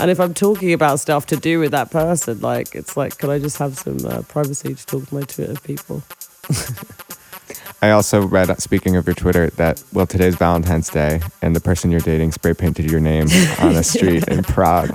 And 0.00 0.10
if 0.10 0.18
I'm 0.18 0.34
talking 0.34 0.72
about 0.72 0.98
stuff 0.98 1.26
to 1.26 1.36
do 1.36 1.60
with 1.60 1.70
that 1.70 1.92
person, 1.92 2.40
like 2.40 2.74
it's 2.74 2.96
like, 2.96 3.18
can 3.18 3.30
I 3.30 3.38
just 3.38 3.58
have 3.58 3.78
some 3.78 4.04
uh, 4.04 4.22
privacy 4.22 4.74
to 4.74 4.86
talk 4.86 5.06
to 5.08 5.14
my 5.14 5.22
Twitter 5.22 5.54
people? 5.60 6.02
I 7.82 7.90
also 7.90 8.26
read, 8.26 8.60
speaking 8.60 8.96
of 8.96 9.06
your 9.06 9.14
Twitter, 9.14 9.50
that, 9.50 9.82
well, 9.92 10.06
today's 10.06 10.36
Valentine's 10.36 10.88
Day 10.88 11.20
and 11.42 11.54
the 11.54 11.60
person 11.60 11.90
you're 11.90 12.00
dating 12.00 12.32
spray 12.32 12.54
painted 12.54 12.90
your 12.90 13.00
name 13.00 13.28
on 13.60 13.76
a 13.76 13.82
street 13.84 14.26
in 14.26 14.42
Prague. 14.42 14.90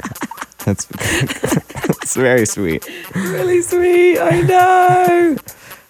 That's, 0.66 0.86
that's 0.86 2.16
very 2.16 2.46
sweet. 2.46 2.88
Really 3.16 3.62
sweet. 3.62 4.20
I 4.20 4.42
know. 4.42 5.38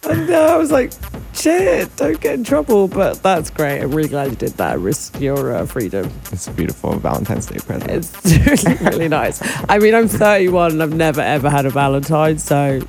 I 0.04 0.14
know. 0.14 0.46
I 0.46 0.58
was 0.58 0.72
like, 0.72 0.92
shit, 1.34 1.96
don't 1.96 2.20
get 2.20 2.36
in 2.36 2.44
trouble. 2.44 2.88
But 2.88 3.22
that's 3.24 3.50
great. 3.50 3.82
I'm 3.82 3.92
really 3.92 4.10
glad 4.10 4.30
you 4.30 4.36
did 4.36 4.52
that. 4.54 4.80
Risk 4.80 5.20
your 5.20 5.56
uh, 5.56 5.66
freedom. 5.66 6.12
It's 6.32 6.48
a 6.48 6.52
beautiful 6.52 6.94
Valentine's 7.00 7.48
Day 7.48 7.60
present. 7.60 7.92
It's 7.92 8.66
really, 8.66 8.78
really 8.86 9.08
nice. 9.08 9.42
I 9.70 9.80
mean, 9.80 9.96
I'm 9.96 10.08
31 10.08 10.74
and 10.74 10.84
I've 10.84 10.94
never 10.94 11.22
ever 11.22 11.50
had 11.50 11.66
a 11.66 11.70
Valentine, 11.70 12.38
so 12.38 12.80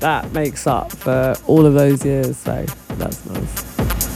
that 0.00 0.32
makes 0.32 0.66
up 0.66 0.92
for 0.92 1.34
all 1.46 1.66
of 1.66 1.74
those 1.74 2.04
years. 2.04 2.36
So 2.38 2.64
that's 2.96 3.24
nice. 3.26 4.13